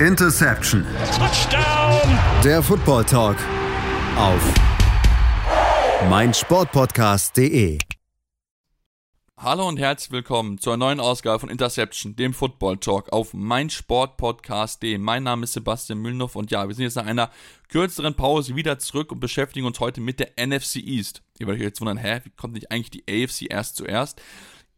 Interception. 0.00 0.84
Touchdown. 1.16 2.18
Der 2.44 2.62
Football 2.62 3.04
Talk 3.06 3.38
auf 4.18 4.54
meinsportpodcast.de. 6.10 7.78
Hallo 9.38 9.66
und 9.66 9.78
herzlich 9.78 10.10
willkommen 10.10 10.58
zur 10.58 10.76
neuen 10.76 11.00
Ausgabe 11.00 11.40
von 11.40 11.48
Interception, 11.48 12.14
dem 12.14 12.34
Football 12.34 12.76
Talk 12.76 13.10
auf 13.10 13.32
meinsportpodcast.de. 13.32 14.98
Mein 14.98 15.22
Name 15.22 15.44
ist 15.44 15.54
Sebastian 15.54 16.00
Mühlenhoff 16.00 16.36
und 16.36 16.50
ja, 16.50 16.68
wir 16.68 16.74
sind 16.74 16.84
jetzt 16.84 16.96
nach 16.96 17.06
einer 17.06 17.30
kürzeren 17.70 18.12
Pause 18.12 18.54
wieder 18.54 18.78
zurück 18.78 19.12
und 19.12 19.20
beschäftigen 19.20 19.64
uns 19.64 19.80
heute 19.80 20.02
mit 20.02 20.20
der 20.20 20.32
NFC 20.38 20.76
East. 20.76 21.22
Ihr 21.38 21.46
werdet 21.46 21.62
euch 21.62 21.68
jetzt 21.68 21.80
wundern, 21.80 21.96
hä, 21.96 22.20
wie 22.24 22.30
kommt 22.30 22.52
nicht 22.52 22.70
eigentlich 22.70 22.90
die 22.90 23.04
AFC 23.08 23.50
erst 23.50 23.76
zuerst? 23.76 24.20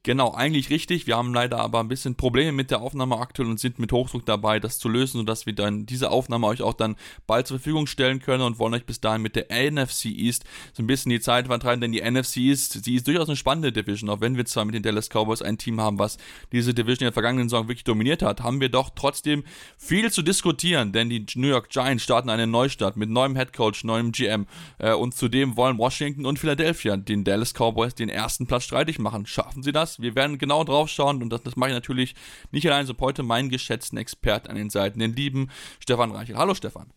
Genau, 0.04 0.32
eigentlich 0.32 0.70
richtig. 0.70 1.06
Wir 1.08 1.16
haben 1.16 1.34
leider 1.34 1.58
aber 1.58 1.80
ein 1.80 1.88
bisschen 1.88 2.14
Probleme 2.14 2.52
mit 2.52 2.70
der 2.70 2.80
Aufnahme 2.80 3.18
aktuell 3.18 3.48
und 3.48 3.58
sind 3.58 3.80
mit 3.80 3.92
Hochdruck 3.92 4.24
dabei, 4.24 4.60
das 4.60 4.78
zu 4.78 4.88
lösen, 4.88 5.18
sodass 5.18 5.44
wir 5.44 5.54
dann 5.54 5.86
diese 5.86 6.11
Aufnahme 6.11 6.46
euch 6.46 6.62
auch 6.62 6.75
dann 6.75 6.96
bald 7.26 7.48
zur 7.48 7.58
Verfügung 7.58 7.89
stellen 7.89 8.20
können 8.20 8.44
und 8.44 8.61
wollen 8.61 8.75
euch 8.75 8.86
bis 8.86 9.00
dahin 9.00 9.22
mit 9.22 9.34
der 9.34 9.46
NFC 9.50 10.06
East 10.06 10.44
so 10.72 10.84
ein 10.84 10.86
bisschen 10.86 11.11
die 11.11 11.20
Zeit 11.20 11.48
vertreiben, 11.48 11.80
denn 11.80 11.90
die 11.92 12.00
NFC 12.00 12.36
East, 12.39 12.84
sie 12.84 12.94
ist 12.94 13.08
durchaus 13.08 13.29
eine 13.29 13.36
spannende 13.36 13.72
Division, 13.72 14.08
auch 14.08 14.20
wenn 14.20 14.36
wir 14.36 14.44
zwar 14.44 14.64
mit 14.64 14.76
den 14.76 14.84
Dallas 14.84 15.08
Cowboys 15.08 15.42
ein 15.42 15.58
Team 15.58 15.80
haben, 15.80 15.98
was 15.98 16.17
diese 16.53 16.75
Division 16.75 17.00
in 17.00 17.06
der 17.06 17.12
vergangenen 17.12 17.48
Saison 17.48 17.67
wirklich 17.67 17.84
dominiert 17.84 18.22
hat, 18.22 18.40
haben 18.40 18.61
wir 18.61 18.68
doch 18.68 18.90
trotzdem 18.94 19.42
viel 19.76 20.12
zu 20.12 20.22
diskutieren, 20.22 20.92
denn 20.92 21.11
die 21.11 21.26
New 21.34 21.48
York 21.48 21.70
Giants 21.70 22.04
starten 22.04 22.30
einen 22.30 22.53
Neustart 22.53 22.96
mit 22.96 23.11
neuem 23.11 23.34
Headcoach, 23.34 23.82
neuem 23.82 24.12
GM 24.12 24.46
äh, 24.78 24.92
und 24.92 25.14
zudem 25.14 25.56
wollen 25.56 25.76
Washington 25.76 26.25
und 26.25 26.39
Philadelphia 26.39 26.96
den 26.96 27.25
Dallas 27.25 27.53
Cowboys 27.53 27.96
den 27.96 28.08
ersten 28.08 28.46
Platz 28.46 28.62
streitig 28.62 29.00
machen. 29.00 29.26
Schaffen 29.26 29.62
sie 29.62 29.72
das? 29.72 29.87
Wir 29.98 30.14
werden 30.14 30.38
genau 30.38 30.64
drauf 30.64 30.88
schauen 30.88 31.22
und 31.22 31.30
das, 31.30 31.42
das 31.42 31.56
mache 31.56 31.70
ich 31.70 31.74
natürlich 31.74 32.14
nicht 32.50 32.66
allein, 32.66 32.86
so 32.86 32.94
heute 33.00 33.22
meinen 33.22 33.48
geschätzten 33.48 33.98
Experten 33.98 34.48
an 34.48 34.56
den 34.56 34.70
Seiten, 34.70 34.98
den 34.98 35.14
lieben 35.14 35.50
Stefan 35.80 36.12
Reichel. 36.12 36.36
Hallo 36.36 36.55
Stefan. 36.55 36.92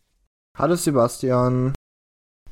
Hallo 0.58 0.76
Sebastian. 0.76 1.74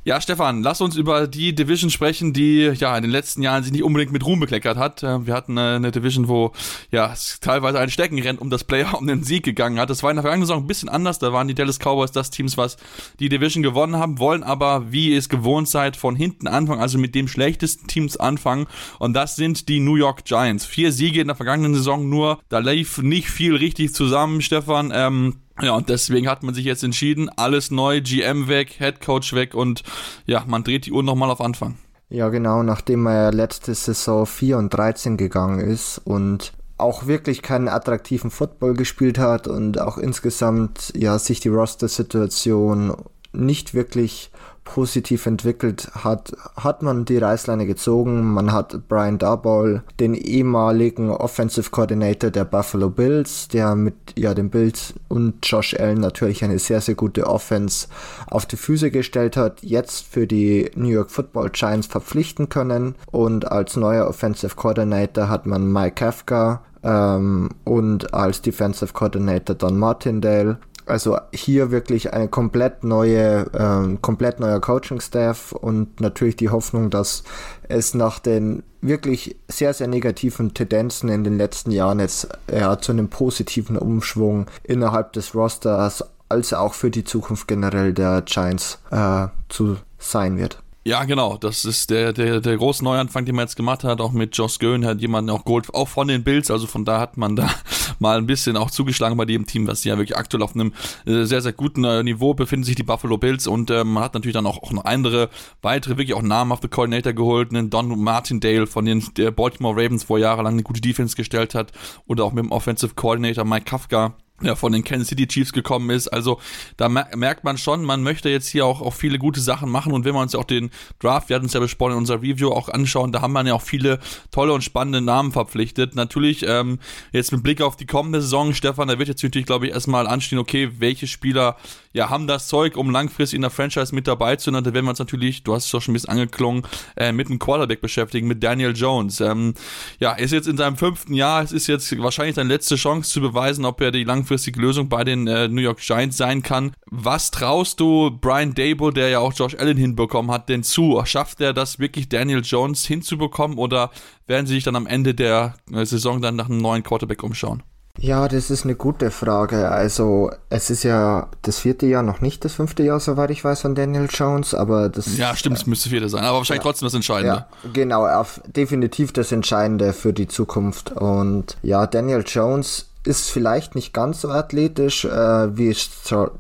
Ja, 0.10 0.20
Stefan, 0.20 0.64
lass 0.64 0.82
uns 0.82 0.96
über 0.96 1.28
die 1.28 1.54
Division 1.54 1.92
sprechen, 1.92 2.34
die 2.34 2.72
ja 2.74 2.98
in 2.98 3.04
den 3.04 3.12
letzten 3.12 3.44
Jahren 3.44 3.62
sich 3.62 3.72
nicht 3.72 3.84
unbedingt 3.84 4.12
mit 4.12 4.26
Ruhm 4.26 4.40
bekleckert 4.40 4.76
hat. 4.76 5.04
Äh, 5.04 5.28
wir 5.28 5.36
hatten 5.36 5.56
eine 5.56 5.92
Division, 5.92 6.28
wo 6.28 6.52
ja 6.90 7.14
teilweise 7.42 7.80
ein 7.80 7.92
Steckenrennen 7.92 8.40
um 8.40 8.50
das 8.50 8.64
Player 8.64 8.92
um 8.98 9.06
den 9.06 9.22
Sieg 9.22 9.44
gegangen 9.44 9.80
hat. 9.80 9.92
Das 9.92 10.02
war 10.02 10.10
in 10.10 10.16
der 10.16 10.24
vergangenen 10.24 10.48
Saison 10.48 10.64
ein 10.64 10.68
bisschen 10.68 10.90
anders. 10.90 11.20
Da 11.20 11.32
waren 11.32 11.48
die 11.48 11.54
Dallas 11.54 11.78
Cowboys 11.78 12.12
das 12.12 12.32
Teams, 12.32 12.58
was 12.58 12.78
die 13.20 13.30
Division 13.30 13.62
gewonnen 13.62 13.98
haben, 13.98 14.18
wollen 14.18 14.42
aber, 14.42 14.92
wie 14.92 15.12
ihr 15.12 15.20
es 15.20 15.30
gewohnt 15.30 15.70
seid, 15.70 15.96
von 15.96 16.16
hinten 16.16 16.48
anfangen, 16.48 16.82
also 16.82 16.98
mit 16.98 17.14
dem 17.14 17.28
schlechtesten 17.28 17.86
Teams 17.86 18.18
anfangen. 18.18 18.66
Und 18.98 19.14
das 19.14 19.36
sind 19.36 19.70
die 19.70 19.80
New 19.80 19.96
York 19.96 20.26
Giants. 20.26 20.66
Vier 20.66 20.92
Siege 20.92 21.22
in 21.22 21.28
der 21.28 21.36
vergangenen 21.36 21.76
Saison 21.76 22.10
nur. 22.10 22.40
Da 22.50 22.58
lief 22.58 22.98
nicht 22.98 23.30
viel 23.30 23.56
richtig 23.56 23.94
zusammen, 23.94 24.42
Stefan. 24.42 24.92
Ähm, 24.92 25.36
ja, 25.62 25.74
und 25.74 25.90
deswegen 25.90 26.28
hat 26.28 26.44
man 26.44 26.54
sich 26.54 26.66
jetzt 26.66 26.84
entschieden, 26.84 27.30
alles 27.36 27.72
neu, 27.72 28.02
GM 28.02 28.48
weg, 28.48 28.76
Head 28.78 29.02
Coach 29.02 29.34
weg 29.34 29.54
und 29.54 29.84
ja, 30.26 30.44
man 30.48 30.64
dreht 30.64 30.86
die 30.86 30.92
Uhr 30.92 31.04
nochmal 31.04 31.30
auf 31.32 31.42
Anfang. 31.42 31.78
Ja, 32.10 32.30
genau, 32.30 32.64
nachdem 32.64 33.06
er 33.06 33.32
letzte 33.32 33.76
Saison 33.76 34.26
4 34.26 34.58
und 34.58 34.74
13 34.74 35.16
gegangen 35.16 35.60
ist 35.60 36.00
und 36.00 36.54
auch 36.78 37.06
wirklich 37.06 37.42
keinen 37.42 37.68
attraktiven 37.68 38.32
Football 38.32 38.74
gespielt 38.74 39.20
hat 39.20 39.48
und 39.48 39.80
auch 39.80 39.98
insgesamt 39.98 40.94
ja 40.96 41.20
sich 41.20 41.40
die 41.40 41.50
Roster-Situation 41.50 42.96
nicht 43.32 43.74
wirklich 43.74 44.32
positiv 44.70 45.26
entwickelt 45.26 45.90
hat, 45.96 46.32
hat 46.56 46.84
man 46.84 47.04
die 47.04 47.18
Reißleine 47.18 47.66
gezogen. 47.66 48.22
Man 48.34 48.54
hat 48.54 48.88
Brian 48.88 49.18
Darboll, 49.18 49.82
den 50.00 50.14
ehemaligen 50.14 51.10
Offensive 51.10 51.72
Coordinator 51.72 52.30
der 52.30 52.46
Buffalo 52.46 52.92
Bills, 52.92 53.48
der 53.48 53.74
mit 53.74 53.96
ja 54.16 54.36
den 54.36 54.52
Bills 54.52 54.94
und 55.08 55.38
Josh 55.42 55.74
Allen 55.74 56.00
natürlich 56.00 56.44
eine 56.44 56.60
sehr 56.60 56.82
sehr 56.82 56.94
gute 56.94 57.26
Offense 57.26 57.88
auf 58.28 58.46
die 58.46 58.58
Füße 58.58 58.92
gestellt 58.92 59.38
hat, 59.38 59.64
jetzt 59.64 60.06
für 60.06 60.28
die 60.28 60.70
New 60.76 60.90
York 60.90 61.10
Football 61.10 61.50
Giants 61.50 61.88
verpflichten 61.88 62.50
können 62.50 62.94
und 63.12 63.52
als 63.52 63.76
neuer 63.76 64.08
Offensive 64.08 64.56
Coordinator 64.56 65.30
hat 65.30 65.48
man 65.48 65.74
Mike 65.74 65.96
Kafka 65.96 66.62
ähm, 66.84 67.50
und 67.64 68.14
als 68.14 68.42
Defensive 68.42 68.94
Coordinator 68.94 69.56
Don 69.56 69.78
Martindale 69.78 70.60
also 70.90 71.18
hier 71.34 71.72
wirklich 71.72 72.14
eine 72.14 72.28
komplett 72.28 72.84
neue, 72.84 73.50
ähm, 73.54 74.02
komplett 74.02 74.40
neuer 74.40 74.60
Coaching-Staff 74.60 75.52
und 75.52 76.00
natürlich 76.02 76.36
die 76.36 76.50
Hoffnung, 76.50 76.90
dass 76.90 77.24
es 77.68 77.94
nach 77.94 78.20
den 78.20 78.64
wirklich 78.82 79.38
sehr, 79.48 79.74
sehr 79.74 79.88
negativen 79.88 80.54
Tendenzen 80.54 81.10
in 81.10 81.24
den 81.24 81.38
letzten 81.38 81.72
Jahren 81.72 82.00
jetzt 82.00 82.30
ja, 82.52 82.78
zu 82.80 82.92
einem 82.92 83.10
positiven 83.10 83.78
Umschwung 83.78 84.48
innerhalb 84.64 85.14
des 85.14 85.36
Rosters 85.36 86.04
als 86.30 86.54
auch 86.54 86.74
für 86.74 86.92
die 86.92 87.04
Zukunft 87.04 87.48
generell 87.48 87.94
der 87.94 88.22
Giants 88.22 88.80
äh, 88.92 89.28
zu 89.50 89.78
sein 89.98 90.38
wird. 90.38 90.62
Ja, 90.86 91.04
genau. 91.04 91.36
Das 91.38 91.66
ist 91.66 91.90
der, 91.90 92.14
der, 92.14 92.40
der 92.40 92.58
große 92.58 92.84
Neuanfang, 92.84 93.26
den 93.26 93.36
man 93.36 93.44
jetzt 93.44 93.58
gemacht 93.58 93.84
hat, 93.84 94.00
auch 94.00 94.14
mit 94.14 94.36
Josh 94.38 94.60
Göhn, 94.60 94.86
hat 94.86 95.02
jemanden 95.02 95.30
auch 95.30 95.44
geholt, 95.44 95.74
auch 95.74 95.90
von 95.90 96.08
den 96.08 96.24
Bills. 96.24 96.50
Also 96.50 96.68
von 96.68 96.86
da 96.86 97.00
hat 97.00 97.18
man 97.18 97.36
da 97.36 97.50
mal 98.00 98.18
ein 98.18 98.26
bisschen 98.26 98.56
auch 98.56 98.72
zugeschlagen 98.72 99.18
bei 99.18 99.26
dem 99.26 99.46
Team, 99.46 99.68
was 99.68 99.84
ja 99.84 99.98
wirklich 99.98 100.18
aktuell 100.18 100.42
auf 100.42 100.56
einem 100.56 100.74
äh, 101.06 101.26
sehr, 101.26 101.42
sehr 101.42 101.52
guten 101.52 101.84
äh, 101.84 102.02
Niveau 102.02 102.34
befinden 102.34 102.64
sich 102.64 102.76
die 102.76 102.84
Buffalo 102.84 103.18
Bills. 103.18 103.46
Und 103.46 103.70
äh, 103.70 103.84
man 103.84 104.04
hat 104.04 104.14
natürlich 104.14 104.34
dann 104.34 104.48
auch, 104.48 104.64
auch 104.64 104.72
noch 104.72 104.86
andere, 104.86 105.30
weitere, 105.62 105.98
wirklich 105.98 106.14
auch 106.14 106.22
namhafte 106.22 106.70
Coordinator 106.70 107.12
geholt, 107.12 107.52
einen 107.52 107.70
Don 107.70 108.02
Martindale 108.02 108.66
von 108.66 108.86
den 108.86 109.04
der 109.18 109.32
Baltimore 109.32 109.76
Ravens, 109.76 110.10
wo 110.10 110.16
er 110.16 110.22
jahrelang 110.22 110.54
eine 110.54 110.64
gute 110.64 110.82
Defense 110.82 111.16
gestellt 111.16 111.56
hat. 111.56 111.74
Oder 112.08 112.24
auch 112.24 112.32
mit 112.32 112.46
dem 112.46 112.52
Offensive 112.52 112.96
Coordinator 112.96 113.44
Mike 113.44 113.66
Kafka 113.66 114.16
ja, 114.42 114.56
von 114.56 114.72
den 114.72 114.84
Kansas 114.84 115.10
City 115.10 115.28
Chiefs 115.28 115.54
gekommen 115.54 115.90
ist. 115.90 116.08
Also 116.08 116.40
da 116.78 116.90
merkt 116.90 117.44
man 117.44 117.58
schon, 117.58 117.84
man 117.84 118.04
möchte 118.04 118.30
jetzt 118.30 118.48
hier 118.48 118.66
auch, 118.66 118.82
auch 118.82 118.94
viele 118.94 119.20
gute 119.20 119.42
Sachen 119.42 119.70
machen 119.70 119.92
und 119.92 120.06
wenn 120.06 120.14
wir 120.14 120.22
uns 120.22 120.34
ja 120.34 120.40
auch 120.40 120.46
den 120.46 120.70
Draft, 121.00 121.30
wir 121.30 121.36
hatten 121.36 121.46
es 121.46 121.54
ja 121.54 121.60
besprochen 121.60 121.94
in 121.94 121.98
unserer 122.00 122.22
Review 122.22 122.52
auch 122.52 122.70
anschauen, 122.70 123.12
da 123.12 123.22
haben 123.22 123.34
wir 123.34 123.46
ja 123.46 123.54
auch 123.54 123.62
viele 123.62 124.00
tolle 124.32 124.54
und 124.54 124.64
spannende 124.64 125.02
Namen 125.02 125.32
verpflichtet. 125.32 125.96
Natürlich 125.96 126.46
ähm, 126.48 126.80
jetzt 127.12 127.32
mit 127.32 127.44
Blick 127.44 127.62
auf 127.62 127.76
die 127.76 127.86
kommende 127.86 128.22
Saison, 128.22 128.54
Stefan, 128.54 128.88
da 128.88 128.98
wird 129.00 129.08
jetzt 129.08 129.24
natürlich, 129.24 129.46
glaube 129.46 129.68
ich, 129.68 129.74
erstmal 129.74 130.08
anstehen, 130.08 130.40
okay, 130.40 130.72
welche 130.80 131.08
Spieler 131.08 131.58
ja 131.92 132.10
haben 132.10 132.28
das 132.28 132.48
Zeug, 132.48 132.78
um 132.78 132.92
langfristig 132.92 133.36
in 133.36 133.42
der 133.42 133.52
Franchise 133.52 133.94
mit 133.94 134.08
dabei 134.08 134.36
zu 134.36 134.52
sein. 134.52 134.64
Da 134.64 134.74
werden 134.74 134.86
wir 134.86 134.92
uns 134.92 135.00
natürlich, 135.00 135.44
du 135.44 135.54
hast 135.54 135.66
es 135.66 135.72
doch 135.72 135.82
schon 135.82 135.92
ein 135.92 135.96
bisschen 135.96 136.10
angeklungen, 136.10 136.64
äh, 136.96 137.12
mit 137.12 137.28
einem 137.28 137.40
Quarterback 137.40 137.82
beschäftigen, 137.82 138.28
mit 138.28 138.44
Daniel 138.44 138.76
Jones. 138.76 139.22
Ähm, 139.22 139.54
ja, 140.00 140.14
ist 140.14 140.32
jetzt 140.32 140.48
in 140.48 140.58
seinem 140.58 140.78
fünften 140.78 141.14
Jahr, 141.14 141.44
es 141.44 141.52
ist 141.52 141.68
jetzt 141.68 141.98
wahrscheinlich 142.00 142.36
seine 142.36 142.50
letzte 142.50 142.76
Chance 142.76 143.12
zu 143.12 143.22
beweisen, 143.22 143.66
ob 143.66 143.82
er 143.82 143.92
die 143.92 144.04
langfristige 144.04 144.29
langfristige 144.30 144.62
Lösung 144.62 144.90
bei 144.90 145.04
den 145.04 145.28
äh, 145.28 145.48
New 145.48 145.62
York 145.62 145.80
Giants 145.80 146.18
sein 146.18 146.44
kann. 146.44 146.72
Was 146.86 147.32
traust 147.32 147.80
du 147.80 148.12
Brian 148.12 148.54
Dable, 148.54 148.94
der 148.94 149.10
ja 149.10 149.20
auch 149.20 149.34
Josh 149.34 149.56
Allen 149.56 149.78
hinbekommen 149.78 150.30
hat, 150.32 150.50
denn 150.50 150.64
zu? 150.64 151.02
Schafft 151.06 151.42
er 151.42 151.54
das 151.54 151.80
wirklich 151.80 152.10
Daniel 152.10 152.42
Jones 152.44 152.86
hinzubekommen 152.86 153.58
oder 153.58 153.90
werden 154.28 154.46
sie 154.46 154.54
sich 154.54 154.64
dann 154.64 154.76
am 154.76 154.86
Ende 154.86 155.16
der 155.16 155.56
äh, 155.74 155.84
Saison 155.84 156.22
dann 156.22 156.36
nach 156.36 156.48
einem 156.48 156.60
neuen 156.60 156.84
Quarterback 156.84 157.24
umschauen? 157.24 157.64
Ja, 157.98 158.28
das 158.30 158.50
ist 158.50 158.64
eine 158.64 158.76
gute 158.76 159.12
Frage. 159.12 159.70
Also, 159.70 160.32
es 160.50 160.70
ist 160.70 160.84
ja 160.84 161.28
das 161.42 161.60
vierte 161.60 161.86
Jahr 161.86 162.04
noch 162.04 162.22
nicht 162.22 162.46
das 162.46 162.54
fünfte 162.54 162.84
Jahr, 162.84 163.00
soweit 163.00 163.30
ich 163.30 163.44
weiß, 163.44 163.62
von 163.62 163.76
Daniel 163.76 164.08
Jones, 164.10 164.54
aber 164.54 164.88
das. 164.88 165.18
Ja, 165.18 165.36
stimmt, 165.36 165.58
es 165.58 165.66
müsste 165.66 165.90
vierte 165.90 166.08
sein, 166.08 166.24
aber 166.24 166.38
wahrscheinlich 166.38 166.64
ja, 166.64 166.70
trotzdem 166.70 166.86
das 166.86 166.94
Entscheidende. 166.94 167.46
Ja, 167.64 167.70
genau, 167.74 168.06
auf, 168.06 168.42
definitiv 168.46 169.12
das 169.12 169.32
Entscheidende 169.32 169.92
für 169.92 170.14
die 170.14 170.28
Zukunft. 170.28 170.92
Und 170.92 171.58
ja, 171.62 171.88
Daniel 171.88 172.24
Jones 172.26 172.89
ist 173.04 173.30
vielleicht 173.30 173.76
nicht 173.76 173.94
ganz 173.94 174.22
so 174.22 174.30
athletisch, 174.30 175.06
äh, 175.06 175.58
wie 175.58 175.76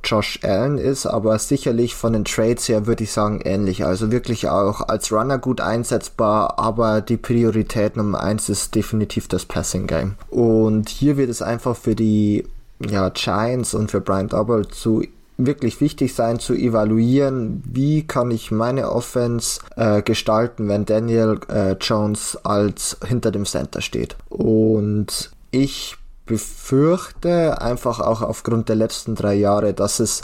Josh 0.03 0.39
Allen 0.43 0.77
ist, 0.77 1.05
aber 1.05 1.39
sicherlich 1.39 1.95
von 1.95 2.13
den 2.13 2.25
Trades 2.25 2.67
her 2.67 2.85
würde 2.85 3.03
ich 3.03 3.11
sagen 3.11 3.41
ähnlich. 3.43 3.85
Also 3.85 4.11
wirklich 4.11 4.49
auch 4.49 4.81
als 4.87 5.11
Runner 5.11 5.37
gut 5.37 5.61
einsetzbar, 5.61 6.59
aber 6.59 7.01
die 7.01 7.17
Priorität 7.17 7.95
Nummer 7.95 8.21
eins 8.21 8.49
ist 8.49 8.75
definitiv 8.75 9.27
das 9.27 9.45
Passing 9.45 9.87
Game. 9.87 10.15
Und 10.29 10.89
hier 10.89 11.17
wird 11.17 11.29
es 11.29 11.41
einfach 11.41 11.75
für 11.75 11.95
die 11.95 12.45
ja, 12.79 13.09
Giants 13.09 13.73
und 13.73 13.91
für 13.91 14.01
Brian 14.01 14.27
Double 14.27 14.67
zu 14.67 15.03
wirklich 15.37 15.79
wichtig 15.79 16.13
sein 16.13 16.39
zu 16.39 16.53
evaluieren, 16.53 17.63
wie 17.65 18.05
kann 18.05 18.29
ich 18.29 18.51
meine 18.51 18.91
Offense 18.91 19.61
äh, 19.77 20.01
gestalten, 20.01 20.67
wenn 20.67 20.85
Daniel 20.85 21.39
äh, 21.47 21.77
Jones 21.79 22.37
als 22.43 22.97
hinter 23.07 23.31
dem 23.31 23.45
Center 23.45 23.81
steht. 23.81 24.17
Und 24.27 25.31
ich 25.51 25.95
befürchte 26.29 27.59
einfach 27.59 27.99
auch 27.99 28.21
aufgrund 28.21 28.69
der 28.69 28.75
letzten 28.75 29.15
drei 29.15 29.33
Jahre, 29.33 29.73
dass 29.73 29.99
es 29.99 30.21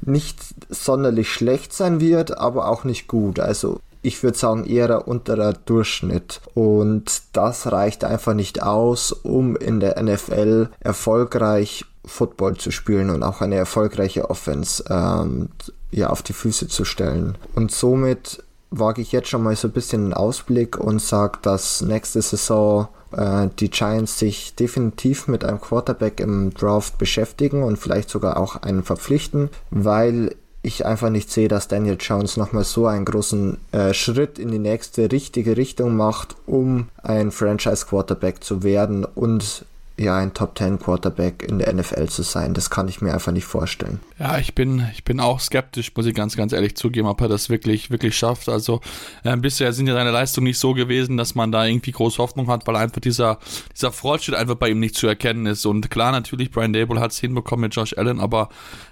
nicht 0.00 0.38
sonderlich 0.68 1.30
schlecht 1.30 1.72
sein 1.72 2.00
wird, 2.00 2.38
aber 2.38 2.68
auch 2.68 2.84
nicht 2.84 3.08
gut. 3.08 3.40
Also 3.40 3.80
ich 4.00 4.22
würde 4.22 4.38
sagen 4.38 4.64
eher 4.64 5.08
unterer 5.08 5.52
Durchschnitt. 5.52 6.40
Und 6.54 7.22
das 7.32 7.70
reicht 7.72 8.04
einfach 8.04 8.32
nicht 8.32 8.62
aus, 8.62 9.10
um 9.10 9.56
in 9.56 9.80
der 9.80 10.00
NFL 10.00 10.68
erfolgreich 10.78 11.84
Football 12.04 12.56
zu 12.56 12.70
spielen 12.70 13.10
und 13.10 13.24
auch 13.24 13.40
eine 13.40 13.56
erfolgreiche 13.56 14.30
Offense 14.30 14.84
ähm, 14.88 15.48
ja, 15.90 16.10
auf 16.10 16.22
die 16.22 16.32
Füße 16.32 16.68
zu 16.68 16.84
stellen. 16.84 17.36
Und 17.56 17.72
somit 17.72 18.44
wage 18.70 19.02
ich 19.02 19.10
jetzt 19.10 19.28
schon 19.28 19.42
mal 19.42 19.56
so 19.56 19.66
ein 19.66 19.72
bisschen 19.72 20.04
einen 20.04 20.14
Ausblick 20.14 20.78
und 20.78 21.02
sage, 21.02 21.40
dass 21.42 21.82
nächste 21.82 22.22
Saison 22.22 22.88
äh, 23.16 23.48
die 23.58 23.70
Giants 23.70 24.18
sich 24.18 24.54
definitiv 24.54 25.28
mit 25.28 25.44
einem 25.44 25.60
Quarterback 25.60 26.20
im 26.20 26.52
Draft 26.54 26.98
beschäftigen 26.98 27.62
und 27.62 27.78
vielleicht 27.78 28.10
sogar 28.10 28.36
auch 28.36 28.56
einen 28.56 28.82
verpflichten, 28.82 29.50
weil 29.70 30.34
ich 30.62 30.84
einfach 30.84 31.08
nicht 31.08 31.30
sehe, 31.30 31.48
dass 31.48 31.68
Daniel 31.68 31.96
Jones 31.98 32.36
nochmal 32.36 32.64
so 32.64 32.86
einen 32.86 33.06
großen 33.06 33.56
äh, 33.72 33.94
Schritt 33.94 34.38
in 34.38 34.50
die 34.50 34.58
nächste 34.58 35.10
richtige 35.10 35.56
Richtung 35.56 35.96
macht, 35.96 36.36
um 36.46 36.88
ein 37.02 37.30
Franchise 37.30 37.86
Quarterback 37.86 38.44
zu 38.44 38.62
werden 38.62 39.04
und 39.04 39.64
ja 40.00 40.16
ein 40.16 40.32
Top 40.32 40.56
10 40.56 40.78
Quarterback 40.78 41.42
in 41.42 41.58
der 41.58 41.72
NFL 41.72 42.08
zu 42.08 42.22
sein. 42.22 42.54
Das 42.54 42.70
kann 42.70 42.88
ich 42.88 43.00
mir 43.00 43.12
einfach 43.12 43.32
nicht 43.32 43.44
vorstellen. 43.44 44.00
Ja, 44.18 44.38
ich 44.38 44.54
bin, 44.54 44.86
ich 44.92 45.04
bin 45.04 45.20
auch 45.20 45.40
skeptisch, 45.40 45.92
muss 45.94 46.06
ich 46.06 46.14
ganz, 46.14 46.36
ganz 46.36 46.52
ehrlich 46.52 46.74
zugeben, 46.76 47.06
ob 47.06 47.20
er 47.20 47.28
das 47.28 47.50
wirklich, 47.50 47.90
wirklich 47.90 48.16
schafft. 48.16 48.48
Also 48.48 48.80
äh, 49.24 49.36
bisher 49.36 49.72
sind 49.72 49.86
ja 49.86 49.94
seine 49.94 50.10
Leistungen 50.10 50.46
nicht 50.46 50.58
so 50.58 50.72
gewesen, 50.72 51.16
dass 51.16 51.34
man 51.34 51.52
da 51.52 51.66
irgendwie 51.66 51.92
große 51.92 52.18
Hoffnung 52.18 52.48
hat, 52.48 52.66
weil 52.66 52.76
einfach 52.76 53.00
dieser, 53.00 53.38
dieser 53.74 53.92
Fortschritt 53.92 54.34
einfach 54.34 54.54
bei 54.54 54.70
ihm 54.70 54.80
nicht 54.80 54.94
zu 54.94 55.06
erkennen 55.06 55.46
ist. 55.46 55.66
Und 55.66 55.90
klar, 55.90 56.12
natürlich, 56.12 56.50
Brian 56.50 56.72
Dable 56.72 57.00
hat 57.00 57.12
es 57.12 57.18
hinbekommen 57.18 57.62
mit 57.62 57.74
Josh 57.74 57.96
Allen, 57.96 58.20
aber 58.20 58.48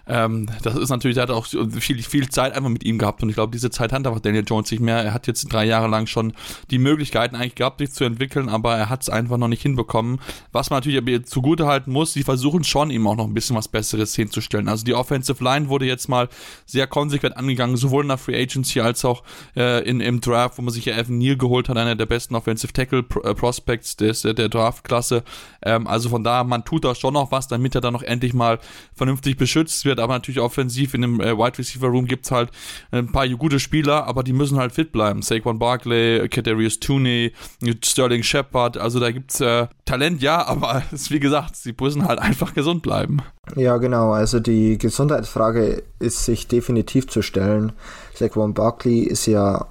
ähm, 0.09 0.49
das 0.63 0.75
ist 0.75 0.89
natürlich, 0.89 1.19
er 1.19 1.25
hat 1.25 1.31
auch 1.31 1.47
viel, 1.47 2.03
viel 2.03 2.29
Zeit 2.31 2.55
einfach 2.55 2.71
mit 2.71 2.85
ihm 2.85 2.99
gehabt 2.99 3.23
und 3.23 3.29
ich 3.29 3.35
glaube, 3.35 3.53
diese 3.53 3.71
Zeit 3.71 3.93
hat 3.93 4.07
einfach 4.07 4.21
Daniel 4.21 4.45
Jones 4.47 4.71
nicht 4.71 4.81
mehr. 4.81 4.97
Er 5.05 5.13
hat 5.13 5.27
jetzt 5.27 5.53
drei 5.53 5.67
Jahre 5.67 5.89
lang 5.89 6.07
schon 6.07 6.33
die 6.71 6.79
Möglichkeiten 6.79 7.37
eigentlich 7.37 7.57
gehabt, 7.57 7.81
sich 7.81 7.93
zu 7.93 8.05
entwickeln, 8.05 8.49
aber 8.49 8.75
er 8.77 8.89
hat 8.89 9.03
es 9.03 9.11
einfach 9.11 9.37
noch 9.37 9.49
nicht 9.49 9.63
hinbekommen. 9.63 10.21
Was 10.51 10.71
man 10.71 10.79
natürlich 10.79 10.99
aber 10.99 11.25
zugute 11.25 11.67
halten 11.67 11.93
muss, 11.93 12.15
sie 12.15 12.23
versuchen 12.23 12.65
schon 12.65 12.91
ihm 12.91 13.07
auch 13.07 13.17
noch 13.17 13.27
ein 13.27 13.35
bisschen 13.35 13.55
was 13.55 13.69
Besseres 13.69 14.15
hinzustellen. 14.15 14.69
Also 14.69 14.85
die 14.85 14.95
Offensive 14.95 15.45
Line 15.45 15.69
wurde 15.69 15.85
jetzt 15.85 16.09
mal 16.09 16.29
sehr 16.65 16.87
konsequent 16.87 17.37
angegangen, 17.37 17.77
sowohl 17.77 18.03
in 18.03 18.09
der 18.09 18.19
Free 18.19 18.41
Agency 18.41 18.81
als 18.81 19.05
auch 19.05 19.23
äh, 19.57 19.87
in, 19.89 20.01
im 20.01 20.21
Draft, 20.21 20.57
wo 20.57 20.63
man 20.63 20.73
sich 20.73 20.87
ja 20.87 20.97
Evan 20.97 21.19
Neal 21.19 21.37
geholt 21.37 21.69
hat, 21.69 21.77
einer 21.77 21.97
der 21.97 22.07
besten 22.07 22.35
Offensive 22.35 22.73
Tackle 22.73 23.05
äh, 23.23 23.35
Prospects 23.35 23.97
des, 23.97 24.23
der, 24.23 24.49
Draftklasse. 24.49 25.23
Ähm, 25.63 25.87
also 25.87 26.09
von 26.09 26.25
daher, 26.25 26.45
man 26.45 26.65
tut 26.65 26.85
da 26.85 26.95
schon 26.95 27.15
noch 27.15 27.31
was, 27.31 27.49
damit 27.49 27.75
er 27.75 27.81
dann 27.81 27.93
noch 27.93 28.03
endlich 28.03 28.33
mal 28.33 28.59
vernünftig 28.95 29.37
beschützt 29.37 29.85
wird 29.85 29.98
wird, 29.99 30.05
aber 30.05 30.15
natürlich 30.15 30.41
offensiv 30.41 30.95
in 30.95 31.03
dem 31.03 31.21
äh, 31.21 31.37
Wide 31.37 31.59
Receiver 31.59 31.89
Room 31.89 32.07
gibt 32.07 32.25
es 32.25 32.31
halt 32.31 32.51
ein 32.91 33.13
paar 33.13 33.29
gute 33.29 33.61
Spieler, 33.61 34.07
aber 34.07 34.23
die 34.23 34.33
müssen 34.33 34.59
halt 34.59 34.73
fit 34.73 34.93
bleiben. 34.93 35.23
Saquon 35.23 35.59
Barkley, 35.59 36.29
Kadarius 36.29 36.81
Tooney, 36.81 37.33
Sterling 37.85 38.23
Shepard, 38.23 38.77
also 38.79 39.01
da 39.01 39.11
gibt 39.11 39.33
es 39.33 39.41
äh, 39.41 39.67
Talent, 39.85 40.23
ja, 40.23 40.47
aber 40.47 40.83
es, 40.93 41.11
wie 41.11 41.21
gesagt, 41.21 41.57
sie 41.57 41.75
müssen 41.79 42.07
halt 42.07 42.19
einfach 42.19 42.55
gesund 42.55 42.83
bleiben. 42.83 43.19
Ja, 43.57 43.79
genau, 43.79 44.13
also 44.13 44.41
die 44.41 44.77
Gesundheitsfrage 44.77 45.83
ist 45.99 46.25
sich 46.25 46.49
definitiv 46.49 47.09
zu 47.09 47.23
stellen. 47.23 47.73
Saquon 48.15 48.53
Barkley 48.53 49.01
ist 49.01 49.27
ja 49.27 49.69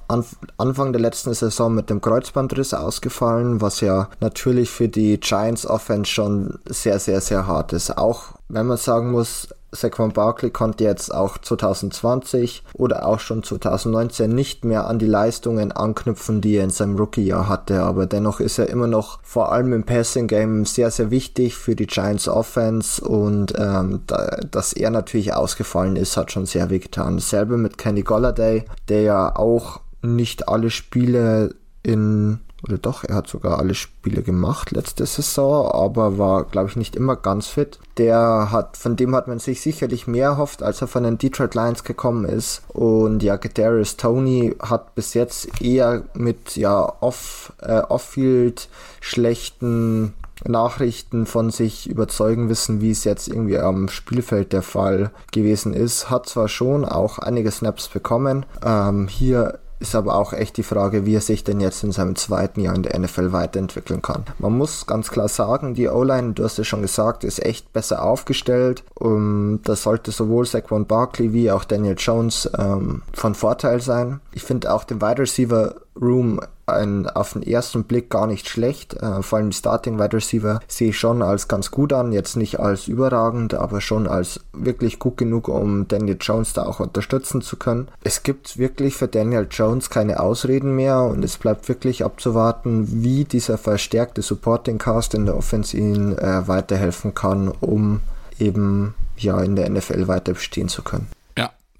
Anfang 0.57 0.93
der 0.93 1.01
letzten 1.01 1.33
Saison 1.33 1.75
mit 1.75 1.89
dem 1.89 2.01
Kreuzbandriss 2.01 2.73
ausgefallen, 2.73 3.61
was 3.61 3.81
ja 3.81 4.09
natürlich 4.19 4.69
für 4.69 4.87
die 4.87 5.19
Giants 5.19 5.67
Offense 5.67 6.09
schon 6.09 6.57
sehr, 6.65 6.99
sehr, 6.99 7.21
sehr 7.21 7.45
hart 7.45 7.73
ist. 7.73 7.97
Auch 7.97 8.37
wenn 8.49 8.65
man 8.65 8.77
sagen 8.77 9.11
muss, 9.11 9.49
Saquon 9.79 10.13
Barkley 10.13 10.49
konnte 10.49 10.83
jetzt 10.83 11.13
auch 11.13 11.37
2020 11.37 12.63
oder 12.73 13.05
auch 13.05 13.19
schon 13.19 13.43
2019 13.43 14.33
nicht 14.33 14.65
mehr 14.65 14.87
an 14.87 14.99
die 14.99 15.07
Leistungen 15.07 15.71
anknüpfen, 15.71 16.41
die 16.41 16.55
er 16.55 16.63
in 16.63 16.69
seinem 16.69 16.97
Rookie-Jahr 16.97 17.47
hatte, 17.47 17.83
aber 17.83 18.05
dennoch 18.05 18.39
ist 18.39 18.57
er 18.57 18.69
immer 18.69 18.87
noch 18.87 19.19
vor 19.23 19.51
allem 19.51 19.73
im 19.73 19.83
Passing-Game 19.83 20.65
sehr, 20.65 20.91
sehr 20.91 21.11
wichtig 21.11 21.55
für 21.55 21.75
die 21.75 21.87
Giants 21.87 22.27
Offense 22.27 23.03
und 23.03 23.53
ähm, 23.57 24.01
da, 24.07 24.37
dass 24.49 24.73
er 24.73 24.89
natürlich 24.89 25.33
ausgefallen 25.33 25.95
ist, 25.95 26.17
hat 26.17 26.31
schon 26.31 26.45
sehr 26.45 26.69
wehgetan. 26.69 27.17
Dasselbe 27.17 27.57
mit 27.57 27.77
Kenny 27.77 28.01
Golladay, 28.01 28.65
der 28.89 29.01
ja 29.01 29.35
auch 29.35 29.81
nicht 30.01 30.47
alle 30.47 30.69
Spiele 30.69 31.55
in 31.83 32.39
oder 32.63 32.77
doch, 32.77 33.03
er 33.03 33.15
hat 33.15 33.27
sogar 33.27 33.59
alle 33.59 33.75
Spiele 33.75 34.23
gemacht 34.23 34.71
letzte 34.71 35.05
Saison, 35.05 35.71
aber 35.71 36.17
war, 36.17 36.43
glaube 36.43 36.69
ich, 36.69 36.75
nicht 36.75 36.95
immer 36.95 37.15
ganz 37.15 37.47
fit. 37.47 37.79
Der 37.97 38.51
hat, 38.51 38.77
von 38.77 38.95
dem 38.95 39.15
hat 39.15 39.27
man 39.27 39.39
sich 39.39 39.61
sicherlich 39.61 40.07
mehr 40.07 40.29
erhofft, 40.29 40.63
als 40.63 40.81
er 40.81 40.87
von 40.87 41.03
den 41.03 41.17
Detroit 41.17 41.53
Lions 41.53 41.83
gekommen 41.83 42.25
ist. 42.25 42.63
Und 42.69 43.21
ja, 43.21 43.37
Darius 43.37 43.97
Tony 43.97 44.55
hat 44.59 44.95
bis 44.95 45.13
jetzt 45.13 45.61
eher 45.61 46.03
mit 46.13 46.55
ja 46.55 46.93
off, 46.99 47.53
äh, 47.61 47.81
off-field 47.81 48.69
schlechten 49.01 50.13
Nachrichten 50.45 51.25
von 51.25 51.49
sich 51.49 51.89
überzeugen 51.89 52.49
wissen, 52.49 52.81
wie 52.81 52.91
es 52.91 53.03
jetzt 53.03 53.27
irgendwie 53.27 53.57
am 53.57 53.87
Spielfeld 53.89 54.53
der 54.53 54.61
Fall 54.61 55.11
gewesen 55.31 55.73
ist. 55.73 56.09
Hat 56.09 56.27
zwar 56.27 56.47
schon 56.47 56.85
auch 56.85 57.19
einige 57.19 57.51
Snaps 57.51 57.87
bekommen. 57.87 58.45
Ähm, 58.63 59.07
hier 59.07 59.59
ist 59.79 59.95
aber 59.95 60.15
auch 60.15 60.33
echt 60.33 60.57
die 60.57 60.63
Frage, 60.63 61.05
wie 61.05 61.15
er 61.15 61.21
sich 61.21 61.43
denn 61.43 61.59
jetzt 61.59 61.83
in 61.83 61.91
seinem 61.91 62.15
zweiten 62.15 62.61
Jahr 62.61 62.75
in 62.75 62.83
der 62.83 62.97
NFL 62.99 63.31
weiterentwickeln 63.31 64.01
kann. 64.01 64.25
Man 64.39 64.57
muss 64.57 64.85
ganz 64.85 65.09
klar 65.09 65.27
sagen, 65.27 65.75
die 65.75 65.87
O-Line, 65.87 66.33
du 66.33 66.43
hast 66.43 66.57
ja 66.57 66.63
schon 66.63 66.81
gesagt, 66.81 67.23
ist 67.23 67.43
echt 67.43 67.73
besser 67.73 68.03
aufgestellt. 68.03 68.83
Um, 68.95 69.59
das 69.63 69.83
sollte 69.83 70.11
sowohl 70.11 70.45
Saquon 70.45 70.85
Barkley 70.85 71.33
wie 71.33 71.51
auch 71.51 71.63
Daniel 71.63 71.95
Jones 71.97 72.49
ähm, 72.57 73.03
von 73.13 73.35
Vorteil 73.35 73.81
sein. 73.81 74.19
Ich 74.33 74.43
finde 74.43 74.73
auch 74.73 74.83
den 74.83 75.01
Wide 75.01 75.21
Receiver 75.21 75.75
Room 75.99 76.39
ein, 76.67 77.07
auf 77.07 77.33
den 77.33 77.43
ersten 77.43 77.85
Blick 77.85 78.09
gar 78.09 78.27
nicht 78.27 78.47
schlecht. 78.47 78.93
Äh, 78.95 79.23
vor 79.23 79.39
allem 79.39 79.51
Starting 79.51 79.99
Wide 79.99 80.13
Receiver 80.13 80.59
sehe 80.67 80.89
ich 80.89 80.99
schon 80.99 81.21
als 81.21 81.47
ganz 81.47 81.71
gut 81.71 81.93
an. 81.93 82.11
Jetzt 82.11 82.35
nicht 82.35 82.59
als 82.59 82.87
überragend, 82.87 83.53
aber 83.53 83.81
schon 83.81 84.07
als 84.07 84.41
wirklich 84.53 84.99
gut 84.99 85.17
genug, 85.17 85.47
um 85.47 85.87
Daniel 85.87 86.17
Jones 86.19 86.53
da 86.53 86.65
auch 86.65 86.79
unterstützen 86.79 87.41
zu 87.41 87.57
können. 87.57 87.87
Es 88.03 88.23
gibt 88.23 88.57
wirklich 88.57 88.95
für 88.95 89.07
Daniel 89.07 89.47
Jones 89.49 89.89
keine 89.89 90.19
Ausreden 90.19 90.75
mehr 90.75 91.01
und 91.01 91.23
es 91.23 91.37
bleibt 91.37 91.69
wirklich 91.69 92.03
abzuwarten, 92.03 93.03
wie 93.03 93.23
dieser 93.23 93.57
verstärkte 93.57 94.21
Supporting 94.21 94.77
Cast 94.77 95.13
in 95.13 95.25
der 95.25 95.37
Offense 95.37 95.75
ihnen 95.75 96.17
äh, 96.17 96.47
weiterhelfen 96.47 97.13
kann, 97.13 97.47
um 97.47 98.01
eben 98.39 98.93
ja 99.17 99.41
in 99.41 99.55
der 99.55 99.69
NFL 99.69 100.07
weiter 100.07 100.33
bestehen 100.33 100.67
zu 100.67 100.83
können. 100.83 101.07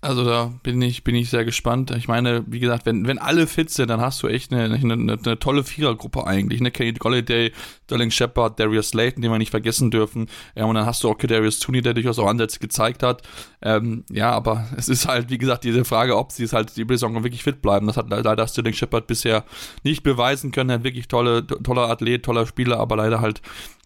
Also 0.07 0.23
da 0.23 0.53
bin 0.63 0.81
ich, 0.81 1.03
bin 1.03 1.15
ich 1.15 1.29
sehr 1.29 1.43
gespannt. 1.43 1.91
Ich 1.91 2.07
meine, 2.07 2.45
wie 2.47 2.61
gesagt, 2.61 2.85
wenn, 2.85 3.05
wenn 3.07 3.17
alle 3.17 3.45
fit 3.45 3.69
sind, 3.69 3.89
dann 3.89 3.99
hast 3.99 4.23
du 4.23 4.27
echt 4.27 4.53
eine, 4.53 4.73
eine, 4.73 4.93
eine 4.93 5.37
tolle 5.37 5.65
Vierergruppe 5.65 6.25
eigentlich. 6.25 6.61
Ne? 6.61 6.71
Kenny 6.71 6.93
Golladay, 6.93 7.51
Sterling 7.83 8.09
Shepard, 8.09 8.57
Darius 8.57 8.87
Slayton, 8.89 9.21
den 9.21 9.31
wir 9.31 9.37
nicht 9.37 9.51
vergessen 9.51 9.91
dürfen. 9.91 10.27
Ja, 10.55 10.63
und 10.63 10.75
dann 10.75 10.85
hast 10.85 11.03
du 11.03 11.09
auch 11.09 11.17
Kadarius 11.17 11.59
Tooney, 11.59 11.81
der 11.81 11.93
durchaus 11.93 12.19
auch 12.19 12.27
Ansätze 12.27 12.59
gezeigt 12.59 13.03
hat. 13.03 13.21
Ähm, 13.61 14.05
ja, 14.09 14.31
aber 14.31 14.65
es 14.77 14.87
ist 14.87 15.09
halt, 15.09 15.29
wie 15.29 15.37
gesagt, 15.37 15.65
diese 15.65 15.83
Frage, 15.83 16.15
ob 16.15 16.31
sie 16.31 16.45
es 16.45 16.53
halt 16.53 16.77
die 16.77 16.85
Saison 16.87 17.21
wirklich 17.25 17.43
fit 17.43 17.61
bleiben. 17.61 17.85
Das 17.85 17.97
hat 17.97 18.09
leider 18.09 18.47
Sterling 18.47 18.73
Shepard 18.73 19.07
bisher 19.07 19.43
nicht 19.83 20.03
beweisen 20.03 20.53
können. 20.53 20.69
Er 20.69 20.75
hat 20.75 20.83
wirklich 20.85 21.09
tolle, 21.09 21.45
toller 21.45 21.89
Athlet, 21.89 22.23
toller 22.23 22.47
Spieler, 22.47 22.79
aber 22.79 22.95
leider 22.95 23.19
halt 23.19 23.41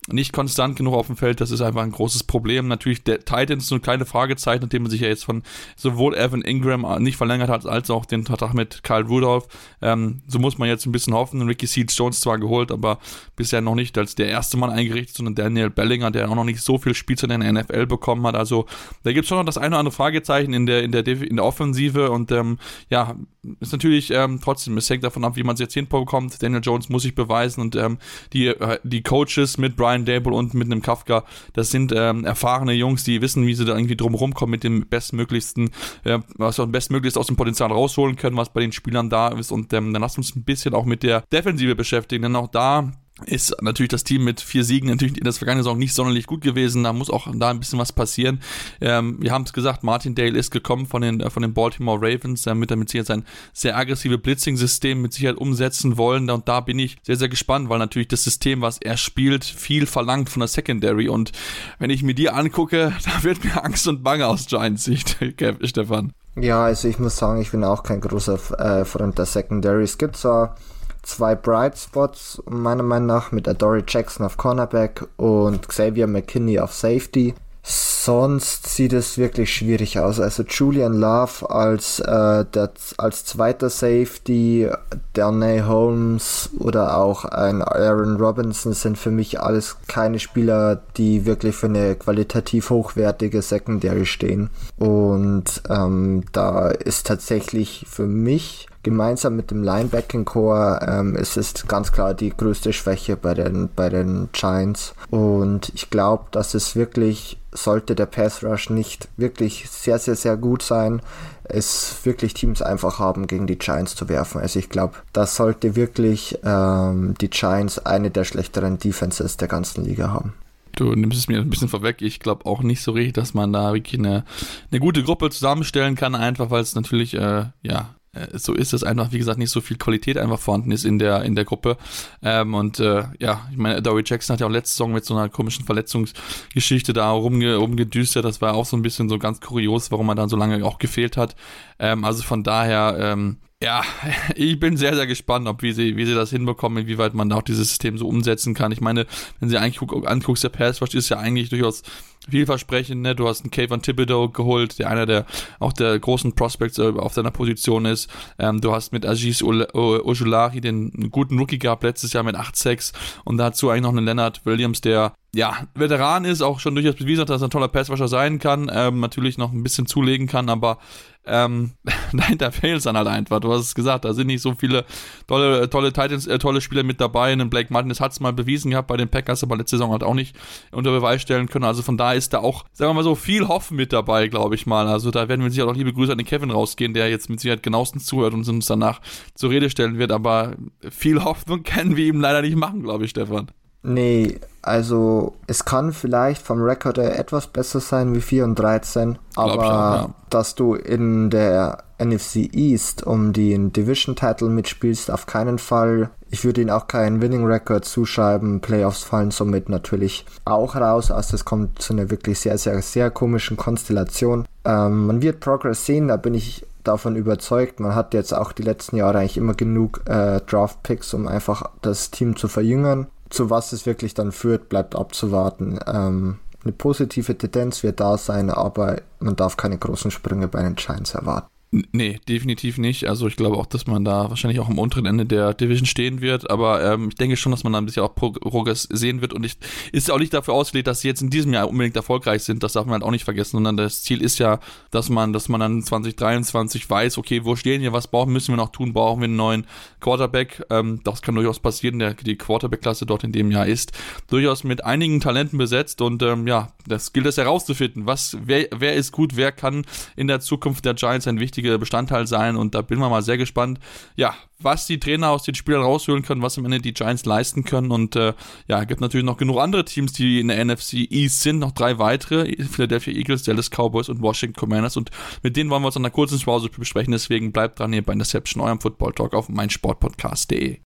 nicht 0.08 0.34
konstant 0.34 0.76
genug 0.76 0.96
auf 0.96 1.08
dem 1.08 1.16
Feld, 1.16 1.42
das 1.42 1.52
ist 1.52 1.62
einfach 1.62 1.84
ein 1.84 1.92
großes 1.92 2.24
Problem. 2.24 2.68
Natürlich, 2.68 3.04
der 3.04 3.20
Titans 3.20 3.66
ist 3.66 3.72
eine 3.72 3.82
kleine 3.82 4.06
Fragezeichen, 4.06 4.64
nachdem 4.64 4.82
man 4.82 4.90
sich 4.90 5.02
ja 5.02 5.08
jetzt 5.08 5.26
von 5.26 5.44
sowohl 5.76 6.16
Evan 6.16 6.42
Ingram 6.42 7.04
nicht 7.04 7.18
verlängert 7.18 7.50
hat, 7.50 7.68
als 7.68 7.92
auch 7.92 8.06
den 8.06 8.26
Vertrag 8.26 8.56
mit 8.56 8.84
Kyle 8.84 9.06
Rudolph. 9.06 9.48
Ähm, 9.80 10.22
so 10.28 10.40
muss 10.40 10.58
man 10.58 10.68
jetzt 10.68 10.88
ein 10.88 10.92
bisschen 10.92 11.14
hoffen. 11.14 11.42
Ricky 11.44 11.68
Seeds 11.68 11.96
Jones 11.96 12.20
zwar 12.20 12.40
geholt, 12.40 12.72
aber 12.72 12.98
bisher 13.36 13.62
noch 13.62 13.76
nicht 13.76 13.96
als 13.98 14.16
der 14.16 14.28
erste 14.28 14.58
Mann 14.58 14.72
eingerichtet, 14.72 15.18
sondern 15.18 15.36
Daniel 15.36 15.70
Bellinger, 15.70 16.10
der 16.10 16.30
auch 16.30 16.36
noch 16.36 16.46
nicht 16.46 16.62
so 16.62 16.80
viel 16.80 16.96
Spielzeit 16.96 17.30
in 17.30 17.42
der 17.42 17.54
NFL 17.54 17.86
bekommen 17.86 18.26
hat. 18.26 18.36
Also 18.36 18.66
da 19.04 19.14
gibt 19.14 19.26
es 19.26 19.30
schon 19.30 19.38
noch 19.38 19.46
das 19.46 19.60
eine 19.60 19.68
oder 19.68 19.80
andere 19.80 19.96
Fragezeichen 19.96 20.54
in 20.54 20.66
der, 20.66 20.82
in 20.82 20.92
der, 20.92 21.06
in 21.06 21.36
der 21.36 21.46
Offensive 21.46 22.10
und 22.10 22.32
ähm, 22.32 22.58
ja, 22.90 23.16
ist 23.60 23.72
natürlich 23.72 24.12
ähm, 24.12 24.40
trotzdem, 24.44 24.78
es 24.78 24.90
hängt 24.90 25.04
davon 25.04 25.24
ab, 25.24 25.36
wie 25.36 25.44
man 25.44 25.54
es 25.54 25.60
jetzt 25.60 25.74
hinbekommt. 25.74 26.42
Daniel 26.42 26.62
Jones 26.64 26.90
muss 26.90 27.04
sich 27.04 27.14
beweisen 27.14 27.62
und 27.62 27.76
ähm, 27.76 28.00
die, 28.34 28.48
äh, 28.48 28.80
die 28.84 29.04
Coaches 29.04 29.58
mit 29.58 29.76
Brian 29.76 29.91
Dable 30.00 30.34
und 30.34 30.54
mit 30.54 30.72
einem 30.72 30.82
Kafka, 30.82 31.24
das 31.54 31.72
sind 31.72 31.94
ähm, 31.96 32.26
erfahrene 32.26 32.74
Jungs, 32.74 33.04
die 33.04 33.22
wissen, 33.22 33.46
wie 33.46 33.54
sie 33.54 33.66
da 33.66 33.76
irgendwie 33.76 33.96
drumherum 33.96 34.34
kommen 34.34 34.52
mit 34.52 34.64
dem 34.64 34.88
bestmöglichsten, 34.88 35.72
äh, 36.04 36.20
was 36.36 36.60
auch 36.60 36.68
bestmöglichst 36.68 37.18
aus 37.18 37.28
dem 37.28 37.36
Potenzial 37.36 37.72
rausholen 37.72 38.16
können, 38.16 38.38
was 38.38 38.54
bei 38.54 38.62
den 38.62 38.72
Spielern 38.72 39.10
da 39.10 39.30
ist. 39.30 39.52
Und 39.52 39.74
ähm, 39.74 39.94
dann 39.94 40.02
lasst 40.02 40.18
uns 40.18 40.36
ein 40.36 40.44
bisschen 40.44 40.74
auch 40.74 40.86
mit 40.86 41.04
der 41.04 41.24
Defensive 41.32 41.76
beschäftigen, 41.76 42.24
denn 42.24 42.36
auch 42.36 42.48
da 42.48 42.92
ist 43.26 43.56
natürlich 43.62 43.90
das 43.90 44.04
Team 44.04 44.24
mit 44.24 44.42
vier 44.42 44.64
Siegen 44.64 44.90
natürlich 44.90 45.18
in 45.18 45.24
der 45.24 45.34
vergangenen 45.34 45.64
Saison 45.64 45.78
nicht 45.78 45.94
sonderlich 45.94 46.28
gut 46.28 46.42
gewesen. 46.42 46.84
Da 46.84 46.94
muss 46.94 47.10
auch 47.10 47.28
da 47.34 47.50
ein 47.50 47.60
bisschen 47.60 47.80
was 47.80 47.92
passieren. 47.92 48.42
Ähm, 48.80 49.18
wir 49.20 49.32
haben 49.32 49.44
es 49.44 49.54
gesagt, 49.54 49.84
Martin 49.84 50.16
Dale 50.16 50.38
ist 50.38 50.52
gekommen 50.52 50.86
von 50.86 51.02
den, 51.02 51.30
von 51.30 51.42
den 51.42 51.54
Baltimore 51.54 52.00
Ravens, 52.02 52.44
damit 52.44 52.72
er 52.72 52.78
mit 52.78 52.90
Sicherheit 52.90 53.08
sein 53.08 53.26
sehr 53.54 53.78
aggressive 53.78 54.18
Blitzing-System 54.18 55.02
mit 55.02 55.14
Sicherheit 55.14 55.38
umsetzen 55.38 55.98
wollen. 55.98 56.30
Und 56.30 56.48
da 56.48 56.60
bin 56.60 56.80
ich 56.80 56.98
sehr, 57.04 57.18
sehr 57.18 57.30
gespannt, 57.30 57.70
weil 57.70 57.80
natürlich 57.80 58.08
das 58.08 58.24
System, 58.24 58.62
was 58.62 58.78
er 58.80 58.98
spielt, 58.98 59.46
viel 59.46 59.86
verlangt 59.86 60.30
von 60.30 60.42
der 60.42 60.48
Secondary. 60.48 61.10
Und 61.10 61.32
wenn 61.80 61.90
ich 61.90 62.04
mir 62.04 62.14
die 62.14 62.30
angucke, 62.30 62.94
da 63.06 63.24
wird 63.24 63.44
mir 63.44 63.64
Angst 63.64 63.88
und 63.88 64.04
Bange 64.04 64.28
aus 64.28 64.48
Giants 64.48 64.84
Sicht, 64.84 65.18
Stefan. 65.64 66.14
Ja, 66.36 66.64
also 66.64 66.88
ich 66.88 66.98
muss 66.98 67.18
sagen, 67.18 67.42
ich 67.42 67.52
bin 67.52 67.64
auch 67.64 67.84
kein 67.84 68.00
großer 68.00 68.40
äh, 68.58 68.86
Freund 68.86 69.18
der 69.18 69.26
Secondary. 69.26 69.84
Es 69.84 69.98
gibt 69.98 70.16
zwar 70.16 70.56
zwei 71.04 71.36
Bright 71.36 71.78
Spots, 71.78 72.42
meiner 72.50 72.84
Meinung 72.84 73.08
nach, 73.08 73.32
mit 73.32 73.48
Adoree 73.48 73.84
Jackson 73.88 74.26
auf 74.26 74.38
Cornerback 74.38 75.06
und 75.18 75.68
Xavier 75.68 76.08
McKinney 76.08 76.60
auf 76.60 76.74
Safety. 76.74 77.34
sonst 77.64 78.68
sieht 78.76 78.94
es 78.94 79.18
wirklich 79.20 79.54
schwierig 79.54 80.00
aus. 80.00 80.20
Also 80.20 80.44
Julian 80.44 80.94
Love 80.94 81.50
als, 81.50 82.00
äh, 82.00 82.46
der, 82.46 82.72
als 82.98 83.26
zweiter 83.26 83.70
Safety, 83.70 84.68
Darnay 85.14 85.62
Holmes 85.62 86.50
oder 86.58 86.98
auch 86.98 87.26
ein 87.26 87.62
Aaron 87.62 88.18
Robinson 88.18 88.74
sind 88.74 88.98
für 88.98 89.12
mich 89.12 89.40
alles 89.40 89.78
keine 89.88 90.18
Spieler, 90.18 90.82
die 90.98 91.26
wirklich 91.26 91.56
für 91.56 91.68
eine 91.68 91.96
qualitativ 91.96 92.72
hochwertige 92.72 93.42
Secondary 93.44 94.08
stehen. 94.08 94.50
Und 94.78 95.62
ähm, 95.70 96.24
da 96.32 96.70
ist 96.70 97.06
tatsächlich 97.06 97.86
für 97.88 98.08
mich 98.08 98.68
gemeinsam 98.84 99.36
mit 99.36 99.52
dem 99.52 99.64
Linebacking 99.64 100.26
Core 100.26 100.80
ähm, 100.88 101.16
ist 101.16 101.38
es 101.38 101.68
ganz 101.68 101.92
klar 101.92 102.14
die 102.14 102.30
größte 102.30 102.74
Schwäche 102.74 103.16
bei 103.16 103.34
den, 103.34 103.70
bei 103.76 103.90
den 103.90 104.30
Giants. 104.32 104.94
Und 105.10 105.72
ich 105.76 105.90
glaube, 105.90 106.26
dass 106.32 106.54
es 106.54 106.76
wirklich, 106.76 107.38
sollte 107.52 107.96
der 107.96 108.06
Pass 108.06 108.44
Rush 108.44 108.70
nicht 108.70 109.10
wirklich 109.18 109.70
sehr, 109.70 110.00
sehr, 110.00 110.16
sehr 110.16 110.38
gut 110.38 110.64
sein, 110.64 111.02
es 111.44 111.98
wirklich 112.04 112.34
Teams 112.34 112.62
einfach 112.62 113.00
haben, 113.00 113.28
gegen 113.28 113.48
die 113.48 113.58
Giants 113.58 113.96
zu 113.96 114.10
werfen. 114.10 114.42
Also 114.42 114.60
ich 114.60 114.70
glaube, 114.70 114.96
das 115.14 115.36
sollte 115.36 115.76
wirklich 115.76 116.40
ähm, 116.44 117.14
die 117.20 117.30
Giants 117.30 117.80
eine 117.80 118.10
der 118.10 118.24
schlechteren 118.24 118.78
Defenses 118.78 119.38
der 119.38 119.48
ganzen 119.48 119.86
Liga 119.86 120.10
haben. 120.10 120.34
Du 120.76 120.96
nimmst 120.96 121.18
es 121.18 121.28
mir 121.28 121.40
ein 121.40 121.50
bisschen 121.50 121.68
vorweg. 121.68 122.02
Ich 122.02 122.20
glaube 122.20 122.46
auch 122.46 122.64
nicht 122.64 122.82
so 122.82 122.94
richtig, 122.94 123.14
dass 123.14 123.34
man 123.34 123.52
da 123.52 123.74
wirklich 123.74 124.00
eine, 124.00 124.24
eine 124.72 124.80
gute 124.80 125.04
Gruppe 125.04 125.30
zusammenstellen 125.30 125.96
kann, 125.96 126.16
einfach 126.16 126.50
weil 126.50 126.62
es 126.62 126.76
natürlich, 126.76 127.14
äh, 127.14 127.46
ja, 127.62 127.90
so 128.34 128.54
ist 128.54 128.74
es 128.74 128.84
einfach, 128.84 129.12
wie 129.14 129.18
gesagt, 129.18 129.40
nicht 129.40 129.52
so 129.52 129.62
viel 129.62 129.78
Qualität 129.78 130.18
einfach 130.18 130.40
vorhanden 130.40 130.72
ist 130.72 130.84
in 130.84 131.00
der, 131.00 131.24
in 131.24 131.36
der 131.36 131.46
Gruppe. 131.46 131.78
Ähm, 132.22 132.54
und 132.54 132.80
äh, 132.80 133.06
ja, 133.20 133.48
ich 133.52 133.58
meine, 133.58 133.82
Dory 133.82 134.04
Jackson 134.06 134.34
hat 134.34 134.42
ja 134.42 134.48
auch 134.48 134.52
letzte 134.52 134.74
Saison 134.74 134.92
mit 134.92 135.06
so 135.06 135.16
einer 135.16 135.30
komischen 135.30 135.66
Verletzungsgeschichte 135.66 136.92
da 136.92 137.12
rumge 137.12 137.56
rumgedüstert. 137.56 138.26
Das 138.26 138.42
war 138.42 138.54
auch 138.54 138.66
so 138.66 138.76
ein 138.76 138.82
bisschen 138.82 139.08
so 139.08 139.18
ganz 139.18 139.40
kurios, 139.40 139.92
warum 139.92 140.10
er 140.10 140.16
dann 140.16 140.30
so 140.30 140.36
lange 140.36 140.66
auch 140.66 140.78
gefehlt 140.78 141.16
hat. 141.16 141.36
Ähm, 141.80 142.04
also 142.04 142.22
von 142.24 142.44
daher, 142.44 142.98
ähm, 143.00 143.38
ja, 143.64 143.82
ich 144.36 144.60
bin 144.60 144.76
sehr, 144.76 144.96
sehr 144.96 145.08
gespannt, 145.08 145.48
ob 145.48 145.62
wie 145.62 145.72
sie, 145.72 145.96
wie 145.96 146.06
sie 146.06 146.16
das 146.16 146.32
hinbekommen, 146.32 146.84
inwieweit 146.84 147.14
man 147.14 147.30
da 147.30 147.38
auch 147.38 147.44
dieses 147.44 147.70
System 147.70 147.98
so 147.98 148.08
umsetzen 148.08 148.54
kann. 148.54 148.74
Ich 148.74 148.82
meine, 148.82 149.06
wenn 149.40 149.48
sie 149.48 149.58
eigentlich 149.58 149.82
anguckst, 150.06 150.44
der 150.44 150.50
Pass 150.50 150.82
Rush 150.82 150.96
ist 150.96 151.08
ja 151.08 151.18
eigentlich 151.18 151.50
durchaus 151.50 151.84
vielversprechend. 152.30 153.02
Ne? 153.02 153.16
Du 153.16 153.28
hast 153.28 153.42
einen 153.42 153.52
Kayvon 153.52 153.82
Thibodeau 153.82 154.30
geholt, 154.30 154.80
der 154.80 154.90
einer 154.90 155.06
der 155.06 155.26
auch 155.60 155.74
der 155.74 155.98
großen 155.98 156.34
Prospects 156.34 156.78
äh, 156.78 156.94
auf 156.98 157.14
deiner 157.14 157.32
Position 157.32 157.86
ist. 157.86 158.10
Ähm, 158.38 158.62
du 158.62 158.72
hast 158.72 158.94
mit 158.94 159.06
Aziz 159.06 159.42
Ojulari 159.42 160.62
den 160.62 161.10
guten 161.12 161.40
Rookie 161.40 161.60
gehabt 161.60 161.84
letztes 161.84 162.14
Jahr 162.14 162.24
mit 162.24 162.36
8-6 162.36 162.94
und 163.26 163.38
dazu 163.38 163.70
eigentlich 163.70 163.82
noch 163.84 163.90
einen 163.90 164.06
Leonard 164.06 164.46
Williams, 164.46 164.82
der 164.82 165.14
ja, 165.34 165.66
Veteran 165.76 166.26
ist, 166.26 166.42
auch 166.42 166.60
schon 166.60 166.76
durchaus 166.76 166.96
bewiesen 166.96 167.22
hat, 167.22 167.30
dass 167.30 167.42
er 167.42 167.48
ein 167.48 167.52
toller 167.52 167.70
Passwasher 167.70 168.10
sein 168.10 168.38
kann, 168.38 168.70
ähm, 168.74 169.00
natürlich 169.00 169.38
noch 169.38 169.54
ein 169.54 169.64
bisschen 169.64 169.88
zulegen 169.88 170.28
kann, 170.28 170.50
aber 170.50 170.78
ähm, 171.26 171.72
dahinter 172.14 172.52
fehlt 172.52 172.80
es 172.80 172.84
dann 172.84 172.98
halt 172.98 173.08
einfach. 173.08 173.40
Du 173.40 173.54
hast 173.54 173.62
es 173.62 173.76
gesagt, 173.76 174.06
da 174.06 174.14
sind 174.14 174.28
nicht 174.28 174.42
so 174.42 174.56
viele 174.56 174.86
tolle, 175.28 175.70
tolle 175.70 175.94
Titans, 175.94 176.28
äh, 176.28 176.40
tolle 176.40 176.62
Spieler 176.62 176.84
mit 176.84 177.00
dabei. 177.00 177.32
Ein 177.32 177.50
Blake 177.50 177.72
Martinez 177.72 178.00
hat 178.00 178.12
es 178.12 178.20
mal 178.20 178.34
bewiesen 178.34 178.72
gehabt 178.72 178.88
bei 178.88 178.98
den 178.98 179.08
Packers, 179.08 179.44
aber 179.44 179.56
letzte 179.56 179.78
Saison 179.78 179.92
halt 179.92 180.04
auch 180.04 180.16
nicht 180.16 180.36
unter 180.72 180.92
Beweis 180.92 181.22
stellen 181.22 181.48
können. 181.48 181.66
Also 181.66 181.82
von 181.84 181.98
daher 181.98 182.11
ist 182.14 182.34
da 182.34 182.40
auch, 182.40 182.66
sagen 182.74 182.90
wir 182.90 182.94
mal 182.96 183.04
so, 183.04 183.16
viel 183.16 183.48
Hoffen 183.48 183.78
mit 183.78 183.94
dabei, 183.94 184.28
glaube 184.28 184.56
ich 184.56 184.66
mal. 184.66 184.88
Also 184.88 185.12
da 185.12 185.28
werden 185.28 185.44
wir 185.44 185.52
sicher 185.52 185.68
auch 185.68 185.76
liebe 185.76 185.94
Grüße 185.94 186.12
an 186.12 186.18
den 186.18 186.28
Kevin 186.28 186.52
rausgehen, 186.52 186.94
der 186.94 187.10
jetzt 187.10 187.30
mit 187.30 187.40
Sicherheit 187.40 187.64
genauestens 187.64 188.06
zuhört 188.06 188.34
und 188.34 188.48
uns 188.48 188.66
danach 188.66 189.02
zur 189.36 189.50
Rede 189.50 189.70
stellen 189.70 189.98
wird. 189.98 190.12
Aber 190.12 190.54
viel 190.90 191.24
Hoffnung 191.24 191.64
können 191.64 191.96
wir 191.96 192.06
ihm 192.06 192.22
leider 192.22 192.42
nicht 192.42 192.56
machen, 192.56 192.84
glaube 192.84 193.06
ich, 193.06 193.12
Stefan. 193.12 193.52
Nee, 193.84 194.40
also 194.62 195.34
es 195.48 195.66
kann 195.66 195.92
vielleicht 195.92 196.44
vom 196.44 196.62
Rekord 196.62 197.00
etwas 197.00 197.48
besser 197.48 197.80
sein 197.80 198.14
wie 198.14 198.22
4 198.22 198.44
und 198.44 198.56
13, 198.60 199.18
aber 199.36 199.54
auch, 199.54 199.96
ja. 199.96 200.10
dass 200.30 200.54
du 200.54 200.76
in 200.76 201.32
der 201.32 201.84
NFC 202.00 202.54
East 202.54 203.06
um 203.06 203.34
den 203.34 203.74
Division 203.74 204.16
Title 204.16 204.50
mitspielst, 204.50 205.10
auf 205.10 205.26
keinen 205.26 205.58
Fall. 205.58 206.12
Ich 206.32 206.46
würde 206.46 206.62
ihnen 206.62 206.70
auch 206.70 206.88
keinen 206.88 207.22
Winning 207.22 207.46
Record 207.46 207.86
zuschreiben. 207.86 208.62
Playoffs 208.62 209.04
fallen 209.04 209.32
somit 209.32 209.70
natürlich 209.70 210.26
auch 210.46 210.76
raus. 210.76 211.12
Also 211.12 211.36
es 211.36 211.46
kommt 211.46 211.82
zu 211.82 211.94
einer 211.94 212.10
wirklich 212.10 212.40
sehr, 212.40 212.58
sehr, 212.58 212.82
sehr 212.82 213.12
komischen 213.12 213.58
Konstellation. 213.58 214.48
Ähm, 214.64 215.08
man 215.08 215.22
wird 215.22 215.42
Progress 215.42 215.86
sehen, 215.86 216.08
da 216.08 216.16
bin 216.16 216.34
ich 216.34 216.66
davon 216.84 217.16
überzeugt. 217.16 217.80
Man 217.80 217.94
hat 217.94 218.14
jetzt 218.14 218.34
auch 218.34 218.54
die 218.54 218.64
letzten 218.64 218.96
Jahre 218.96 219.20
eigentlich 219.20 219.38
immer 219.38 219.54
genug 219.54 220.02
äh, 220.08 220.40
Draft 220.42 220.82
Picks, 220.84 221.14
um 221.14 221.28
einfach 221.28 221.70
das 221.82 222.10
Team 222.12 222.36
zu 222.36 222.48
verjüngern 222.48 223.08
zu 223.32 223.50
was 223.50 223.74
es 223.74 223.86
wirklich 223.86 224.14
dann 224.14 224.32
führt, 224.32 224.70
bleibt 224.70 224.96
abzuwarten. 224.96 225.80
Ähm, 225.88 226.38
eine 226.64 226.74
positive 226.74 227.36
Tendenz 227.38 227.82
wird 227.82 228.00
da 228.00 228.18
sein, 228.18 228.52
aber 228.52 228.98
man 229.20 229.36
darf 229.36 229.58
keine 229.58 229.78
großen 229.78 230.12
Sprünge 230.12 230.48
bei 230.48 230.62
den 230.62 230.76
Giants 230.76 231.16
erwarten. 231.16 231.48
Nee, 231.74 232.20
definitiv 232.28 232.78
nicht. 232.78 233.08
Also 233.08 233.28
ich 233.28 233.38
glaube 233.38 233.56
auch, 233.56 233.66
dass 233.66 233.88
man 233.88 234.04
da 234.04 234.30
wahrscheinlich 234.30 234.60
auch 234.60 234.68
am 234.68 234.78
unteren 234.78 235.06
Ende 235.06 235.26
der 235.26 235.54
Division 235.54 235.86
stehen 235.86 236.20
wird, 236.20 236.50
aber 236.50 236.84
ähm, 236.84 237.08
ich 237.08 237.16
denke 237.16 237.38
schon, 237.38 237.54
dass 237.54 237.64
man 237.64 237.72
da 237.72 237.80
ein 237.80 237.86
bisschen 237.86 238.04
auch 238.04 238.14
Progress 238.14 238.84
sehen 238.92 239.22
wird. 239.22 239.32
Und 239.32 239.46
ich, 239.46 239.56
ist 239.94 240.12
auch 240.12 240.20
nicht 240.20 240.34
dafür 240.34 240.54
ausgelegt, 240.54 240.88
dass 240.88 241.00
sie 241.00 241.08
jetzt 241.08 241.22
in 241.22 241.30
diesem 241.30 241.54
Jahr 241.54 241.70
unbedingt 241.70 241.96
erfolgreich 241.96 242.44
sind, 242.44 242.62
das 242.62 242.74
darf 242.74 242.86
man 242.88 242.96
halt 242.96 243.04
auch 243.04 243.12
nicht 243.12 243.24
vergessen, 243.24 243.52
sondern 243.52 243.78
das 243.78 244.04
Ziel 244.04 244.22
ist 244.22 244.38
ja, 244.38 244.60
dass 244.92 245.08
man, 245.08 245.32
dass 245.32 245.48
man 245.48 245.62
dann 245.62 245.82
2023 245.82 246.90
weiß, 246.90 247.18
okay, 247.18 247.46
wo 247.46 247.56
stehen 247.56 247.82
wir, 247.82 247.94
was 247.94 248.08
brauchen, 248.08 248.34
müssen 248.34 248.52
wir 248.52 248.58
noch 248.58 248.74
tun, 248.74 248.92
brauchen 248.92 249.22
wir 249.22 249.28
einen 249.28 249.38
neuen 249.38 249.66
Quarterback, 250.02 250.66
ähm, 250.70 251.00
das 251.06 251.22
kann 251.22 251.36
durchaus 251.36 251.62
passieren, 251.62 252.00
der, 252.00 252.16
die 252.16 252.36
Quarterback-Klasse 252.36 253.06
dort 253.06 253.24
in 253.24 253.32
dem 253.32 253.50
Jahr 253.50 253.66
ist 253.66 253.94
durchaus 254.28 254.66
mit 254.66 254.84
einigen 254.84 255.22
Talenten 255.22 255.58
besetzt. 255.58 256.02
Und 256.02 256.22
ähm, 256.22 256.48
ja, 256.48 256.74
das 256.86 257.14
gilt 257.14 257.28
es 257.28 257.38
herauszufinden, 257.38 258.08
was, 258.08 258.36
wer, 258.44 258.68
wer 258.76 258.96
ist 258.96 259.14
gut, 259.14 259.38
wer 259.38 259.54
kann 259.54 259.86
in 260.18 260.28
der 260.28 260.42
Zukunft 260.42 260.84
der 260.84 260.96
Giants 260.96 261.28
ein 261.28 261.40
wichtiger 261.40 261.61
wichtiger 261.62 261.78
Bestandteil 261.78 262.28
sein 262.28 262.56
und 262.56 262.76
da 262.76 262.82
bin 262.82 263.00
wir 263.00 263.10
mal 263.10 263.22
sehr 263.22 263.38
gespannt, 263.38 263.80
ja, 264.16 264.34
was 264.60 264.86
die 264.86 265.00
Trainer 265.00 265.30
aus 265.30 265.44
den 265.44 265.56
Spielern 265.56 265.82
rausholen 265.82 266.24
können, 266.24 266.42
was 266.42 266.58
am 266.58 266.66
Ende 266.66 266.80
die 266.80 266.94
Giants 266.94 267.26
leisten 267.26 267.64
können 267.64 267.92
und 267.92 268.16
äh, 268.16 268.34
ja, 268.68 268.84
gibt 268.84 269.02
natürlich 269.02 269.26
noch 269.26 269.38
genug 269.38 269.60
andere 269.60 269.86
Teams, 269.86 270.14
die 270.14 270.40
in 270.40 270.50
der 270.50 270.64
NFC 270.64 270.94
East 271.10 271.42
sind, 271.42 271.60
noch 271.60 271.72
drei 271.72 272.00
weitere, 272.00 272.56
Philadelphia 272.64 273.14
Eagles, 273.14 273.44
Dallas 273.44 273.70
Cowboys 273.70 274.10
und 274.10 274.22
Washington 274.22 274.60
Commanders 274.60 274.98
und 274.98 275.12
mit 275.44 275.56
denen 275.56 275.70
wollen 275.70 275.84
wir 275.84 275.88
uns 275.88 275.98
an 275.98 276.04
einer 276.04 276.12
kurzen 276.12 276.40
Pause 276.40 276.70
besprechen, 276.70 277.12
deswegen 277.12 277.52
bleibt 277.52 277.80
dran 277.80 277.94
hier 277.94 278.04
bei 278.04 278.14
Interception, 278.14 278.62
eurem 278.62 278.82
Football 278.82 279.14
Talk 279.14 279.34
auf 279.34 279.50
meinsportpodcast.de. 279.50 280.80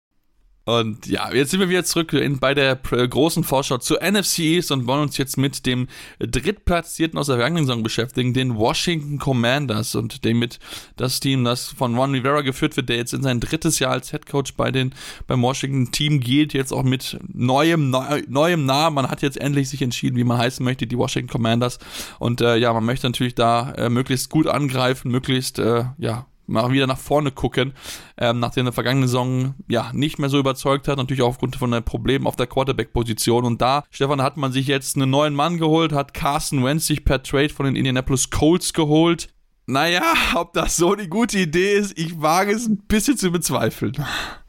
Und 0.64 1.06
ja, 1.06 1.30
jetzt 1.32 1.50
sind 1.50 1.60
wir 1.60 1.68
wieder 1.68 1.84
zurück 1.84 2.12
in, 2.14 2.38
bei 2.38 2.54
der 2.54 2.76
großen 2.76 3.44
Vorschau 3.44 3.78
zur 3.78 3.98
NFC 4.02 4.38
East 4.40 4.72
und 4.72 4.86
wollen 4.86 5.02
uns 5.02 5.18
jetzt 5.18 5.36
mit 5.36 5.66
dem 5.66 5.88
drittplatzierten 6.18 7.18
aus 7.18 7.26
der 7.26 7.36
vergangenen 7.36 7.66
Saison 7.66 7.82
beschäftigen, 7.82 8.32
den 8.32 8.56
Washington 8.56 9.18
Commanders 9.18 9.94
und 9.94 10.24
damit 10.24 10.58
das 10.96 11.20
Team, 11.20 11.44
das 11.44 11.68
von 11.68 11.94
Ron 11.96 12.12
Rivera 12.12 12.40
geführt 12.40 12.76
wird, 12.76 12.88
der 12.88 12.96
jetzt 12.96 13.12
in 13.12 13.22
sein 13.22 13.40
drittes 13.40 13.78
Jahr 13.78 13.92
als 13.92 14.10
Head 14.10 14.26
Coach 14.26 14.54
bei 14.54 14.70
den, 14.70 14.94
beim 15.26 15.42
Washington 15.42 15.92
Team 15.92 16.20
geht, 16.20 16.54
jetzt 16.54 16.72
auch 16.72 16.82
mit 16.82 17.18
neuem, 17.28 17.90
neu, 17.90 18.22
neuem 18.28 18.64
Namen. 18.64 18.94
Man 18.94 19.10
hat 19.10 19.20
jetzt 19.20 19.36
endlich 19.36 19.68
sich 19.68 19.82
entschieden, 19.82 20.16
wie 20.16 20.24
man 20.24 20.38
heißen 20.38 20.64
möchte, 20.64 20.86
die 20.86 20.96
Washington 20.96 21.30
Commanders. 21.30 21.78
Und 22.18 22.40
äh, 22.40 22.56
ja, 22.56 22.72
man 22.72 22.84
möchte 22.84 23.06
natürlich 23.06 23.34
da 23.34 23.72
äh, 23.72 23.90
möglichst 23.90 24.30
gut 24.30 24.46
angreifen, 24.46 25.10
möglichst, 25.10 25.58
äh, 25.58 25.84
ja, 25.98 26.26
mal 26.46 26.70
wieder 26.70 26.86
nach 26.86 26.98
vorne 26.98 27.30
gucken, 27.30 27.72
ähm, 28.16 28.40
nachdem 28.40 28.64
der 28.64 28.72
vergangene 28.72 29.06
Saison 29.06 29.54
ja 29.68 29.90
nicht 29.92 30.18
mehr 30.18 30.28
so 30.28 30.38
überzeugt 30.38 30.88
hat, 30.88 30.96
natürlich 30.96 31.22
auch 31.22 31.28
aufgrund 31.28 31.56
von 31.56 31.70
den 31.70 31.84
Problemen 31.84 32.26
auf 32.26 32.36
der 32.36 32.46
Quarterback-Position. 32.46 33.44
Und 33.44 33.60
da, 33.60 33.84
Stefan, 33.90 34.22
hat 34.22 34.36
man 34.36 34.52
sich 34.52 34.66
jetzt 34.66 34.96
einen 34.96 35.10
neuen 35.10 35.34
Mann 35.34 35.58
geholt, 35.58 35.92
hat 35.92 36.14
Carson 36.14 36.64
Wentz 36.64 36.86
sich 36.86 37.04
per 37.04 37.22
Trade 37.22 37.50
von 37.50 37.66
den 37.66 37.76
Indianapolis 37.76 38.30
Colts 38.30 38.72
geholt. 38.72 39.28
Naja, 39.66 40.02
ob 40.34 40.52
das 40.52 40.76
so 40.76 40.92
eine 40.92 41.08
gute 41.08 41.38
Idee 41.38 41.74
ist, 41.74 41.98
ich 41.98 42.20
wage 42.20 42.52
es 42.52 42.66
ein 42.66 42.78
bisschen 42.86 43.16
zu 43.16 43.30
bezweifeln. 43.30 43.92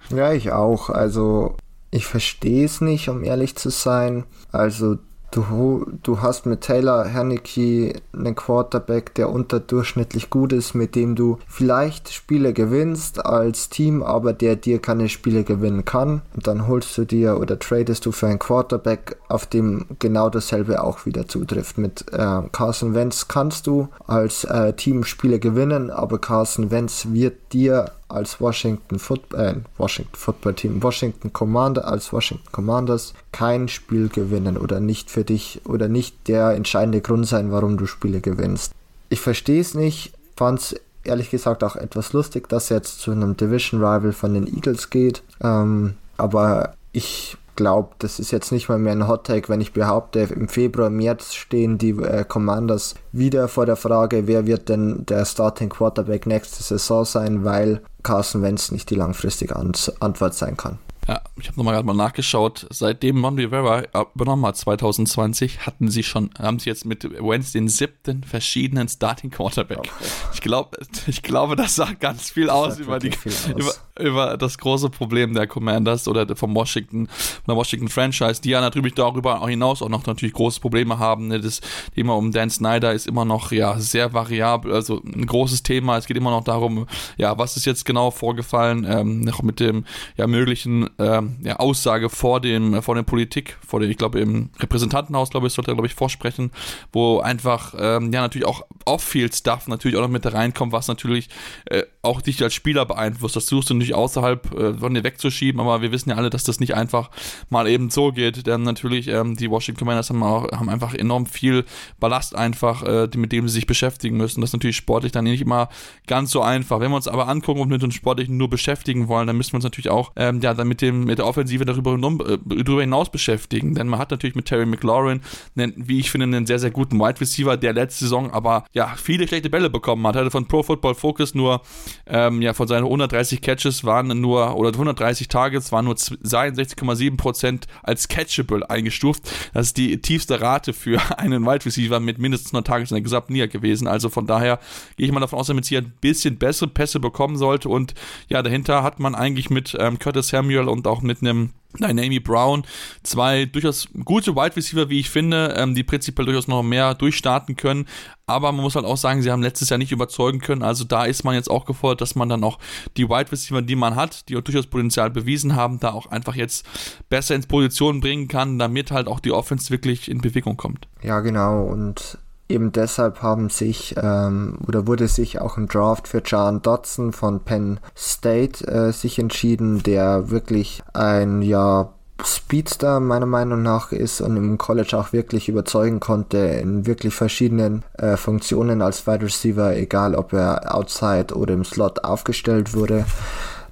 Ja, 0.09 0.33
ich 0.33 0.51
auch. 0.51 0.89
Also, 0.89 1.55
ich 1.91 2.05
verstehe 2.05 2.65
es 2.65 2.81
nicht, 2.81 3.07
um 3.07 3.23
ehrlich 3.23 3.55
zu 3.55 3.69
sein. 3.69 4.25
Also, 4.51 4.97
Du, 5.31 5.85
du 6.01 6.21
hast 6.21 6.45
mit 6.45 6.61
Taylor 6.61 7.05
Henneke 7.05 8.01
einen 8.13 8.35
Quarterback, 8.35 9.13
der 9.15 9.29
unterdurchschnittlich 9.29 10.29
gut 10.29 10.53
ist, 10.53 10.75
mit 10.75 10.95
dem 10.95 11.15
du 11.15 11.39
vielleicht 11.47 12.13
Spiele 12.13 12.53
gewinnst 12.53 13.25
als 13.25 13.69
Team, 13.69 14.01
aber 14.01 14.31
der 14.31 14.55
dir 14.55 14.79
keine 14.79 15.09
Spiele 15.09 15.43
gewinnen 15.43 15.83
kann. 15.83 16.21
Und 16.33 16.47
dann 16.47 16.67
holst 16.67 16.97
du 16.97 17.05
dir 17.05 17.37
oder 17.39 17.59
tradest 17.59 18.05
du 18.05 18.11
für 18.11 18.27
einen 18.27 18.39
Quarterback, 18.39 19.17
auf 19.27 19.45
dem 19.45 19.85
genau 19.99 20.29
dasselbe 20.29 20.81
auch 20.81 21.05
wieder 21.05 21.27
zutrifft. 21.27 21.77
Mit 21.77 22.05
äh, 22.13 22.41
Carson 22.51 22.93
Wentz 22.93 23.27
kannst 23.27 23.67
du 23.67 23.89
als 24.07 24.45
äh, 24.45 24.73
Team 24.73 25.03
Spiele 25.03 25.39
gewinnen, 25.39 25.89
aber 25.89 26.19
Carson 26.19 26.71
Wentz 26.71 27.07
wird 27.09 27.35
dir 27.55 27.91
als 28.09 28.41
Washington, 28.41 28.99
Foot 28.99 29.33
äh, 29.33 29.55
Washington 29.77 30.15
Football 30.15 30.53
Team, 30.53 30.83
Washington 30.83 31.31
Commander, 31.31 31.87
als 31.87 32.11
Washington 32.11 32.51
Commanders 32.51 33.13
kein 33.31 33.67
Spiel 33.69 34.09
gewinnen 34.09 34.57
oder 34.57 34.79
nicht 34.79 35.09
für 35.09 35.23
dich 35.23 35.61
oder 35.65 35.87
nicht 35.87 36.27
der 36.27 36.51
entscheidende 36.51 37.01
Grund 37.01 37.25
sein, 37.25 37.51
warum 37.51 37.77
du 37.77 37.85
Spiele 37.87 38.19
gewinnst. 38.19 38.73
Ich 39.09 39.21
verstehe 39.21 39.61
es 39.61 39.73
nicht, 39.73 40.13
fand 40.35 40.59
es 40.59 40.75
ehrlich 41.03 41.29
gesagt 41.29 41.63
auch 41.63 41.77
etwas 41.77 42.11
lustig, 42.13 42.49
dass 42.49 42.71
er 42.71 42.77
jetzt 42.77 42.99
zu 42.99 43.11
einem 43.11 43.37
Division 43.37 43.81
Rival 43.81 44.11
von 44.11 44.33
den 44.33 44.47
Eagles 44.47 44.89
geht, 44.89 45.23
ähm, 45.41 45.95
aber 46.17 46.73
ich 46.91 47.37
glaube, 47.55 47.95
das 47.99 48.19
ist 48.19 48.31
jetzt 48.31 48.51
nicht 48.51 48.69
mal 48.69 48.79
mehr 48.79 48.93
ein 48.93 49.07
Hot 49.07 49.25
Take, 49.25 49.49
wenn 49.49 49.61
ich 49.61 49.73
behaupte, 49.73 50.19
im 50.19 50.47
Februar, 50.47 50.89
März 50.89 51.33
stehen 51.33 51.77
die 51.77 51.91
äh, 51.91 52.23
Commanders 52.23 52.95
wieder 53.11 53.47
vor 53.47 53.65
der 53.65 53.75
Frage, 53.75 54.27
wer 54.27 54.45
wird 54.45 54.69
denn 54.69 55.05
der 55.05 55.25
Starting 55.25 55.69
Quarterback 55.69 56.25
nächste 56.25 56.63
Saison 56.63 57.05
sein, 57.05 57.43
weil 57.43 57.81
Carson 58.03 58.41
Wentz 58.41 58.71
nicht 58.71 58.89
die 58.89 58.95
langfristige 58.95 59.55
Antwort 59.55 60.33
sein 60.33 60.57
kann. 60.57 60.79
Ja, 61.07 61.21
ich 61.39 61.47
habe 61.47 61.57
nochmal 61.57 61.75
gerade 61.75 61.85
mal 61.85 61.93
nachgeschaut. 61.93 62.65
Seitdem 62.71 63.19
Mon 63.19 63.35
Rivera 63.35 63.83
übernommen 64.15 64.45
hat 64.47 64.57
2020, 64.57 65.65
hatten 65.65 65.89
sie 65.89 66.01
schon, 66.01 66.31
haben 66.39 66.57
sie 66.57 66.69
jetzt 66.69 66.85
mit 66.85 67.03
Wentz 67.03 67.51
den 67.51 67.69
siebten 67.69 68.23
verschiedenen 68.23 68.89
Starting 68.89 69.29
Quarterback. 69.29 69.91
Ich 70.33 70.41
glaube, 70.41 70.77
ich 71.05 71.21
glaube, 71.21 71.55
das 71.55 71.75
sagt 71.75 71.99
ganz 71.99 72.31
viel 72.31 72.49
aus 72.49 72.79
über 72.79 72.97
die 72.97 73.11
aus. 73.11 73.49
Über, 73.49 73.71
über 73.99 74.37
das 74.37 74.57
große 74.57 74.89
Problem 74.89 75.33
der 75.33 75.47
Commanders 75.47 76.07
oder 76.07 76.35
vom 76.35 76.55
Washington, 76.55 77.07
von 77.07 77.43
der 77.47 77.55
Washington 77.55 77.87
Franchise, 77.87 78.41
die 78.41 78.49
ja 78.49 78.61
natürlich 78.61 78.93
darüber 78.93 79.45
hinaus 79.47 79.81
auch 79.81 79.89
noch 79.89 80.05
natürlich 80.05 80.33
große 80.33 80.59
Probleme 80.59 80.99
haben. 80.99 81.27
Ne? 81.27 81.39
Das 81.39 81.61
Thema 81.93 82.15
um 82.15 82.31
Dan 82.31 82.49
Snyder 82.49 82.93
ist 82.93 83.07
immer 83.07 83.25
noch 83.25 83.51
ja 83.51 83.79
sehr 83.79 84.13
variabel, 84.13 84.73
also 84.73 85.01
ein 85.03 85.25
großes 85.25 85.63
Thema. 85.63 85.97
Es 85.97 86.07
geht 86.07 86.17
immer 86.17 86.31
noch 86.31 86.43
darum, 86.43 86.87
ja, 87.17 87.37
was 87.37 87.57
ist 87.57 87.65
jetzt 87.65 87.85
genau 87.85 88.11
vorgefallen, 88.11 88.85
ähm, 88.89 89.21
noch 89.21 89.41
mit 89.43 89.59
dem 89.59 89.85
ja 90.17 90.27
möglichen 90.27 90.89
äh, 90.99 91.21
ja, 91.43 91.55
Aussage 91.57 92.09
vor 92.09 92.41
dem, 92.41 92.81
vor 92.81 92.95
der 92.95 93.03
Politik, 93.03 93.57
vor 93.65 93.79
dem, 93.79 93.89
ich 93.89 93.97
glaube, 93.97 94.19
im 94.19 94.49
Repräsentantenhaus, 94.59 95.29
glaube 95.29 95.47
ich, 95.47 95.53
sollte 95.53 95.71
er, 95.71 95.75
glaube 95.75 95.87
ich, 95.87 95.95
vorsprechen, 95.95 96.51
wo 96.91 97.19
einfach, 97.19 97.73
ähm, 97.77 98.11
ja, 98.11 98.21
natürlich 98.21 98.47
auch 98.47 98.63
Off-Field-Stuff 98.85 99.67
natürlich 99.67 99.97
auch 99.97 100.01
noch 100.01 100.09
mit 100.09 100.25
reinkommt, 100.31 100.71
was 100.71 100.87
natürlich 100.87 101.29
äh, 101.65 101.83
auch 102.05 102.21
dich 102.21 102.41
als 102.41 102.53
Spieler 102.53 102.85
beeinflusst. 102.85 103.35
Das 103.35 103.47
suchst 103.47 103.69
du 103.69 103.73
nicht 103.73 103.93
außerhalb 103.93 104.53
äh, 104.53 104.73
von 104.75 104.93
dir 104.93 105.03
wegzuschieben, 105.03 105.59
aber 105.59 105.81
wir 105.81 105.91
wissen 105.91 106.09
ja 106.09 106.15
alle, 106.15 106.29
dass 106.29 106.43
das 106.43 106.59
nicht 106.59 106.75
einfach 106.75 107.09
mal 107.49 107.67
eben 107.67 107.89
so 107.89 108.11
geht, 108.11 108.47
denn 108.47 108.63
natürlich, 108.63 109.07
ähm, 109.07 109.35
die 109.35 109.49
Washington 109.49 109.79
Commanders 109.79 110.09
haben, 110.09 110.23
auch, 110.23 110.51
haben 110.51 110.69
einfach 110.69 110.93
enorm 110.93 111.25
viel 111.25 111.65
Ballast 111.99 112.35
einfach, 112.35 112.83
äh, 112.83 113.09
mit 113.15 113.31
dem 113.31 113.47
sie 113.47 113.55
sich 113.55 113.67
beschäftigen 113.67 114.17
müssen. 114.17 114.41
Das 114.41 114.51
ist 114.51 114.53
natürlich 114.53 114.77
sportlich 114.77 115.11
dann 115.11 115.25
nicht 115.25 115.41
immer 115.41 115.69
ganz 116.07 116.31
so 116.31 116.41
einfach. 116.41 116.79
Wenn 116.79 116.91
wir 116.91 116.97
uns 116.97 117.07
aber 117.07 117.27
angucken 117.27 117.61
und 117.61 117.69
mit 117.69 117.83
uns 117.83 117.95
sportlich 117.95 118.29
nur 118.29 118.49
beschäftigen 118.49 119.07
wollen, 119.07 119.27
dann 119.27 119.37
müssen 119.37 119.53
wir 119.53 119.57
uns 119.57 119.63
natürlich 119.63 119.89
auch, 119.89 120.11
ähm, 120.15 120.39
ja, 120.41 120.53
dann 120.53 120.67
mit 120.67 120.81
dem, 120.81 121.05
mit 121.05 121.17
der 121.17 121.25
Offensive 121.25 121.65
darüber, 121.65 121.93
äh, 121.93 122.37
darüber 122.45 122.81
hinaus 122.81 123.11
beschäftigen, 123.11 123.73
denn 123.75 123.87
man 123.87 123.99
hat 123.99 124.11
natürlich 124.11 124.35
mit 124.35 124.45
Terry 124.45 124.65
McLaurin, 124.65 125.21
einen, 125.55 125.73
wie 125.75 125.99
ich 125.99 126.11
finde, 126.11 126.25
einen 126.25 126.45
sehr, 126.45 126.59
sehr 126.59 126.71
guten 126.71 126.99
Wide 126.99 127.19
Receiver, 127.19 127.57
der 127.57 127.73
letzte 127.73 128.05
Saison 128.05 128.31
aber 128.31 128.65
ja, 128.73 128.93
viele 128.97 129.27
schlechte 129.27 129.49
Bälle 129.49 129.69
bekommen 129.69 130.05
hat. 130.05 130.15
Hatte 130.15 130.29
von 130.31 130.47
Pro 130.47 130.61
Football 130.61 130.95
Focus 130.95 131.33
nur, 131.33 131.61
ähm, 132.07 132.41
ja, 132.41 132.53
von 132.53 132.67
seinen 132.67 132.83
130 132.83 133.41
Catches 133.41 133.83
waren 133.83 134.07
nur, 134.19 134.55
oder 134.55 134.69
130 134.69 135.27
Targets 135.27 135.71
waren 135.71 135.85
nur 135.85 135.95
62,7% 135.95 137.63
als 137.83 138.07
catchable 138.07 138.69
eingestuft. 138.69 139.23
Das 139.53 139.67
ist 139.67 139.77
die 139.77 140.01
tiefste 140.01 140.41
Rate 140.41 140.73
für 140.73 140.99
einen 141.19 141.45
Wide 141.45 141.65
Receiver 141.65 141.99
mit 141.99 142.17
mindestens 142.17 142.53
100 142.53 142.67
Targets 142.67 142.91
in 142.91 142.95
der 142.95 143.03
gesamten 143.03 143.33
Liga 143.33 143.47
gewesen. 143.47 143.87
Also 143.87 144.09
von 144.09 144.27
daher 144.27 144.59
gehe 144.97 145.05
ich 145.05 145.11
mal 145.11 145.19
davon 145.19 145.39
aus, 145.39 145.47
dass 145.47 145.71
er 145.71 145.81
ein 145.81 145.93
bisschen 146.01 146.37
bessere 146.37 146.69
Pässe 146.69 146.99
bekommen 146.99 147.37
sollte 147.37 147.69
und 147.69 147.93
ja, 148.27 148.41
dahinter 148.41 148.83
hat 148.83 148.99
man 148.99 149.15
eigentlich 149.15 149.49
mit 149.49 149.75
ähm, 149.79 149.99
Curtis 149.99 150.29
Samuel 150.29 150.67
und 150.67 150.87
auch 150.87 151.01
mit 151.01 151.21
einem 151.21 151.51
Dynamy 151.79 152.19
Brown, 152.19 152.63
zwei 153.03 153.45
durchaus 153.45 153.87
gute 154.03 154.35
Wide 154.35 154.55
Receiver, 154.55 154.89
wie 154.89 154.99
ich 154.99 155.09
finde, 155.09 155.53
ähm, 155.57 155.75
die 155.75 155.83
prinzipiell 155.83 156.25
durchaus 156.25 156.47
noch 156.47 156.63
mehr 156.63 156.93
durchstarten 156.93 157.55
können. 157.55 157.87
Aber 158.27 158.51
man 158.51 158.63
muss 158.63 158.75
halt 158.75 158.85
auch 158.85 158.97
sagen, 158.97 159.21
sie 159.21 159.31
haben 159.31 159.43
letztes 159.43 159.69
Jahr 159.69 159.77
nicht 159.77 159.91
überzeugen 159.91 160.39
können. 160.39 160.63
Also 160.63 160.83
da 160.83 161.05
ist 161.05 161.23
man 161.23 161.35
jetzt 161.35 161.49
auch 161.49 161.65
gefordert, 161.65 162.01
dass 162.01 162.15
man 162.15 162.29
dann 162.29 162.43
auch 162.43 162.57
die 162.97 163.07
Wide 163.07 163.31
Receiver, 163.31 163.61
die 163.61 163.75
man 163.75 163.95
hat, 163.95 164.27
die 164.29 164.37
auch 164.37 164.41
durchaus 164.41 164.67
Potenzial 164.67 165.11
bewiesen 165.11 165.55
haben, 165.55 165.79
da 165.79 165.91
auch 165.91 166.07
einfach 166.07 166.35
jetzt 166.35 166.65
besser 167.09 167.35
ins 167.35 167.47
Position 167.47 168.01
bringen 168.01 168.27
kann, 168.27 168.57
damit 168.57 168.91
halt 168.91 169.07
auch 169.07 169.19
die 169.19 169.31
Offense 169.31 169.69
wirklich 169.69 170.09
in 170.09 170.21
Bewegung 170.21 170.57
kommt. 170.57 170.87
Ja, 171.03 171.19
genau. 171.19 171.63
Und 171.63 172.17
eben 172.47 172.71
deshalb 172.71 173.21
haben 173.21 173.49
sich 173.49 173.95
ähm, 174.01 174.57
oder 174.67 174.87
wurde 174.87 175.07
sich 175.07 175.39
auch 175.39 175.57
ein 175.57 175.67
Draft 175.67 176.07
für 176.07 176.19
John 176.19 176.61
Dodson 176.61 177.11
von 177.11 177.41
Penn 177.41 177.79
State 177.95 178.67
äh, 178.67 178.91
sich 178.91 179.19
entschieden, 179.19 179.83
der 179.83 180.29
wirklich 180.29 180.83
ein 180.93 181.41
ja 181.41 181.91
Speedster 182.23 182.99
meiner 182.99 183.25
Meinung 183.25 183.61
nach 183.61 183.91
ist 183.91 184.21
und 184.21 184.37
im 184.37 184.57
College 184.57 184.97
auch 184.97 185.11
wirklich 185.11 185.49
überzeugen 185.49 185.99
konnte 185.99 186.37
in 186.37 186.85
wirklich 186.85 187.13
verschiedenen 187.13 187.83
äh, 187.97 188.15
Funktionen 188.15 188.81
als 188.81 189.05
Wide 189.05 189.25
Receiver, 189.25 189.75
egal 189.75 190.15
ob 190.15 190.33
er 190.33 190.73
outside 190.73 191.35
oder 191.35 191.53
im 191.53 191.65
Slot 191.65 192.03
aufgestellt 192.03 192.73
wurde. 192.73 193.05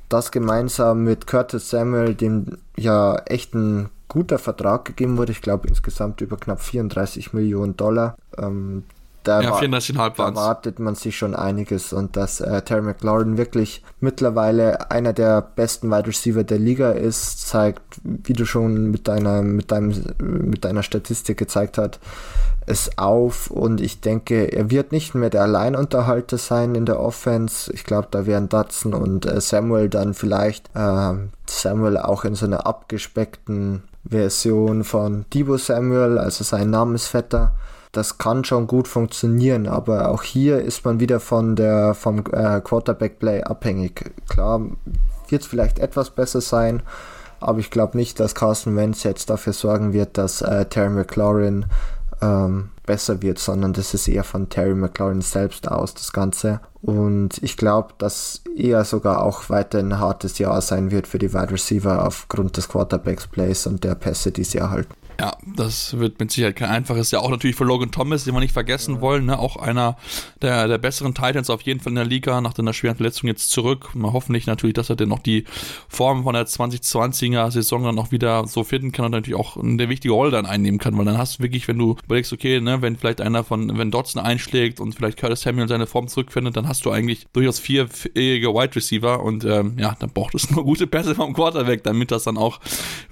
Das 0.09 0.31
gemeinsam 0.31 1.03
mit 1.03 1.25
Curtis 1.25 1.69
Samuel, 1.69 2.13
dem 2.15 2.57
ja 2.75 3.15
echten 3.25 3.89
guter 4.09 4.37
Vertrag 4.37 4.85
gegeben 4.85 5.17
wurde. 5.17 5.31
Ich 5.31 5.41
glaube 5.41 5.67
insgesamt 5.67 6.21
über 6.21 6.37
knapp 6.37 6.61
34 6.61 7.33
Millionen 7.33 7.77
Dollar. 7.77 8.15
Ähm, 8.37 8.83
da 9.23 9.41
ja, 9.41 9.55
34,5 9.55 10.17
Da 10.17 10.25
erwartet 10.25 10.79
man 10.79 10.95
sich 10.95 11.17
schon 11.17 11.35
einiges 11.35 11.93
und 11.93 12.15
dass 12.15 12.41
äh, 12.41 12.61
Terry 12.61 12.81
McLaurin 12.81 13.37
wirklich 13.37 13.83
mittlerweile 13.99 14.91
einer 14.91 15.13
der 15.13 15.41
besten 15.41 15.89
Wide 15.89 16.07
Receiver 16.07 16.43
der 16.43 16.59
Liga 16.59 16.91
ist, 16.91 17.47
zeigt, 17.47 17.81
wie 18.03 18.33
du 18.33 18.45
schon 18.45 18.91
mit 18.91 19.07
deiner, 19.07 19.41
mit 19.41 19.71
deinem, 19.71 19.93
mit 20.19 20.65
deiner 20.65 20.83
Statistik 20.83 21.37
gezeigt 21.37 21.77
hast, 21.77 21.99
es 22.65 22.97
auf 22.97 23.51
und 23.51 23.81
ich 23.81 24.01
denke, 24.01 24.51
er 24.53 24.71
wird 24.71 24.91
nicht 24.91 25.15
mehr 25.15 25.29
der 25.29 25.43
Alleinunterhalter 25.43 26.37
sein 26.37 26.75
in 26.75 26.85
der 26.85 26.99
Offense. 26.99 27.71
Ich 27.73 27.83
glaube, 27.83 28.07
da 28.11 28.25
werden 28.25 28.49
Dutson 28.49 28.93
und 28.93 29.25
äh, 29.25 29.41
Samuel 29.41 29.89
dann 29.89 30.13
vielleicht 30.13 30.69
äh, 30.75 31.13
Samuel 31.45 31.97
auch 31.97 32.23
in 32.23 32.35
so 32.35 32.45
einer 32.45 32.65
abgespeckten 32.65 33.83
Version 34.07 34.83
von 34.83 35.25
Debo 35.33 35.57
Samuel, 35.57 36.17
also 36.17 36.43
sein 36.43 36.69
Namensvetter. 36.69 37.53
Das 37.93 38.17
kann 38.17 38.43
schon 38.43 38.65
gut 38.65 38.87
funktionieren, 38.87 39.67
aber 39.67 40.09
auch 40.09 40.23
hier 40.23 40.59
ist 40.59 40.83
man 40.83 40.99
wieder 40.99 41.19
von 41.19 41.55
der 41.55 41.93
vom 41.93 42.23
äh, 42.31 42.59
Quarterback 42.59 43.19
Play 43.19 43.43
abhängig. 43.43 44.11
Klar, 44.27 44.61
wird 45.29 45.43
es 45.43 45.47
vielleicht 45.47 45.77
etwas 45.77 46.09
besser 46.09 46.41
sein, 46.41 46.81
aber 47.39 47.59
ich 47.59 47.69
glaube 47.69 47.95
nicht, 47.95 48.19
dass 48.19 48.33
Carson 48.33 48.75
Wentz 48.75 49.03
jetzt 49.03 49.29
dafür 49.29 49.53
sorgen 49.53 49.93
wird, 49.93 50.17
dass 50.17 50.41
äh, 50.41 50.65
Terry 50.65 50.89
McLaurin 50.89 51.67
ähm, 52.19 52.69
besser 52.83 53.21
wird, 53.21 53.37
sondern 53.37 53.73
das 53.73 53.93
ist 53.93 54.07
eher 54.07 54.23
von 54.23 54.49
Terry 54.49 54.73
McLaurin 54.73 55.21
selbst 55.21 55.69
aus, 55.69 55.93
das 55.93 56.11
Ganze. 56.11 56.61
Und 56.83 57.41
ich 57.41 57.55
glaube, 57.55 57.93
dass 57.97 58.43
eher 58.57 58.83
sogar 58.83 59.23
auch 59.23 59.49
weiter 59.49 59.79
ein 59.79 59.99
hartes 59.99 60.37
Jahr 60.37 60.59
sein 60.59 60.91
wird 60.91 61.07
für 61.07 61.17
die 61.17 61.33
Wide 61.33 61.51
Receiver 61.51 62.05
aufgrund 62.05 62.57
des 62.57 62.67
Quarterbacks 62.67 63.27
Plays 63.27 63.65
und 63.65 63.85
der 63.85 63.95
Pässe, 63.95 64.33
die 64.33 64.43
sie 64.43 64.57
erhalten. 64.57 64.93
Ja, 65.19 65.37
das 65.55 65.97
wird 65.97 66.19
mit 66.19 66.31
Sicherheit 66.31 66.55
kein 66.55 66.69
einfaches 66.69 67.11
Jahr. 67.11 67.21
Auch 67.21 67.29
natürlich 67.29 67.55
für 67.55 67.65
Logan 67.65 67.91
Thomas, 67.91 68.23
den 68.23 68.33
wir 68.33 68.39
nicht 68.39 68.53
vergessen 68.53 68.95
ja. 68.95 69.01
wollen. 69.01 69.25
Ne? 69.25 69.37
Auch 69.37 69.57
einer 69.57 69.95
der, 70.41 70.67
der 70.67 70.77
besseren 70.77 71.13
Titans 71.13 71.49
auf 71.49 71.61
jeden 71.61 71.79
Fall 71.79 71.91
in 71.91 71.95
der 71.95 72.05
Liga, 72.05 72.41
nach 72.41 72.53
der 72.53 72.73
schweren 72.73 72.95
Verletzung 72.95 73.27
jetzt 73.27 73.51
zurück. 73.51 73.93
Mal 73.93 74.11
hoffentlich 74.11 74.47
natürlich, 74.47 74.73
dass 74.73 74.89
er 74.89 74.95
dann 74.95 75.09
noch 75.09 75.19
die 75.19 75.45
Form 75.87 76.23
von 76.23 76.33
der 76.33 76.47
2020er 76.47 77.51
Saison 77.51 77.83
dann 77.83 77.99
auch 77.99 78.11
wieder 78.11 78.47
so 78.47 78.63
finden 78.63 78.91
kann 78.91 79.05
und 79.05 79.11
natürlich 79.11 79.39
auch 79.39 79.57
eine 79.57 79.87
wichtige 79.89 80.13
Rolle 80.13 80.31
dann 80.31 80.45
einnehmen 80.45 80.79
kann. 80.79 80.97
Weil 80.97 81.05
dann 81.05 81.17
hast 81.17 81.39
du 81.39 81.43
wirklich, 81.43 81.67
wenn 81.67 81.77
du 81.77 81.95
überlegst, 82.05 82.33
okay, 82.33 82.59
ne, 82.59 82.81
wenn 82.81 82.97
vielleicht 82.97 83.21
einer 83.21 83.43
von, 83.43 83.77
wenn 83.77 83.91
Dodson 83.91 84.21
einschlägt 84.21 84.79
und 84.79 84.95
vielleicht 84.95 85.19
Curtis 85.19 85.41
Samuel 85.41 85.67
seine 85.67 85.85
Form 85.85 86.07
zurückfindet, 86.07 86.57
dann 86.57 86.67
hast 86.67 86.72
du 86.79 86.91
eigentlich 86.91 87.27
durchaus 87.33 87.59
vierjährige 87.59 88.49
Wide 88.49 88.75
Receiver 88.75 89.23
und 89.23 89.45
ähm, 89.45 89.75
ja, 89.77 89.95
dann 89.99 90.11
braucht 90.11 90.35
es 90.35 90.49
nur 90.51 90.63
gute 90.63 90.87
Pässe 90.87 91.15
vom 91.15 91.33
Quarterback, 91.33 91.83
damit 91.83 92.11
das 92.11 92.23
dann 92.23 92.37
auch 92.37 92.59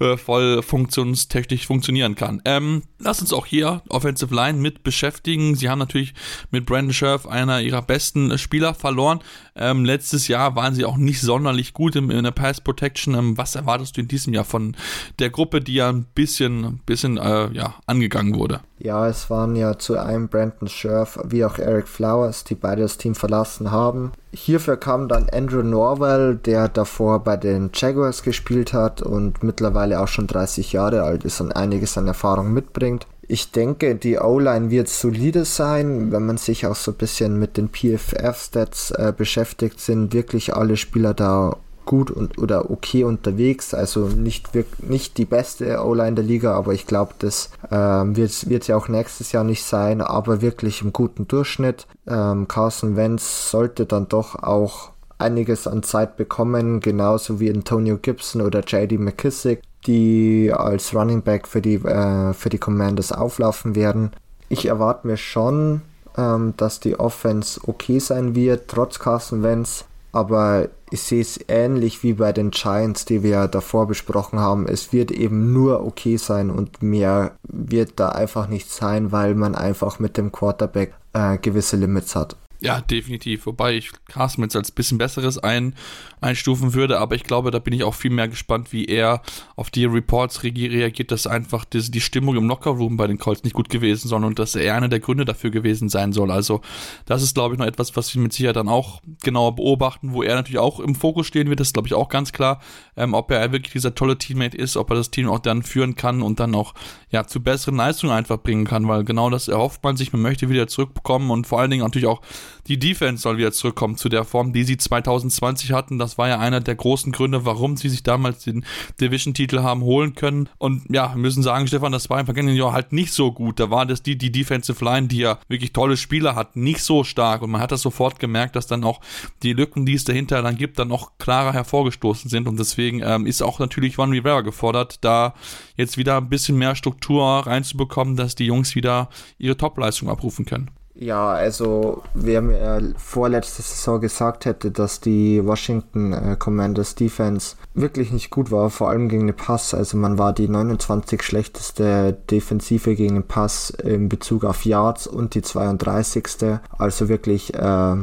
äh, 0.00 0.16
voll 0.16 0.62
funktionstechnisch 0.62 1.66
funktionieren 1.66 2.14
kann. 2.14 2.42
Ähm, 2.44 2.82
lass 2.98 3.20
uns 3.20 3.32
auch 3.32 3.46
hier 3.46 3.82
Offensive 3.88 4.34
Line 4.34 4.58
mit 4.58 4.82
beschäftigen. 4.82 5.54
Sie 5.54 5.68
haben 5.68 5.78
natürlich 5.78 6.14
mit 6.50 6.66
Brandon 6.66 6.92
Scherf 6.92 7.26
einer 7.26 7.60
ihrer 7.60 7.82
besten 7.82 8.36
Spieler 8.38 8.74
verloren. 8.74 9.20
Ähm, 9.54 9.84
letztes 9.84 10.28
Jahr 10.28 10.56
waren 10.56 10.74
sie 10.74 10.84
auch 10.84 10.96
nicht 10.96 11.20
sonderlich 11.20 11.72
gut 11.72 11.96
in, 11.96 12.10
in 12.10 12.24
der 12.24 12.30
Pass 12.30 12.60
Protection. 12.60 13.14
Ähm, 13.14 13.38
was 13.38 13.54
erwartest 13.54 13.96
du 13.96 14.00
in 14.00 14.08
diesem 14.08 14.32
Jahr 14.34 14.44
von 14.44 14.76
der 15.18 15.30
Gruppe, 15.30 15.60
die 15.60 15.74
ja 15.74 15.88
ein 15.90 16.04
bisschen, 16.14 16.80
bisschen 16.86 17.18
äh, 17.18 17.52
ja, 17.52 17.74
angegangen 17.86 18.34
wurde? 18.34 18.60
Ja, 18.84 19.06
es 19.06 19.30
waren 19.30 19.54
ja 19.54 19.78
zu 19.78 19.96
einem 19.96 20.26
Brandon 20.26 20.66
Scherf 20.66 21.16
wie 21.28 21.44
auch 21.44 21.58
Eric 21.58 21.86
Flowers, 21.86 22.42
die 22.42 22.56
beide 22.56 22.82
das 22.82 22.98
Team 22.98 23.14
verlassen 23.14 23.70
haben. 23.70 24.10
Hierfür 24.32 24.76
kam 24.76 25.06
dann 25.06 25.28
Andrew 25.30 25.62
Norwell, 25.62 26.34
der 26.34 26.66
davor 26.66 27.20
bei 27.20 27.36
den 27.36 27.70
Jaguars 27.72 28.24
gespielt 28.24 28.72
hat 28.72 29.00
und 29.00 29.44
mittlerweile 29.44 30.00
auch 30.00 30.08
schon 30.08 30.26
30 30.26 30.72
Jahre 30.72 31.04
alt 31.04 31.22
ist 31.24 31.40
und 31.40 31.52
einiges 31.52 31.96
an 31.96 32.08
Erfahrung 32.08 32.52
mitbringt. 32.52 33.06
Ich 33.28 33.52
denke, 33.52 33.94
die 33.94 34.18
O-Line 34.18 34.70
wird 34.70 34.88
solide 34.88 35.44
sein, 35.44 36.10
wenn 36.10 36.26
man 36.26 36.36
sich 36.36 36.66
auch 36.66 36.74
so 36.74 36.90
ein 36.90 36.96
bisschen 36.96 37.38
mit 37.38 37.56
den 37.56 37.68
PFF-Stats 37.68 38.90
äh, 38.90 39.12
beschäftigt, 39.16 39.78
sind 39.78 40.12
wirklich 40.12 40.56
alle 40.56 40.76
Spieler 40.76 41.14
da 41.14 41.56
gut 41.84 42.10
und 42.10 42.38
oder 42.38 42.70
okay 42.70 43.04
unterwegs. 43.04 43.74
Also 43.74 44.06
nicht 44.06 44.50
nicht 44.82 45.18
die 45.18 45.24
beste 45.24 45.84
O-Line 45.84 46.14
der 46.14 46.24
Liga, 46.24 46.54
aber 46.54 46.72
ich 46.72 46.86
glaube, 46.86 47.14
das 47.18 47.50
ähm, 47.70 48.16
wird 48.16 48.48
wird 48.48 48.66
ja 48.66 48.76
auch 48.76 48.88
nächstes 48.88 49.32
Jahr 49.32 49.44
nicht 49.44 49.64
sein, 49.64 50.00
aber 50.00 50.40
wirklich 50.40 50.82
im 50.82 50.92
guten 50.92 51.28
Durchschnitt. 51.28 51.86
Ähm, 52.06 52.48
Carson 52.48 52.96
Wentz 52.96 53.50
sollte 53.50 53.86
dann 53.86 54.08
doch 54.08 54.42
auch 54.42 54.90
einiges 55.18 55.66
an 55.66 55.82
Zeit 55.82 56.16
bekommen, 56.16 56.80
genauso 56.80 57.40
wie 57.40 57.50
Antonio 57.50 57.96
Gibson 57.96 58.42
oder 58.42 58.60
JD 58.60 58.98
McKissick. 58.98 59.62
die 59.86 60.52
als 60.54 60.94
Running 60.94 61.22
Back 61.22 61.48
für 61.48 61.60
die, 61.60 61.74
äh, 61.74 62.32
für 62.34 62.48
die 62.48 62.58
Commanders 62.58 63.10
auflaufen 63.10 63.74
werden. 63.74 64.12
Ich 64.48 64.66
erwarte 64.66 65.08
mir 65.08 65.16
schon, 65.16 65.82
ähm, 66.16 66.54
dass 66.56 66.78
die 66.78 67.00
Offense 67.00 67.60
okay 67.66 67.98
sein 67.98 68.36
wird, 68.36 68.68
trotz 68.68 69.00
Carson 69.00 69.42
Wentz. 69.42 69.84
Aber 70.12 70.68
ich 70.90 71.00
sehe 71.00 71.22
es 71.22 71.40
ähnlich 71.48 72.02
wie 72.02 72.12
bei 72.12 72.32
den 72.32 72.50
Giants, 72.50 73.06
die 73.06 73.22
wir 73.22 73.48
davor 73.48 73.86
besprochen 73.86 74.38
haben. 74.38 74.68
Es 74.68 74.92
wird 74.92 75.10
eben 75.10 75.52
nur 75.52 75.84
okay 75.86 76.18
sein 76.18 76.50
und 76.50 76.82
mehr 76.82 77.32
wird 77.44 77.92
da 77.96 78.10
einfach 78.10 78.46
nicht 78.46 78.70
sein, 78.70 79.10
weil 79.10 79.34
man 79.34 79.54
einfach 79.54 79.98
mit 79.98 80.18
dem 80.18 80.30
Quarterback 80.30 80.92
äh, 81.14 81.38
gewisse 81.38 81.76
Limits 81.76 82.14
hat. 82.14 82.36
Ja, 82.62 82.80
definitiv. 82.80 83.46
Wobei 83.46 83.74
ich 83.74 83.90
Carsten 84.06 84.42
jetzt 84.42 84.54
als 84.54 84.70
bisschen 84.70 84.96
besseres 84.96 85.36
ein, 85.36 85.74
einstufen 86.20 86.74
würde, 86.74 87.00
aber 87.00 87.16
ich 87.16 87.24
glaube, 87.24 87.50
da 87.50 87.58
bin 87.58 87.74
ich 87.74 87.82
auch 87.82 87.94
viel 87.94 88.12
mehr 88.12 88.28
gespannt, 88.28 88.72
wie 88.72 88.84
er 88.84 89.20
auf 89.56 89.70
die 89.70 89.84
Reports 89.84 90.44
reagiert, 90.44 91.10
dass 91.10 91.26
einfach 91.26 91.64
die, 91.64 91.90
die 91.90 92.00
Stimmung 92.00 92.36
im 92.36 92.46
Lockerroom 92.46 92.96
bei 92.96 93.08
den 93.08 93.18
Colts 93.18 93.42
nicht 93.42 93.54
gut 93.54 93.68
gewesen 93.68 94.06
soll 94.06 94.24
und 94.24 94.38
dass 94.38 94.54
er 94.54 94.76
einer 94.76 94.88
der 94.88 95.00
Gründe 95.00 95.24
dafür 95.24 95.50
gewesen 95.50 95.88
sein 95.88 96.12
soll. 96.12 96.30
Also, 96.30 96.60
das 97.04 97.24
ist, 97.24 97.34
glaube 97.34 97.56
ich, 97.56 97.58
noch 97.58 97.66
etwas, 97.66 97.96
was 97.96 98.14
wir 98.14 98.22
mit 98.22 98.32
Sicherheit 98.32 98.54
dann 98.54 98.68
auch 98.68 99.00
genauer 99.24 99.56
beobachten, 99.56 100.12
wo 100.12 100.22
er 100.22 100.36
natürlich 100.36 100.60
auch 100.60 100.78
im 100.78 100.94
Fokus 100.94 101.26
stehen 101.26 101.48
wird. 101.48 101.58
Das 101.58 101.68
ist, 101.68 101.74
glaube 101.74 101.88
ich, 101.88 101.94
auch 101.94 102.08
ganz 102.08 102.32
klar, 102.32 102.60
ähm, 102.96 103.12
ob 103.12 103.32
er 103.32 103.50
wirklich 103.50 103.72
dieser 103.72 103.96
tolle 103.96 104.18
Teammate 104.18 104.56
ist, 104.56 104.76
ob 104.76 104.88
er 104.90 104.96
das 104.96 105.10
Team 105.10 105.28
auch 105.28 105.40
dann 105.40 105.64
führen 105.64 105.96
kann 105.96 106.22
und 106.22 106.38
dann 106.38 106.54
auch 106.54 106.74
ja, 107.12 107.26
zu 107.26 107.42
besseren 107.42 107.76
Leistungen 107.76 108.12
einfach 108.12 108.38
bringen 108.38 108.64
kann, 108.64 108.88
weil 108.88 109.04
genau 109.04 109.28
das 109.28 109.46
erhofft 109.48 109.84
man 109.84 109.96
sich, 109.96 110.12
man 110.12 110.22
möchte 110.22 110.48
wieder 110.48 110.66
zurückbekommen 110.66 111.30
und 111.30 111.46
vor 111.46 111.60
allen 111.60 111.70
Dingen 111.70 111.84
natürlich 111.84 112.08
auch 112.08 112.22
die 112.68 112.78
Defense 112.78 113.22
soll 113.22 113.36
wieder 113.36 113.52
zurückkommen 113.52 113.96
zu 113.96 114.08
der 114.08 114.24
Form, 114.24 114.52
die 114.52 114.64
sie 114.64 114.78
2020 114.78 115.72
hatten. 115.72 115.98
Das 115.98 116.16
war 116.16 116.28
ja 116.28 116.38
einer 116.38 116.60
der 116.60 116.74
großen 116.74 117.12
Gründe, 117.12 117.44
warum 117.44 117.76
sie 117.76 117.88
sich 117.88 118.02
damals 118.02 118.44
den 118.44 118.64
Division-Titel 119.00 119.60
haben 119.60 119.82
holen 119.82 120.14
können. 120.14 120.48
Und 120.58 120.84
ja, 120.88 121.12
müssen 121.16 121.42
sagen, 121.42 121.66
Stefan, 121.66 121.92
das 121.92 122.08
war 122.08 122.20
im 122.20 122.26
vergangenen 122.26 122.56
Jahr 122.56 122.72
halt 122.72 122.92
nicht 122.92 123.12
so 123.12 123.32
gut. 123.32 123.60
Da 123.60 123.70
war 123.70 123.84
das 123.84 124.02
die, 124.02 124.16
die 124.16 124.30
Defensive 124.30 124.82
Line, 124.82 125.08
die 125.08 125.18
ja 125.18 125.38
wirklich 125.48 125.72
tolle 125.72 125.96
Spieler 125.96 126.34
hat, 126.34 126.56
nicht 126.56 126.82
so 126.82 127.04
stark. 127.04 127.42
Und 127.42 127.50
man 127.50 127.60
hat 127.60 127.72
das 127.72 127.82
sofort 127.82 128.20
gemerkt, 128.20 128.56
dass 128.56 128.68
dann 128.68 128.84
auch 128.84 129.00
die 129.42 129.52
Lücken, 129.52 129.84
die 129.84 129.94
es 129.94 130.04
dahinter 130.04 130.40
dann 130.40 130.56
gibt, 130.56 130.78
dann 130.78 130.92
auch 130.92 131.18
klarer 131.18 131.52
hervorgestoßen 131.52 132.30
sind. 132.30 132.46
Und 132.46 132.58
deswegen 132.58 133.02
ähm, 133.04 133.26
ist 133.26 133.42
auch 133.42 133.58
natürlich 133.58 133.96
Von 133.96 134.12
Rivera 134.12 134.40
gefordert, 134.40 134.98
da 135.02 135.34
jetzt 135.76 135.98
wieder 135.98 136.16
ein 136.16 136.28
bisschen 136.28 136.56
mehr 136.56 136.74
Struktur 136.76 137.01
reinzubekommen, 137.10 138.16
dass 138.16 138.34
die 138.34 138.46
Jungs 138.46 138.74
wieder 138.74 139.08
ihre 139.38 139.56
Topleistung 139.56 140.08
abrufen 140.08 140.44
können. 140.44 140.70
Ja, 140.94 141.30
also 141.30 142.02
wer 142.12 142.42
mir 142.42 142.94
vorletzte 142.98 143.62
Saison 143.62 144.00
gesagt 144.00 144.44
hätte, 144.44 144.70
dass 144.70 145.00
die 145.00 145.44
Washington 145.44 146.12
äh, 146.12 146.36
Commanders 146.38 146.94
Defense 146.94 147.56
wirklich 147.72 148.12
nicht 148.12 148.28
gut 148.30 148.50
war, 148.50 148.68
vor 148.68 148.90
allem 148.90 149.08
gegen 149.08 149.26
den 149.26 149.36
Pass. 149.36 149.72
Also 149.72 149.96
man 149.96 150.18
war 150.18 150.34
die 150.34 150.48
29 150.48 151.22
schlechteste 151.22 152.12
Defensive 152.30 152.94
gegen 152.94 153.14
den 153.14 153.26
Pass 153.26 153.70
in 153.70 154.10
Bezug 154.10 154.44
auf 154.44 154.66
Yards 154.66 155.06
und 155.06 155.34
die 155.34 155.42
32. 155.42 156.58
Also 156.76 157.08
wirklich, 157.08 157.54
äh, 157.54 157.96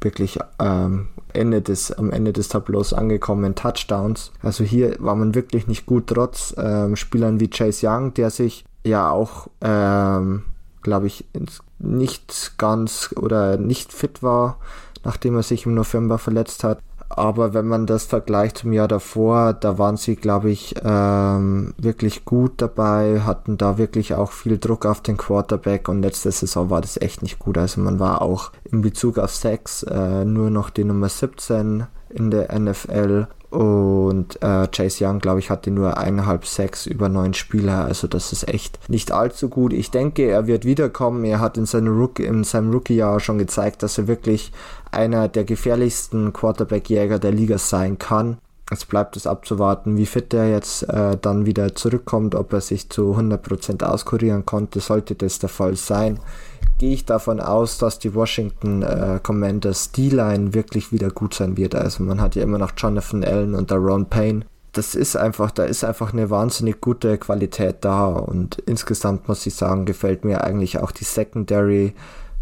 wirklich 0.00 0.38
ähm, 0.58 1.08
Ende 1.32 1.62
des, 1.62 1.92
am 1.92 2.10
Ende 2.10 2.32
des 2.32 2.48
Tableaus 2.48 2.92
angekommen 2.92 3.54
Touchdowns. 3.54 4.32
Also 4.42 4.64
hier 4.64 4.96
war 4.98 5.14
man 5.14 5.34
wirklich 5.34 5.66
nicht 5.66 5.86
gut, 5.86 6.08
trotz 6.08 6.54
ähm, 6.56 6.96
Spielern 6.96 7.40
wie 7.40 7.48
Chase 7.48 7.86
Young, 7.88 8.14
der 8.14 8.30
sich 8.30 8.64
ja 8.84 9.10
auch 9.10 9.48
ähm, 9.60 10.44
glaube 10.82 11.06
ich, 11.06 11.24
nicht 11.78 12.54
ganz 12.58 13.14
oder 13.16 13.56
nicht 13.56 13.92
fit 13.92 14.22
war, 14.22 14.58
nachdem 15.04 15.36
er 15.36 15.42
sich 15.42 15.66
im 15.66 15.74
November 15.74 16.18
verletzt 16.18 16.64
hat. 16.64 16.78
Aber 17.08 17.54
wenn 17.54 17.66
man 17.66 17.86
das 17.86 18.04
vergleicht 18.04 18.58
zum 18.58 18.72
Jahr 18.72 18.88
davor, 18.88 19.54
da 19.54 19.78
waren 19.78 19.96
sie, 19.96 20.14
glaube 20.14 20.50
ich, 20.50 20.74
ähm, 20.84 21.74
wirklich 21.78 22.24
gut 22.24 22.52
dabei, 22.58 23.20
hatten 23.20 23.56
da 23.56 23.78
wirklich 23.78 24.14
auch 24.14 24.30
viel 24.30 24.58
Druck 24.58 24.84
auf 24.84 25.00
den 25.00 25.16
Quarterback 25.16 25.88
und 25.88 26.02
letzte 26.02 26.30
Saison 26.30 26.70
war 26.70 26.80
das 26.80 27.00
echt 27.00 27.22
nicht 27.22 27.38
gut. 27.38 27.56
Also 27.56 27.80
man 27.80 27.98
war 27.98 28.20
auch 28.20 28.52
in 28.64 28.82
Bezug 28.82 29.18
auf 29.18 29.34
Sex 29.34 29.82
äh, 29.84 30.24
nur 30.24 30.50
noch 30.50 30.70
die 30.70 30.84
Nummer 30.84 31.08
17 31.08 31.86
in 32.10 32.30
der 32.30 32.58
NFL 32.58 33.26
und 33.50 34.42
äh, 34.42 34.68
Chase 34.68 35.06
Young, 35.06 35.20
glaube 35.20 35.40
ich, 35.40 35.48
hatte 35.48 35.70
nur 35.70 35.96
eineinhalb 35.96 36.44
Sacks 36.44 36.86
über 36.86 37.08
neun 37.08 37.32
Spieler. 37.32 37.86
Also 37.86 38.06
das 38.06 38.32
ist 38.32 38.46
echt 38.46 38.78
nicht 38.90 39.10
allzu 39.10 39.48
gut. 39.48 39.72
Ich 39.72 39.90
denke, 39.90 40.24
er 40.24 40.46
wird 40.46 40.66
wiederkommen. 40.66 41.24
Er 41.24 41.40
hat 41.40 41.56
in, 41.56 41.66
Rookie, 41.88 42.24
in 42.24 42.44
seinem 42.44 42.70
Rookie-Jahr 42.70 43.20
schon 43.20 43.38
gezeigt, 43.38 43.82
dass 43.82 43.96
er 43.96 44.06
wirklich 44.06 44.52
einer 44.90 45.28
der 45.28 45.44
gefährlichsten 45.44 46.32
Quarterback-Jäger 46.32 47.18
der 47.18 47.32
Liga 47.32 47.56
sein 47.56 47.98
kann. 47.98 48.36
Es 48.70 48.84
bleibt 48.84 49.16
es 49.16 49.26
abzuwarten, 49.26 49.96
wie 49.96 50.04
fit 50.04 50.34
er 50.34 50.50
jetzt 50.50 50.82
äh, 50.82 51.16
dann 51.16 51.46
wieder 51.46 51.74
zurückkommt, 51.74 52.34
ob 52.34 52.52
er 52.52 52.60
sich 52.60 52.90
zu 52.90 53.14
100% 53.14 53.82
auskurieren 53.82 54.44
konnte, 54.44 54.80
sollte 54.80 55.14
das 55.14 55.38
der 55.38 55.48
Fall 55.48 55.74
sein 55.74 56.20
gehe 56.78 56.94
ich 56.94 57.04
davon 57.04 57.40
aus, 57.40 57.78
dass 57.78 57.98
die 57.98 58.14
Washington 58.14 58.82
äh, 58.82 59.20
Commanders 59.22 59.92
D-Line 59.92 60.54
wirklich 60.54 60.92
wieder 60.92 61.10
gut 61.10 61.34
sein 61.34 61.56
wird. 61.56 61.74
Also 61.74 62.02
man 62.02 62.20
hat 62.20 62.36
ja 62.36 62.42
immer 62.42 62.58
noch 62.58 62.72
Jonathan 62.76 63.24
Allen 63.24 63.54
und 63.54 63.70
Ron 63.72 64.06
Payne. 64.06 64.46
Das 64.72 64.94
ist 64.94 65.16
einfach, 65.16 65.50
da 65.50 65.64
ist 65.64 65.82
einfach 65.82 66.12
eine 66.12 66.30
wahnsinnig 66.30 66.80
gute 66.80 67.18
Qualität 67.18 67.78
da 67.80 68.06
und 68.06 68.58
insgesamt 68.66 69.26
muss 69.26 69.44
ich 69.46 69.54
sagen, 69.54 69.86
gefällt 69.86 70.24
mir 70.24 70.44
eigentlich 70.44 70.78
auch 70.78 70.92
die 70.92 71.04
Secondary 71.04 71.94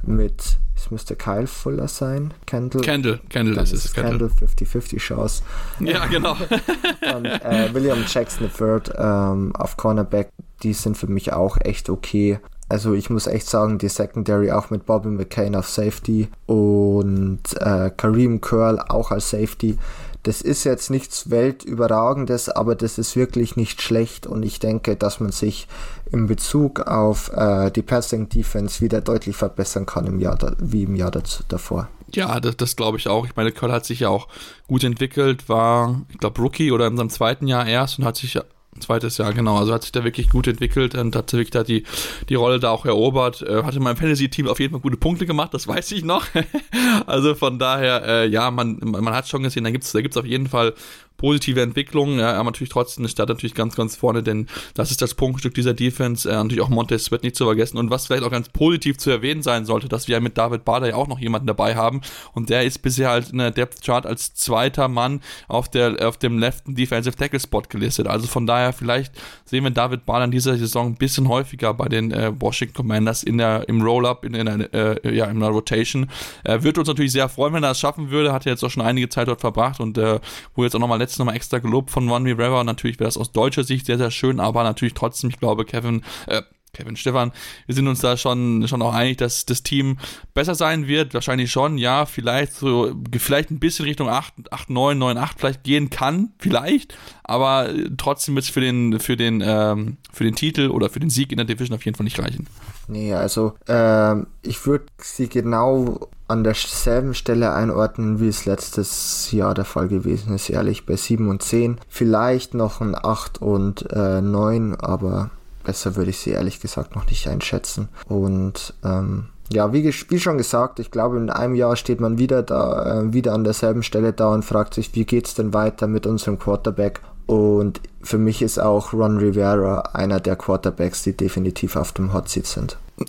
mit, 0.03 0.59
es 0.77 0.90
müsste 0.90 1.16
Kyle 1.16 1.46
Fuller 1.46 1.88
sein, 1.88 2.35
Kendall. 2.44 2.83
Kendall, 2.83 3.20
Kendall 3.31 3.62
ist 3.64 3.72
es. 3.72 3.94
Kendall, 3.94 4.29
50-50 4.29 4.99
Chance. 4.99 5.42
Ja, 5.81 6.05
genau. 6.07 6.33
und 7.16 7.27
äh, 7.27 7.72
William 7.72 8.05
Jackson 8.07 8.51
III 8.59 8.81
ähm, 8.99 9.57
auf 9.57 9.77
Cornerback, 9.77 10.31
die 10.62 10.75
sind 10.75 10.99
für 10.99 11.07
mich 11.07 11.33
auch 11.33 11.57
echt 11.61 11.88
okay 11.88 12.40
also 12.68 12.94
ich 12.94 13.11
muss 13.11 13.26
echt 13.26 13.48
sagen, 13.48 13.79
die 13.79 13.88
Secondary 13.88 14.50
auch 14.50 14.70
mit 14.70 14.87
Bobby 14.87 15.09
McCain 15.09 15.55
auf 15.55 15.68
Safety 15.68 16.29
und 16.46 17.40
äh, 17.61 17.90
Kareem 17.96 18.40
Curl 18.40 18.81
auch 18.81 19.11
als 19.12 19.31
Safety. 19.31 19.79
Das 20.24 20.42
ist 20.42 20.64
jetzt 20.64 20.90
nichts 20.90 21.31
Weltüberragendes, 21.31 22.48
aber 22.48 22.74
das 22.74 22.98
ist 22.98 23.14
wirklich 23.14 23.55
nicht 23.55 23.81
schlecht 23.81 24.26
und 24.26 24.42
ich 24.42 24.59
denke, 24.59 24.96
dass 24.96 25.20
man 25.20 25.31
sich 25.31 25.68
in 26.11 26.26
Bezug 26.26 26.81
auf 26.81 27.31
äh, 27.33 27.70
die 27.70 27.83
Passing 27.83 28.29
Defense 28.29 28.81
wieder 28.81 29.00
deutlich 29.00 29.37
verbessern 29.37 29.87
kann 29.87 30.07
im 30.07 30.18
Jahr 30.18 30.37
wie 30.59 30.83
im 30.83 30.96
Jahr 30.96 31.12
dazu, 31.12 31.44
davor. 31.46 31.88
Ja, 32.12 32.40
das, 32.40 32.57
das 32.57 32.74
glaube 32.74 32.98
ich 32.98 33.07
auch. 33.07 33.26
Ich 33.26 33.37
meine, 33.37 33.52
Curl 33.52 33.70
hat 33.70 33.85
sich 33.85 34.00
ja 34.00 34.09
auch 34.09 34.26
gut 34.66 34.83
entwickelt, 34.83 35.48
war, 35.48 36.02
ich 36.09 36.18
glaube, 36.18 36.40
Rookie 36.42 36.72
oder 36.72 36.88
in 36.88 36.96
seinem 36.96 37.11
zweiten 37.11 37.46
Jahr 37.46 37.64
erst 37.66 38.00
und 38.00 38.05
hat 38.05 38.16
sich 38.16 38.37
Zweites 38.80 39.18
Jahr, 39.18 39.32
genau. 39.32 39.56
Also 39.56 39.72
hat 39.72 39.82
sich 39.82 39.92
da 39.92 40.04
wirklich 40.04 40.28
gut 40.28 40.46
entwickelt 40.46 40.94
und 40.94 41.16
hat 41.16 41.32
wirklich 41.32 41.50
da 41.50 41.62
die, 41.62 41.84
die 42.28 42.34
Rolle 42.34 42.60
da 42.60 42.70
auch 42.70 42.84
erobert. 42.84 43.42
Äh, 43.42 43.62
hatte 43.62 43.80
mein 43.80 43.96
Fantasy-Team 43.96 44.48
auf 44.48 44.60
jeden 44.60 44.72
Fall 44.72 44.80
gute 44.80 44.96
Punkte 44.96 45.26
gemacht, 45.26 45.54
das 45.54 45.66
weiß 45.66 45.92
ich 45.92 46.04
noch. 46.04 46.26
also 47.06 47.34
von 47.34 47.58
daher, 47.58 48.02
äh, 48.06 48.26
ja, 48.28 48.50
man, 48.50 48.78
man 48.82 49.14
hat 49.14 49.28
schon 49.28 49.42
gesehen, 49.42 49.64
da 49.64 49.70
gibt's 49.70 49.92
da 49.92 50.00
gibt's 50.00 50.16
auf 50.16 50.26
jeden 50.26 50.48
Fall 50.48 50.74
positive 51.16 51.62
Entwicklung, 51.62 52.18
ja, 52.18 52.35
aber 52.35 52.44
natürlich 52.44 52.70
trotzdem 52.70 53.05
ist 53.05 53.12
Stadt 53.12 53.29
natürlich 53.29 53.55
ganz, 53.55 53.76
ganz 53.76 53.96
vorne, 53.96 54.22
denn 54.22 54.46
das 54.74 54.90
ist 54.90 55.02
das 55.02 55.14
Prunkstück 55.14 55.55
dieser 55.55 55.74
Defense, 55.74 56.29
äh, 56.29 56.35
natürlich 56.35 56.61
auch 56.61 56.68
Montez 56.68 57.11
wird 57.11 57.22
nicht 57.22 57.37
zu 57.37 57.44
vergessen. 57.44 57.79
Und 57.79 57.90
was 57.90 58.07
vielleicht 58.07 58.24
auch 58.24 58.31
ganz 58.31 58.48
positiv 58.48 58.98
zu 58.98 59.11
erwähnen 59.11 59.42
sein 59.42 59.64
sollte, 59.64 59.88
dass 59.88 60.09
wir 60.09 60.14
ja 60.14 60.20
mit 60.20 60.37
David 60.37 60.64
Bader 60.64 60.88
ja 60.88 60.94
auch 60.96 61.09
noch 61.09 61.18
jemanden 61.18 61.46
dabei 61.46 61.76
haben. 61.76 62.00
Und 62.33 62.50
der 62.50 62.64
ist 62.64 62.83
bisher 62.83 63.11
halt 63.11 63.31
in 63.31 63.38
der 63.38 63.50
Depth 63.50 63.83
Chart 63.85 64.07
als 64.07 64.35
zweiter 64.35 64.88
Mann 64.88 65.20
auf 65.48 65.68
der, 65.68 66.07
auf 66.07 66.16
dem 66.16 66.38
letzten 66.38 66.74
Defensive 66.74 67.16
Tackle 67.16 67.40
Spot 67.40 67.62
gelistet, 67.68 68.07
also 68.07 68.26
von 68.26 68.46
daher 68.46 68.72
vielleicht 68.72 69.12
sehen 69.44 69.64
wir 69.64 69.70
David 69.70 70.05
Bader 70.07 70.24
in 70.24 70.31
dieser 70.31 70.57
Saison 70.57 70.88
ein 70.88 70.96
bisschen 70.96 71.29
häufiger 71.29 71.72
bei 71.74 71.88
den 71.88 72.11
äh, 72.12 72.33
Washington 72.38 72.74
Commanders 72.74 73.22
in 73.22 73.38
der, 73.38 73.68
im 73.68 73.83
Roll-Up, 73.83 74.24
in, 74.24 74.35
in, 74.35 74.48
einer, 74.48 74.72
äh, 74.74 75.14
ja, 75.14 75.26
in 75.26 75.37
einer 75.37 75.48
Rotation, 75.48 76.09
äh, 76.44 76.62
würde 76.62 76.81
uns 76.81 76.88
natürlich 76.88 77.12
sehr 77.12 77.29
freuen, 77.29 77.55
wenn 77.55 77.62
er 77.62 77.70
das 77.70 77.81
schaffen 77.81 78.11
würde, 78.11 78.33
hat 78.33 78.46
er 78.46 78.52
jetzt 78.52 78.64
auch 78.64 78.70
schon 78.70 78.83
einige 78.83 79.09
Zeit 79.09 79.29
dort 79.29 79.40
verbracht 79.40 79.81
und 79.81 79.98
äh, 79.98 80.20
wo 80.55 80.64
jetzt 80.64 80.74
auch 80.74 80.81
nochmal 80.81 80.98
letztes 81.06 81.18
nochmal 81.18 81.36
extra 81.36 81.58
gelobt 81.58 81.90
von 81.90 82.08
One 82.10 82.28
Rivera. 82.28 82.64
Natürlich 82.64 82.98
wäre 82.98 83.08
das 83.08 83.16
aus 83.16 83.32
deutscher 83.32 83.64
Sicht 83.64 83.86
sehr, 83.86 83.98
sehr 83.98 84.10
schön, 84.10 84.40
aber 84.40 84.64
natürlich 84.64 84.94
trotzdem, 84.94 85.30
ich 85.30 85.38
glaube, 85.38 85.64
Kevin, 85.64 86.02
äh, 86.26 86.42
Kevin 86.76 86.96
Stefan, 86.96 87.32
wir 87.66 87.74
sind 87.74 87.88
uns 87.88 88.00
da 88.00 88.16
schon, 88.16 88.68
schon 88.68 88.82
auch 88.82 88.92
einig, 88.92 89.16
dass 89.16 89.46
das 89.46 89.62
Team 89.62 89.98
besser 90.34 90.54
sein 90.54 90.86
wird. 90.86 91.14
Wahrscheinlich 91.14 91.50
schon, 91.50 91.78
ja, 91.78 92.04
vielleicht 92.04 92.52
so, 92.52 92.94
vielleicht 93.18 93.50
ein 93.50 93.58
bisschen 93.58 93.86
Richtung 93.86 94.08
8, 94.08 94.52
8 94.52 94.70
9, 94.70 94.98
9, 94.98 95.16
8 95.16 95.40
vielleicht 95.40 95.64
gehen 95.64 95.88
kann, 95.88 96.32
vielleicht, 96.38 96.96
aber 97.24 97.70
trotzdem 97.96 98.34
wird 98.34 98.44
es 98.44 98.50
für 98.50 98.60
den, 98.60 99.00
für 99.00 99.16
den, 99.16 99.42
ähm, 99.44 99.96
für 100.12 100.24
den 100.24 100.34
Titel 100.34 100.68
oder 100.68 100.90
für 100.90 101.00
den 101.00 101.10
Sieg 101.10 101.32
in 101.32 101.38
der 101.38 101.46
Division 101.46 101.76
auf 101.76 101.84
jeden 101.84 101.96
Fall 101.96 102.04
nicht 102.04 102.18
reichen. 102.18 102.46
Nee, 102.88 103.14
also 103.14 103.54
ähm, 103.66 104.26
ich 104.42 104.66
würde 104.66 104.86
sie 104.98 105.28
genau 105.28 106.08
an 106.28 106.44
derselben 106.44 107.14
Stelle 107.14 107.52
einordnen, 107.52 108.20
wie 108.20 108.28
es 108.28 108.46
letztes 108.46 109.30
Jahr 109.32 109.54
der 109.54 109.64
Fall 109.64 109.88
gewesen 109.88 110.34
ist, 110.34 110.50
ehrlich, 110.50 110.84
bei 110.84 110.96
7 110.96 111.28
und 111.28 111.42
10. 111.42 111.78
Vielleicht 111.88 112.54
noch 112.54 112.80
ein 112.80 112.94
8 112.94 113.40
und 113.40 113.90
äh, 113.92 114.20
9, 114.20 114.74
aber 114.76 115.30
besser 115.66 115.96
würde 115.96 116.11
ich 116.11 116.18
sie 116.18 116.31
ehrlich 116.31 116.61
gesagt 116.61 116.94
noch 116.94 117.07
nicht 117.07 117.29
einschätzen. 117.29 117.88
Und 118.09 118.72
ähm, 118.85 119.26
ja, 119.52 119.72
wie, 119.72 119.85
wie, 119.85 120.18
schon 120.18 120.38
gesagt, 120.38 120.79
ich 120.79 120.90
glaube, 120.90 121.18
in 121.18 121.29
einem 121.29 121.55
Jahr 121.55 121.76
steht 121.76 122.00
man 122.00 122.18
wieder 122.18 122.42
da, 122.42 123.00
äh, 123.00 123.12
wieder 123.12 123.35
an 123.35 123.44
derselben 123.44 123.83
Stelle 123.83 124.12
da 124.12 124.33
und 124.33 124.44
fragt 124.44 124.74
sich, 124.74 124.94
wie 124.94 125.05
geht's 125.05 125.35
denn 125.35 125.52
weiter 125.52 125.87
mit 125.87 126.07
unserem 126.07 126.38
Quarterback? 126.38 127.00
Und 127.26 127.80
für 128.02 128.18
mich 128.18 128.40
ist 128.40 128.58
auch 128.58 128.92
Ron 128.92 129.18
Rivera 129.18 129.80
einer 129.92 130.20
der 130.20 130.36
Quarterbacks, 130.36 131.02
die 131.02 131.16
definitiv 131.16 131.76
auf 131.76 131.92
dem 131.92 132.12
Hot 132.12 132.28
Seat 132.28 132.46
sind. 132.46 132.78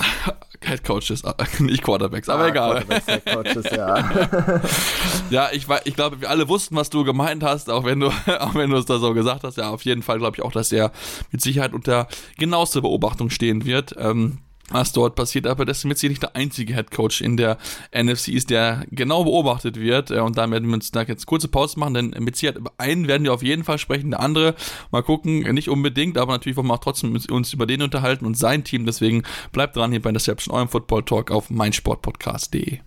Head 0.61 0.83
Coaches, 0.83 1.23
nicht 1.59 1.83
Quarterbacks, 1.83 2.29
aber 2.29 2.45
ah, 2.45 2.47
egal. 2.47 2.85
Head 3.05 3.25
Coaches, 3.25 3.65
ja. 3.71 4.09
ja, 5.29 5.49
ich, 5.51 5.67
ich 5.85 5.95
glaube, 5.95 6.21
wir 6.21 6.29
alle 6.29 6.49
wussten, 6.49 6.75
was 6.75 6.89
du 6.89 7.03
gemeint 7.03 7.43
hast, 7.43 7.69
auch 7.69 7.83
wenn 7.85 7.99
du, 7.99 8.07
auch 8.39 8.55
wenn 8.55 8.71
du 8.71 8.77
es 8.77 8.85
da 8.85 8.97
so 8.97 9.13
gesagt 9.13 9.43
hast. 9.43 9.57
Ja, 9.57 9.69
auf 9.69 9.83
jeden 9.83 10.01
Fall 10.01 10.17
glaube 10.17 10.35
ich 10.37 10.43
auch, 10.43 10.51
dass 10.51 10.71
er 10.71 10.91
mit 11.31 11.41
Sicherheit 11.41 11.73
unter 11.73 12.07
genauester 12.37 12.81
Beobachtung 12.81 13.29
stehen 13.29 13.65
wird. 13.65 13.95
Ähm, 13.97 14.39
was 14.69 14.91
dort 14.91 15.15
passiert, 15.15 15.47
aber 15.47 15.65
das 15.65 15.79
ist 15.79 15.85
mit 15.85 16.01
nicht 16.03 16.21
der 16.21 16.35
einzige 16.35 16.73
Head 16.73 16.91
Coach 16.91 17.21
in 17.21 17.37
der 17.37 17.57
NFC 17.93 18.29
ist, 18.29 18.49
der 18.49 18.85
genau 18.91 19.23
beobachtet 19.23 19.79
wird. 19.79 20.11
Äh, 20.11 20.19
und 20.19 20.37
da 20.37 20.49
werden 20.49 20.67
wir 20.67 20.75
uns 20.75 20.91
da 20.91 21.03
jetzt 21.03 21.25
kurze 21.25 21.47
Pause 21.47 21.79
machen, 21.79 21.93
denn 21.93 22.15
mit 22.19 22.35
Sicherheit 22.35 22.57
über 22.57 22.71
einen 22.77 23.07
werden 23.07 23.23
wir 23.23 23.33
auf 23.33 23.43
jeden 23.43 23.63
Fall 23.63 23.77
sprechen, 23.77 24.11
der 24.11 24.19
andere 24.19 24.55
mal 24.91 25.03
gucken, 25.03 25.39
nicht 25.53 25.69
unbedingt, 25.69 26.17
aber 26.17 26.33
natürlich 26.33 26.57
wollen 26.57 26.67
wir 26.67 26.75
auch 26.75 26.79
trotzdem 26.79 27.17
uns 27.29 27.53
über 27.53 27.65
den 27.65 27.81
unterhalten 27.81 28.25
und 28.25 28.37
sein 28.37 28.63
Team. 28.63 28.85
Deswegen 28.85 29.23
bleibt 29.51 29.75
dran 29.75 29.91
hier 29.91 30.01
bei 30.01 30.11
der 30.11 30.17
Deception, 30.17 30.55
eurem 30.55 30.69
Football 30.69 31.03
Talk 31.03 31.31
auf 31.31 31.49
meinsportpodcast.de. 31.49 32.79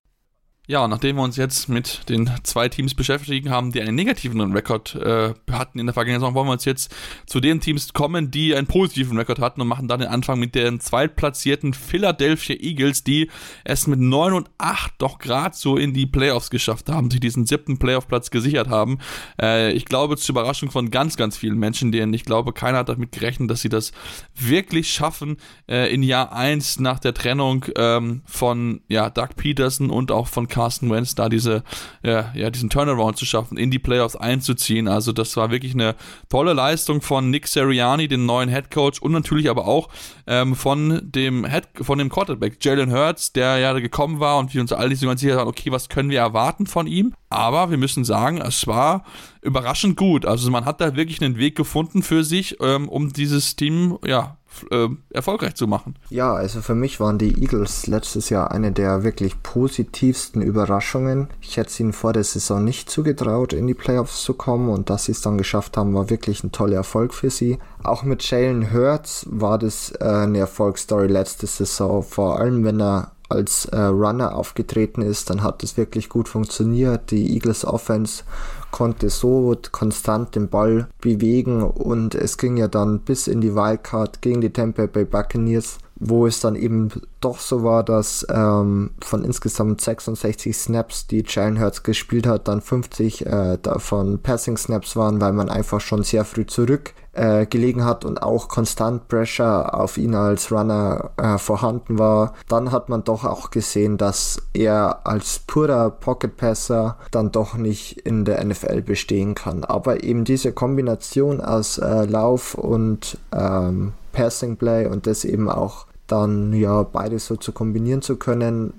Ja, 0.70 0.87
nachdem 0.87 1.16
wir 1.16 1.24
uns 1.24 1.35
jetzt 1.35 1.68
mit 1.68 2.09
den 2.09 2.30
zwei 2.44 2.68
Teams 2.68 2.94
beschäftigen 2.94 3.50
haben, 3.50 3.72
die 3.72 3.80
einen 3.80 3.96
negativen 3.96 4.40
Rekord 4.52 4.94
äh, 4.94 5.35
hatten 5.50 5.80
in 5.80 5.87
der 5.87 5.94
vergangenen 5.94 6.20
Saison, 6.20 6.37
wollen 6.37 6.46
wir 6.46 6.52
uns 6.52 6.64
jetzt 6.64 6.94
zu 7.26 7.40
den 7.40 7.61
Teams 7.61 7.92
kommen, 7.92 8.30
die 8.30 8.54
einen 8.54 8.68
positiven 8.68 9.18
Rekord 9.18 9.40
hatten 9.40 9.61
und 9.61 9.66
machen 9.66 9.88
dann 9.88 9.98
den 9.98 10.09
Anfang 10.09 10.38
mit 10.38 10.54
den 10.54 10.78
zweitplatzierten 10.78 11.74
Philadelphia 11.74 12.54
Eagles, 12.54 13.02
die 13.02 13.33
es 13.64 13.88
mit 13.88 13.98
9 13.98 14.33
und 14.33 14.48
8 14.59 14.92
doch 14.98 15.18
gerade 15.18 15.56
so 15.56 15.76
in 15.76 15.92
die 15.92 16.06
Playoffs 16.06 16.50
geschafft 16.50 16.88
haben, 16.88 17.11
sich 17.11 17.18
diesen 17.18 17.46
siebten 17.46 17.80
Playoff-Platz 17.80 18.30
gesichert 18.30 18.68
haben. 18.68 19.00
Äh, 19.42 19.72
ich 19.72 19.87
glaube, 19.87 20.18
zur 20.18 20.35
Überraschung 20.35 20.70
von 20.70 20.92
ganz, 20.92 21.16
ganz 21.16 21.37
vielen 21.37 21.59
Menschen, 21.59 21.90
denen 21.90 22.14
ich 22.14 22.24
glaube, 22.24 22.52
keiner 22.52 22.78
hat 22.78 22.90
damit 22.90 23.11
gerechnet, 23.11 23.50
dass 23.50 23.61
sie 23.61 23.70
das 23.70 23.90
wirklich 24.38 24.92
schaffen, 24.92 25.38
äh, 25.68 25.92
in 25.92 26.04
Jahr 26.04 26.33
1 26.33 26.78
nach 26.78 27.00
der 27.00 27.12
Trennung 27.12 27.64
ähm, 27.76 28.22
von 28.24 28.83
ja, 28.87 29.11
Doug 29.11 29.30
Peterson 29.37 29.90
und 29.90 30.12
auch 30.12 30.28
von 30.28 30.46
Carsten 30.60 30.90
Wentz 30.90 31.14
da 31.14 31.30
diese, 31.30 31.62
ja, 32.02 32.32
ja, 32.34 32.50
diesen 32.50 32.68
Turnaround 32.68 33.16
zu 33.16 33.24
schaffen, 33.24 33.56
in 33.56 33.70
die 33.70 33.78
Playoffs 33.78 34.14
einzuziehen. 34.14 34.88
Also 34.88 35.10
das 35.12 35.34
war 35.38 35.50
wirklich 35.50 35.72
eine 35.72 35.94
tolle 36.28 36.52
Leistung 36.52 37.00
von 37.00 37.30
Nick 37.30 37.48
Seriani, 37.48 38.08
den 38.08 38.26
neuen 38.26 38.50
Head 38.50 38.70
Coach 38.70 39.00
und 39.00 39.12
natürlich 39.12 39.48
aber 39.48 39.66
auch 39.66 39.88
ähm, 40.26 40.54
von 40.54 41.00
dem 41.02 41.46
Head, 41.46 41.68
von 41.80 41.98
dem 41.98 42.10
Quarterback 42.10 42.62
Jalen 42.62 42.92
Hurts, 42.92 43.32
der 43.32 43.56
ja 43.56 43.72
gekommen 43.72 44.20
war 44.20 44.36
und 44.36 44.52
wir 44.52 44.60
uns 44.60 44.70
alle 44.72 44.90
nicht 44.90 45.00
so 45.00 45.06
ganz 45.06 45.22
sicher 45.22 45.38
waren, 45.38 45.48
okay, 45.48 45.72
was 45.72 45.88
können 45.88 46.10
wir 46.10 46.18
erwarten 46.18 46.66
von 46.66 46.86
ihm? 46.86 47.14
Aber 47.30 47.70
wir 47.70 47.78
müssen 47.78 48.04
sagen, 48.04 48.38
es 48.38 48.66
war 48.66 49.04
überraschend 49.40 49.96
gut. 49.96 50.26
Also 50.26 50.50
man 50.50 50.66
hat 50.66 50.82
da 50.82 50.94
wirklich 50.94 51.22
einen 51.22 51.38
Weg 51.38 51.56
gefunden 51.56 52.02
für 52.02 52.22
sich, 52.22 52.58
ähm, 52.60 52.86
um 52.86 53.14
dieses 53.14 53.56
Team 53.56 53.96
ja 54.04 54.36
äh, 54.70 54.88
erfolgreich 55.10 55.54
zu 55.54 55.66
machen. 55.66 55.96
Ja, 56.08 56.34
also 56.34 56.60
für 56.60 56.74
mich 56.74 57.00
waren 57.00 57.18
die 57.18 57.40
Eagles 57.40 57.86
letztes 57.86 58.30
Jahr 58.30 58.50
eine 58.50 58.72
der 58.72 59.04
wirklich 59.04 59.42
positivsten 59.42 60.42
Überraschungen. 60.42 61.28
Ich 61.40 61.56
hätte 61.56 61.70
es 61.70 61.80
ihnen 61.80 61.92
vor 61.92 62.12
der 62.12 62.24
Saison 62.24 62.64
nicht 62.64 62.90
zugetraut, 62.90 63.52
in 63.52 63.66
die 63.66 63.74
Playoffs 63.74 64.22
zu 64.22 64.34
kommen 64.34 64.68
und 64.68 64.90
dass 64.90 65.06
sie 65.06 65.12
es 65.12 65.22
dann 65.22 65.38
geschafft 65.38 65.76
haben, 65.76 65.94
war 65.94 66.10
wirklich 66.10 66.44
ein 66.44 66.52
toller 66.52 66.76
Erfolg 66.76 67.14
für 67.14 67.30
sie. 67.30 67.58
Auch 67.82 68.02
mit 68.02 68.22
Jalen 68.28 68.72
Hurts 68.72 69.26
war 69.30 69.58
das 69.58 69.92
äh, 70.00 70.04
eine 70.04 70.38
Erfolgsstory 70.38 71.06
letzte 71.06 71.46
Saison, 71.46 72.02
vor 72.02 72.38
allem 72.38 72.64
wenn 72.64 72.80
er 72.80 73.12
als 73.30 73.64
äh, 73.66 73.78
Runner 73.78 74.34
aufgetreten 74.34 75.02
ist, 75.02 75.30
dann 75.30 75.42
hat 75.42 75.62
es 75.62 75.76
wirklich 75.76 76.08
gut 76.08 76.28
funktioniert. 76.28 77.12
Die 77.12 77.32
Eagles 77.34 77.64
Offense 77.64 78.24
konnte 78.70 79.11
so 79.11 79.56
konstant 79.72 80.35
den 80.35 80.48
Ball 80.48 80.88
bewegen 81.00 81.62
und 81.62 82.14
es 82.14 82.38
ging 82.38 82.56
ja 82.56 82.68
dann 82.68 83.00
bis 83.00 83.26
in 83.26 83.40
die 83.40 83.54
Wildcard 83.54 84.22
gegen 84.22 84.40
die 84.40 84.50
Tampa 84.50 84.87
Bay 84.87 85.04
Buccaneers, 85.04 85.78
wo 85.96 86.26
es 86.26 86.40
dann 86.40 86.56
eben 86.56 86.90
doch 87.20 87.38
so 87.38 87.62
war, 87.62 87.83
dass 87.85 88.26
ähm, 88.30 88.90
von 89.02 89.24
insgesamt 89.24 89.80
66 89.80 90.56
Snaps, 90.56 91.06
die 91.06 91.24
Jalen 91.26 91.61
Hurts 91.61 91.83
gespielt 91.83 92.26
hat, 92.26 92.48
dann 92.48 92.61
50 92.61 93.26
äh, 93.26 93.59
davon 93.61 94.20
Passing 94.20 94.56
Snaps 94.56 94.96
waren, 94.96 95.20
weil 95.20 95.33
man 95.33 95.48
einfach 95.50 95.80
schon 95.80 96.02
sehr 96.02 96.24
früh 96.24 96.46
zurück 96.46 96.94
äh, 97.12 97.46
hat 97.80 98.04
und 98.04 98.22
auch 98.22 98.48
konstant 98.48 99.09
Pressure 99.09 99.74
auf 99.74 99.98
ihn 99.98 100.14
als 100.14 100.50
Runner 100.50 101.11
äh, 101.16 101.38
vorhanden 101.38 101.98
war. 101.98 102.35
Dann 102.48 102.72
hat 102.72 102.88
man 102.88 103.04
doch 103.04 103.24
auch 103.24 103.50
gesehen, 103.50 103.98
dass 103.98 104.42
er 104.52 105.06
als 105.06 105.40
purer 105.40 105.90
Pocket 105.90 106.37
Passer 106.37 106.96
dann 107.11 107.33
doch 107.33 107.54
nicht 107.54 107.98
in 108.00 108.24
der 108.24 108.44
NFL 108.44 108.83
bestehen 108.83 109.35
kann. 109.35 109.64
Aber 109.64 110.02
eben 110.02 110.24
diese 110.24 110.52
Kombination 110.52 111.40
aus 111.40 111.78
äh, 111.78 112.04
Lauf 112.04 112.54
und 112.54 113.18
ähm, 113.33 113.92
Passing 114.12 114.56
Play 114.56 114.87
und 114.87 115.06
das 115.06 115.24
eben 115.24 115.48
auch 115.48 115.87
dann 116.10 116.52
ja 116.52 116.82
beides 116.82 117.26
so 117.26 117.36
zu 117.36 117.52
kombinieren 117.52 118.02
zu 118.02 118.16
können, 118.16 118.74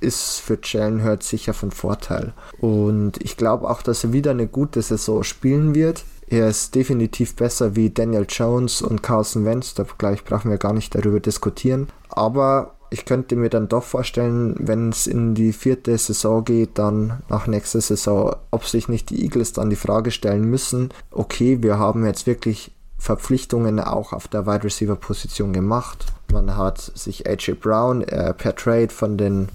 ist 0.00 0.40
für 0.40 0.58
Jalen 0.62 1.04
Hurts 1.04 1.28
sicher 1.28 1.54
von 1.54 1.70
Vorteil. 1.70 2.32
Und 2.60 3.22
ich 3.22 3.36
glaube 3.36 3.68
auch, 3.68 3.82
dass 3.82 4.04
er 4.04 4.12
wieder 4.12 4.32
eine 4.32 4.46
gute 4.46 4.82
Saison 4.82 5.22
spielen 5.22 5.74
wird. 5.74 6.04
Er 6.26 6.48
ist 6.48 6.74
definitiv 6.74 7.36
besser 7.36 7.76
wie 7.76 7.90
Daniel 7.90 8.26
Jones 8.28 8.82
und 8.82 9.02
Carson 9.02 9.44
Wentz, 9.44 9.74
da 9.74 9.84
gleich 9.98 10.24
brauchen 10.24 10.50
wir 10.50 10.58
gar 10.58 10.72
nicht 10.72 10.94
darüber 10.94 11.20
diskutieren. 11.20 11.88
Aber 12.08 12.74
ich 12.90 13.04
könnte 13.04 13.36
mir 13.36 13.50
dann 13.50 13.68
doch 13.68 13.82
vorstellen, 13.82 14.54
wenn 14.58 14.90
es 14.90 15.06
in 15.06 15.34
die 15.34 15.52
vierte 15.52 15.96
Saison 15.98 16.44
geht, 16.44 16.78
dann 16.78 17.22
nach 17.28 17.46
nächster 17.46 17.80
Saison, 17.80 18.36
ob 18.50 18.64
sich 18.64 18.88
nicht 18.88 19.10
die 19.10 19.22
Eagles 19.22 19.52
dann 19.52 19.68
die 19.68 19.76
Frage 19.76 20.10
stellen 20.10 20.44
müssen, 20.44 20.90
okay, 21.10 21.62
wir 21.62 21.78
haben 21.78 22.06
jetzt 22.06 22.26
wirklich 22.26 22.72
Verpflichtungen 22.98 23.80
auch 23.80 24.12
auf 24.12 24.28
der 24.28 24.46
Wide 24.46 24.64
Receiver 24.64 24.96
Position 24.96 25.52
gemacht. 25.52 26.06
Man 26.32 26.56
hat 26.56 26.78
sich 26.78 27.26
AJ 27.26 27.54
Brown 27.60 28.02
äh, 28.02 28.34
per 28.34 28.54
Trade 28.54 28.90
von 28.90 29.16
den 29.16 29.48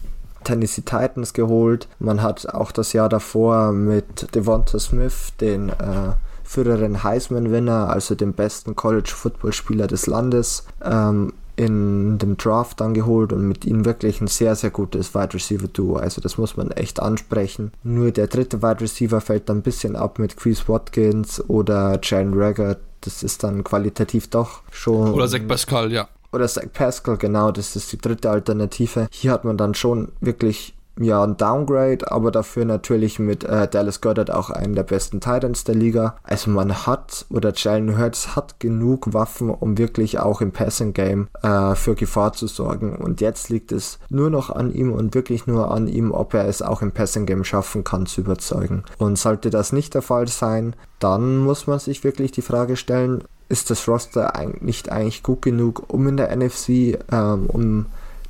Tennessee 0.44 0.82
Titans 0.82 1.34
geholt. 1.34 1.88
Man 2.00 2.22
hat 2.22 2.48
auch 2.54 2.72
das 2.72 2.94
Jahr 2.94 3.10
davor 3.10 3.72
mit 3.72 4.34
Devonta 4.36 4.80
Smith 4.80 5.34
den 5.40 5.70
äh, 5.70 6.14
früheren 6.44 7.04
Heisman-Winner, 7.04 7.90
also 7.90 8.16
dem 8.16 8.34
besten 8.34 8.76
College-Football-Spieler 8.76 9.88
des 9.88 10.08
Landes, 10.08 10.66
ähm, 10.84 11.34
in 11.56 12.18
dem 12.18 12.38
Draft 12.38 12.80
dann 12.80 12.94
geholt 12.94 13.34
und 13.34 13.48
mit 13.48 13.66
ihm 13.66 13.84
wirklich 13.84 14.22
ein 14.22 14.28
sehr, 14.28 14.56
sehr 14.56 14.70
gutes 14.70 15.14
Wide 15.14 15.34
Receiver 15.34 15.68
Duo. 15.68 15.98
Also 15.98 16.22
das 16.22 16.38
muss 16.38 16.56
man 16.56 16.72
echt 16.72 17.02
ansprechen. 17.02 17.74
Nur 17.84 18.12
der 18.12 18.28
dritte 18.28 18.62
Wide 18.62 18.80
Receiver 18.80 19.20
fällt 19.20 19.50
dann 19.50 19.58
ein 19.58 19.62
bisschen 19.62 19.98
ab 19.98 20.20
mit 20.20 20.38
Chris 20.38 20.70
Watkins 20.70 21.44
oder 21.50 22.00
Jalen 22.02 22.34
Rager. 22.34 22.78
Das 23.02 23.24
ist 23.24 23.44
dann 23.44 23.64
qualitativ 23.64 24.30
doch 24.30 24.62
schon. 24.72 25.14
Oder 25.14 25.28
Zach 25.28 25.46
Pascal, 25.48 25.92
ja. 25.92 26.08
Oder 26.32 26.48
Zach 26.48 26.66
Pascal, 26.74 27.18
genau, 27.18 27.52
das 27.52 27.76
ist 27.76 27.92
die 27.92 27.98
dritte 27.98 28.30
Alternative. 28.30 29.08
Hier 29.12 29.32
hat 29.32 29.46
man 29.46 29.58
dann 29.58 29.74
schon 29.74 30.12
wirklich 30.22 30.76
ja, 31.00 31.24
ein 31.24 31.38
Downgrade, 31.38 32.12
aber 32.12 32.30
dafür 32.30 32.66
natürlich 32.66 33.20
mit 33.20 33.46
äh, 33.46 33.68
Dallas 33.68 34.02
Goddard 34.02 34.32
auch 34.32 34.50
einen 34.50 34.76
der 34.76 34.84
besten 34.84 35.22
Titans 35.22 35.64
der 35.64 35.76
Liga. 35.76 36.18
Also 36.24 36.52
man 36.52 36.86
hat, 36.86 37.26
oder 37.30 37.54
Jalen 37.56 37.98
Hurts 37.98 38.36
hat 38.36 38.60
genug 38.60 39.14
Waffen, 39.14 39.50
um 39.50 39.78
wirklich 39.78 40.20
auch 40.20 40.42
im 40.42 40.52
Passing 40.52 40.92
Game 40.94 41.30
äh, 41.42 41.74
für 41.76 41.96
Gefahr 41.96 42.34
zu 42.34 42.48
sorgen. 42.48 42.98
Und 42.98 43.22
jetzt 43.22 43.50
liegt 43.50 43.72
es 43.72 44.00
nur 44.10 44.30
noch 44.30 44.50
an 44.50 44.74
ihm 44.74 44.92
und 44.92 45.16
wirklich 45.16 45.48
nur 45.48 45.72
an 45.72 45.88
ihm, 45.88 46.12
ob 46.12 46.34
er 46.34 46.48
es 46.48 46.62
auch 46.62 46.82
im 46.82 46.92
Passing 46.92 47.26
Game 47.26 47.46
schaffen 47.46 47.86
kann 47.86 48.06
zu 48.06 48.22
überzeugen. 48.22 48.84
Und 48.98 49.18
sollte 49.18 49.50
das 49.50 49.72
nicht 49.72 49.94
der 49.94 50.02
Fall 50.02 50.28
sein, 50.28 50.76
dann 51.00 51.38
muss 51.38 51.66
man 51.66 51.80
sich 51.80 52.04
wirklich 52.04 52.34
die 52.34 52.42
Frage 52.42 52.76
stellen, 52.76 53.24
ist 53.50 53.70
das 53.70 53.88
Roster 53.88 54.32
nicht 54.62 54.92
eigentlich 54.92 55.24
gut 55.24 55.42
genug, 55.42 55.84
um 55.88 56.08
in 56.08 56.18
der 56.18 56.36
NFC, 56.36 57.00
ähm, 57.12 57.48
um 57.48 57.86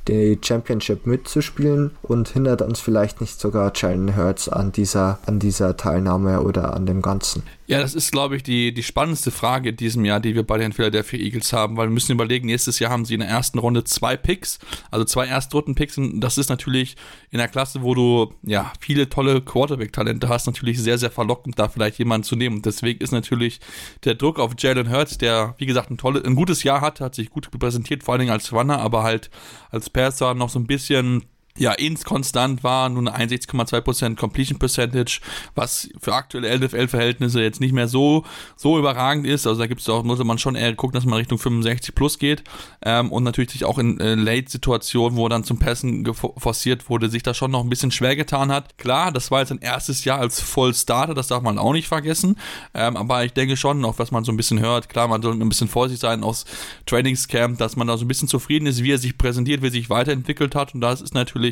die 0.08 0.38
Championship 0.42 1.06
mitzuspielen 1.06 1.92
und 2.02 2.30
hindert 2.30 2.62
uns 2.62 2.80
vielleicht 2.80 3.20
nicht 3.20 3.38
sogar 3.38 3.72
Jalen 3.74 4.16
Hurts 4.16 4.48
an 4.48 4.72
dieser, 4.72 5.18
an 5.26 5.38
dieser 5.38 5.76
Teilnahme 5.76 6.40
oder 6.40 6.74
an 6.74 6.86
dem 6.86 7.02
Ganzen. 7.02 7.42
Ja, 7.70 7.78
das 7.78 7.94
ist, 7.94 8.10
glaube 8.10 8.34
ich, 8.34 8.42
die, 8.42 8.74
die 8.74 8.82
spannendste 8.82 9.30
Frage 9.30 9.68
in 9.68 9.76
diesem 9.76 10.04
Jahr, 10.04 10.18
die 10.18 10.34
wir 10.34 10.42
bei 10.42 10.58
den 10.58 10.72
Philadelphia 10.72 11.20
Eagles 11.20 11.52
haben, 11.52 11.76
weil 11.76 11.86
wir 11.86 11.92
müssen 11.92 12.10
überlegen, 12.10 12.46
nächstes 12.46 12.80
Jahr 12.80 12.90
haben 12.90 13.04
sie 13.04 13.14
in 13.14 13.20
der 13.20 13.28
ersten 13.28 13.60
Runde 13.60 13.84
zwei 13.84 14.16
Picks, 14.16 14.58
also 14.90 15.04
zwei 15.04 15.28
Erstrunden-Picks 15.28 15.96
und 15.96 16.20
das 16.20 16.36
ist 16.36 16.48
natürlich 16.48 16.96
in 17.30 17.38
der 17.38 17.46
Klasse, 17.46 17.82
wo 17.82 17.94
du 17.94 18.34
ja 18.42 18.72
viele 18.80 19.08
tolle 19.08 19.40
Quarterback-Talente 19.40 20.28
hast, 20.28 20.46
natürlich 20.46 20.82
sehr, 20.82 20.98
sehr 20.98 21.12
verlockend, 21.12 21.60
da 21.60 21.68
vielleicht 21.68 22.00
jemanden 22.00 22.24
zu 22.24 22.34
nehmen. 22.34 22.56
Und 22.56 22.66
deswegen 22.66 23.04
ist 23.04 23.12
natürlich 23.12 23.60
der 24.02 24.16
Druck 24.16 24.40
auf 24.40 24.54
Jalen 24.58 24.90
Hurts, 24.90 25.18
der, 25.18 25.54
wie 25.58 25.66
gesagt, 25.66 25.92
ein, 25.92 25.96
tolle, 25.96 26.24
ein 26.24 26.34
gutes 26.34 26.64
Jahr 26.64 26.80
hat, 26.80 27.00
hat 27.00 27.14
sich 27.14 27.30
gut 27.30 27.52
präsentiert, 27.56 28.02
vor 28.02 28.14
allen 28.14 28.22
Dingen 28.22 28.32
als 28.32 28.52
Runner, 28.52 28.80
aber 28.80 29.04
halt 29.04 29.30
als 29.70 29.90
Passer 29.90 30.34
noch 30.34 30.50
so 30.50 30.58
ein 30.58 30.66
bisschen 30.66 31.22
ja, 31.60 31.72
inkonstant 31.72 32.64
war, 32.64 32.88
nur 32.88 33.12
eine 33.14 33.30
61,2% 33.30 34.16
Completion 34.16 34.58
Percentage, 34.58 35.20
was 35.54 35.90
für 36.00 36.14
aktuelle 36.14 36.48
LFL-Verhältnisse 36.56 37.42
jetzt 37.42 37.60
nicht 37.60 37.72
mehr 37.72 37.86
so, 37.86 38.24
so 38.56 38.78
überragend 38.78 39.26
ist. 39.26 39.46
Also 39.46 39.60
da 39.60 39.66
gibt 39.66 39.82
es 39.82 39.88
auch, 39.90 40.02
muss 40.02 40.18
man 40.24 40.38
schon 40.38 40.54
eher 40.54 40.74
gucken, 40.74 40.94
dass 40.94 41.04
man 41.04 41.18
Richtung 41.18 41.38
65 41.38 41.94
plus 41.94 42.18
geht. 42.18 42.44
Ähm, 42.82 43.12
und 43.12 43.24
natürlich 43.24 43.50
sich 43.50 43.66
auch 43.66 43.78
in 43.78 44.00
äh, 44.00 44.14
Late-Situationen, 44.14 45.18
wo 45.18 45.28
dann 45.28 45.44
zum 45.44 45.58
Passen 45.58 46.10
forciert 46.14 46.88
wurde, 46.88 47.10
sich 47.10 47.22
da 47.22 47.34
schon 47.34 47.50
noch 47.50 47.62
ein 47.62 47.68
bisschen 47.68 47.90
schwer 47.90 48.16
getan 48.16 48.50
hat. 48.50 48.78
Klar, 48.78 49.12
das 49.12 49.30
war 49.30 49.40
jetzt 49.40 49.52
ein 49.52 49.60
erstes 49.60 50.06
Jahr 50.06 50.18
als 50.18 50.40
Full 50.40 50.72
Starter, 50.72 51.12
das 51.12 51.26
darf 51.26 51.42
man 51.42 51.58
auch 51.58 51.74
nicht 51.74 51.88
vergessen. 51.88 52.36
Ähm, 52.72 52.96
aber 52.96 53.22
ich 53.26 53.34
denke 53.34 53.58
schon, 53.58 53.84
auch 53.84 53.98
was 53.98 54.10
man 54.10 54.24
so 54.24 54.32
ein 54.32 54.38
bisschen 54.38 54.60
hört, 54.60 54.88
klar, 54.88 55.08
man 55.08 55.20
soll 55.20 55.34
ein 55.34 55.48
bisschen 55.50 55.68
vorsichtig 55.68 56.00
sein 56.00 56.24
aus 56.24 56.46
Trainingscamp, 56.86 57.58
dass 57.58 57.76
man 57.76 57.86
da 57.86 57.98
so 57.98 58.06
ein 58.06 58.08
bisschen 58.08 58.28
zufrieden 58.28 58.64
ist, 58.64 58.82
wie 58.82 58.92
er 58.92 58.98
sich 58.98 59.18
präsentiert, 59.18 59.60
wie 59.60 59.66
er 59.66 59.72
sich 59.72 59.90
weiterentwickelt 59.90 60.54
hat. 60.54 60.74
Und 60.74 60.80
das 60.80 61.02
ist 61.02 61.12
natürlich 61.12 61.49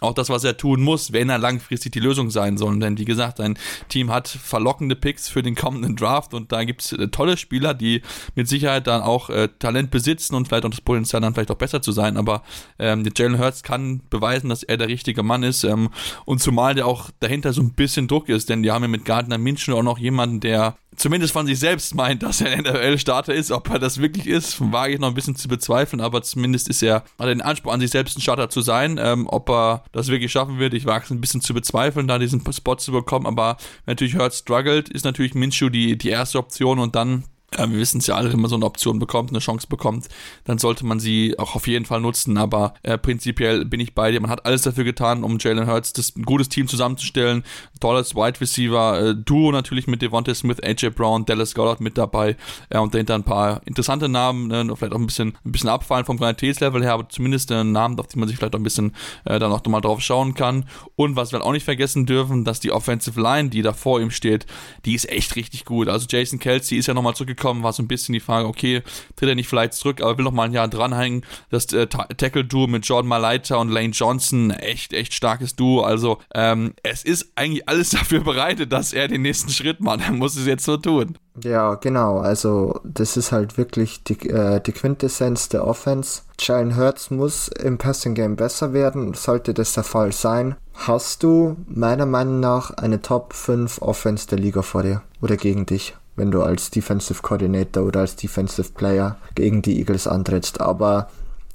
auch 0.00 0.14
das, 0.14 0.28
was 0.30 0.44
er 0.44 0.56
tun 0.56 0.82
muss, 0.82 1.12
wenn 1.12 1.28
er 1.28 1.38
langfristig 1.38 1.92
die 1.92 2.00
Lösung 2.00 2.30
sein 2.30 2.56
soll. 2.56 2.78
Denn 2.78 2.98
wie 2.98 3.04
gesagt, 3.04 3.38
sein 3.38 3.58
Team 3.88 4.10
hat 4.10 4.28
verlockende 4.28 4.96
Picks 4.96 5.28
für 5.28 5.42
den 5.42 5.54
kommenden 5.54 5.96
Draft 5.96 6.34
und 6.34 6.52
da 6.52 6.64
gibt 6.64 6.82
es 6.82 6.92
äh, 6.92 7.08
tolle 7.08 7.36
Spieler, 7.36 7.74
die 7.74 8.02
mit 8.34 8.48
Sicherheit 8.48 8.86
dann 8.86 9.02
auch 9.02 9.30
äh, 9.30 9.48
Talent 9.58 9.90
besitzen 9.90 10.34
und 10.34 10.48
vielleicht 10.48 10.64
auch 10.64 10.70
das 10.70 10.80
Potenzial 10.80 11.20
dann 11.20 11.34
vielleicht 11.34 11.50
auch 11.50 11.56
besser 11.56 11.82
zu 11.82 11.92
sein. 11.92 12.16
Aber 12.16 12.42
ähm, 12.78 13.06
Jalen 13.14 13.38
Hurts 13.38 13.62
kann 13.62 14.00
beweisen, 14.10 14.48
dass 14.48 14.62
er 14.62 14.76
der 14.76 14.88
richtige 14.88 15.22
Mann 15.22 15.42
ist 15.42 15.64
ähm, 15.64 15.90
und 16.24 16.40
zumal 16.40 16.74
der 16.74 16.86
auch 16.86 17.10
dahinter 17.20 17.52
so 17.52 17.62
ein 17.62 17.74
bisschen 17.74 18.08
Druck 18.08 18.28
ist, 18.28 18.48
denn 18.48 18.62
die 18.62 18.70
haben 18.70 18.82
ja 18.82 18.88
mit 18.88 19.04
Gardner 19.04 19.38
Minshew 19.38 19.76
auch 19.76 19.82
noch 19.82 19.98
jemanden, 19.98 20.40
der 20.40 20.76
zumindest 21.00 21.32
von 21.32 21.46
sich 21.46 21.58
selbst 21.58 21.94
meint, 21.94 22.22
dass 22.22 22.42
er 22.42 22.50
ein 22.50 22.60
NFL-Starter 22.60 23.34
ist. 23.34 23.50
Ob 23.50 23.70
er 23.70 23.78
das 23.78 24.00
wirklich 24.00 24.26
ist, 24.26 24.60
wage 24.60 24.94
ich 24.94 25.00
noch 25.00 25.08
ein 25.08 25.14
bisschen 25.14 25.34
zu 25.34 25.48
bezweifeln, 25.48 26.00
aber 26.00 26.22
zumindest 26.22 26.68
ist 26.68 26.82
er, 26.82 26.96
hat 26.96 27.04
er 27.18 27.26
den 27.28 27.40
Anspruch 27.40 27.72
an 27.72 27.80
sich 27.80 27.90
selbst 27.90 28.18
ein 28.18 28.20
Starter 28.20 28.50
zu 28.50 28.60
sein. 28.60 28.98
Ähm, 29.02 29.26
ob 29.26 29.48
er 29.48 29.84
das 29.92 30.08
wirklich 30.08 30.30
schaffen 30.30 30.58
wird, 30.58 30.74
ich 30.74 30.84
wage 30.84 31.04
es 31.06 31.10
ein 31.10 31.20
bisschen 31.20 31.40
zu 31.40 31.54
bezweifeln, 31.54 32.06
da 32.06 32.18
diesen 32.18 32.44
Spot 32.52 32.76
zu 32.76 32.92
bekommen, 32.92 33.26
aber 33.26 33.56
natürlich 33.86 34.16
Hurt 34.16 34.34
struggelt, 34.34 34.90
ist 34.90 35.04
natürlich 35.04 35.34
Minshew 35.34 35.70
die, 35.70 35.96
die 35.96 36.10
erste 36.10 36.38
Option 36.38 36.78
und 36.78 36.94
dann 36.94 37.24
wir 37.56 37.78
wissen 37.78 37.98
es 37.98 38.06
ja 38.06 38.14
alle, 38.14 38.32
wenn 38.32 38.40
man 38.40 38.48
so 38.48 38.56
eine 38.56 38.64
Option 38.64 38.98
bekommt, 38.98 39.30
eine 39.30 39.40
Chance 39.40 39.66
bekommt, 39.66 40.08
dann 40.44 40.58
sollte 40.58 40.86
man 40.86 41.00
sie 41.00 41.36
auch 41.38 41.56
auf 41.56 41.66
jeden 41.66 41.84
Fall 41.84 42.00
nutzen. 42.00 42.38
Aber 42.38 42.74
äh, 42.82 42.96
prinzipiell 42.96 43.64
bin 43.64 43.80
ich 43.80 43.94
bei 43.94 44.12
dir. 44.12 44.20
Man 44.20 44.30
hat 44.30 44.46
alles 44.46 44.62
dafür 44.62 44.84
getan, 44.84 45.24
um 45.24 45.38
Jalen 45.38 45.66
Hurts 45.66 45.92
das, 45.92 46.14
ein 46.14 46.22
gutes 46.22 46.48
Team 46.48 46.68
zusammenzustellen. 46.68 47.42
Tolles 47.80 48.14
Wide 48.14 48.40
Receiver, 48.40 49.00
äh, 49.00 49.14
Duo 49.16 49.50
natürlich 49.50 49.88
mit 49.88 50.00
Devontae 50.00 50.34
Smith, 50.34 50.58
AJ 50.62 50.90
Brown, 50.90 51.24
Dallas 51.24 51.54
Goddard 51.54 51.80
mit 51.80 51.98
dabei 51.98 52.36
äh, 52.68 52.78
und 52.78 52.94
dahinter 52.94 53.14
ein 53.14 53.24
paar 53.24 53.62
interessante 53.66 54.08
Namen, 54.08 54.46
ne, 54.46 54.64
vielleicht 54.76 54.92
auch 54.92 54.98
ein 54.98 55.06
bisschen, 55.06 55.36
ein 55.44 55.52
bisschen 55.52 55.70
abfallen 55.70 56.04
vom 56.04 56.18
Qualitätslevel 56.18 56.82
her, 56.82 56.94
aber 56.94 57.08
zumindest 57.08 57.50
äh, 57.50 57.64
Namen, 57.64 57.98
auf 57.98 58.06
die 58.06 58.18
man 58.18 58.28
sich 58.28 58.36
vielleicht 58.36 58.54
auch 58.54 58.60
ein 58.60 58.64
bisschen 58.64 58.94
äh, 59.24 59.38
dann 59.38 59.50
auch 59.50 59.64
nochmal 59.64 59.80
drauf 59.80 60.00
schauen 60.00 60.34
kann. 60.34 60.66
Und 60.94 61.16
was 61.16 61.32
wir 61.32 61.38
halt 61.38 61.46
auch 61.46 61.52
nicht 61.52 61.64
vergessen 61.64 62.06
dürfen, 62.06 62.44
dass 62.44 62.60
die 62.60 62.70
Offensive 62.70 63.20
Line, 63.20 63.48
die 63.48 63.62
da 63.62 63.72
vor 63.72 64.00
ihm 64.00 64.10
steht, 64.10 64.46
die 64.84 64.94
ist 64.94 65.08
echt 65.08 65.34
richtig 65.34 65.64
gut. 65.64 65.88
Also 65.88 66.06
Jason 66.08 66.38
Kelsey 66.38 66.78
ist 66.78 66.86
ja 66.86 66.94
nochmal 66.94 67.14
zurückgekommen 67.14 67.39
gekommen, 67.40 67.62
war 67.62 67.72
so 67.72 67.82
ein 67.82 67.88
bisschen 67.88 68.12
die 68.12 68.20
Frage, 68.20 68.46
okay, 68.46 68.82
tritt 69.16 69.28
er 69.28 69.34
nicht 69.34 69.48
vielleicht 69.48 69.72
zurück, 69.72 70.00
aber 70.00 70.18
will 70.18 70.24
noch 70.24 70.32
mal 70.32 70.44
ein 70.44 70.52
Jahr 70.52 70.68
dranhängen. 70.68 71.24
Das 71.50 71.72
äh, 71.72 71.86
Tackle-Duo 71.86 72.66
mit 72.66 72.86
Jordan 72.86 73.08
Malaita 73.08 73.56
und 73.56 73.70
Lane 73.70 73.90
Johnson, 73.90 74.50
echt, 74.50 74.92
echt 74.92 75.14
starkes 75.14 75.56
Duo. 75.56 75.80
Also 75.80 76.18
ähm, 76.34 76.74
es 76.82 77.02
ist 77.02 77.32
eigentlich 77.34 77.68
alles 77.68 77.90
dafür 77.90 78.20
bereitet, 78.20 78.72
dass 78.72 78.92
er 78.92 79.08
den 79.08 79.22
nächsten 79.22 79.50
Schritt 79.50 79.80
macht. 79.80 80.00
Er 80.06 80.12
muss 80.12 80.36
es 80.36 80.46
jetzt 80.46 80.64
so 80.64 80.76
tun. 80.76 81.16
Ja, 81.42 81.74
genau. 81.76 82.18
Also 82.18 82.80
das 82.84 83.16
ist 83.16 83.32
halt 83.32 83.56
wirklich 83.56 84.04
die, 84.04 84.28
äh, 84.28 84.60
die 84.60 84.72
Quintessenz 84.72 85.48
der 85.48 85.66
Offense. 85.66 86.22
Jalen 86.38 86.76
Hurts 86.76 87.10
muss 87.10 87.48
im 87.48 87.78
Passing 87.78 88.14
Game 88.14 88.36
besser 88.36 88.72
werden. 88.72 89.14
Sollte 89.14 89.54
das 89.54 89.72
der 89.72 89.84
Fall 89.84 90.12
sein, 90.12 90.56
hast 90.74 91.22
du 91.22 91.56
meiner 91.66 92.06
Meinung 92.06 92.40
nach 92.40 92.70
eine 92.72 93.00
Top 93.00 93.32
5 93.32 93.82
Offense 93.82 94.26
der 94.26 94.38
Liga 94.38 94.62
vor 94.62 94.82
dir 94.82 95.02
oder 95.20 95.36
gegen 95.36 95.66
dich 95.66 95.94
wenn 96.20 96.30
du 96.30 96.42
als 96.42 96.70
Defensive 96.70 97.22
Coordinator 97.22 97.82
oder 97.82 98.00
als 98.00 98.14
Defensive 98.14 98.72
Player 98.72 99.16
gegen 99.34 99.62
die 99.62 99.78
Eagles 99.78 100.06
antrittst. 100.06 100.60
Aber 100.60 101.08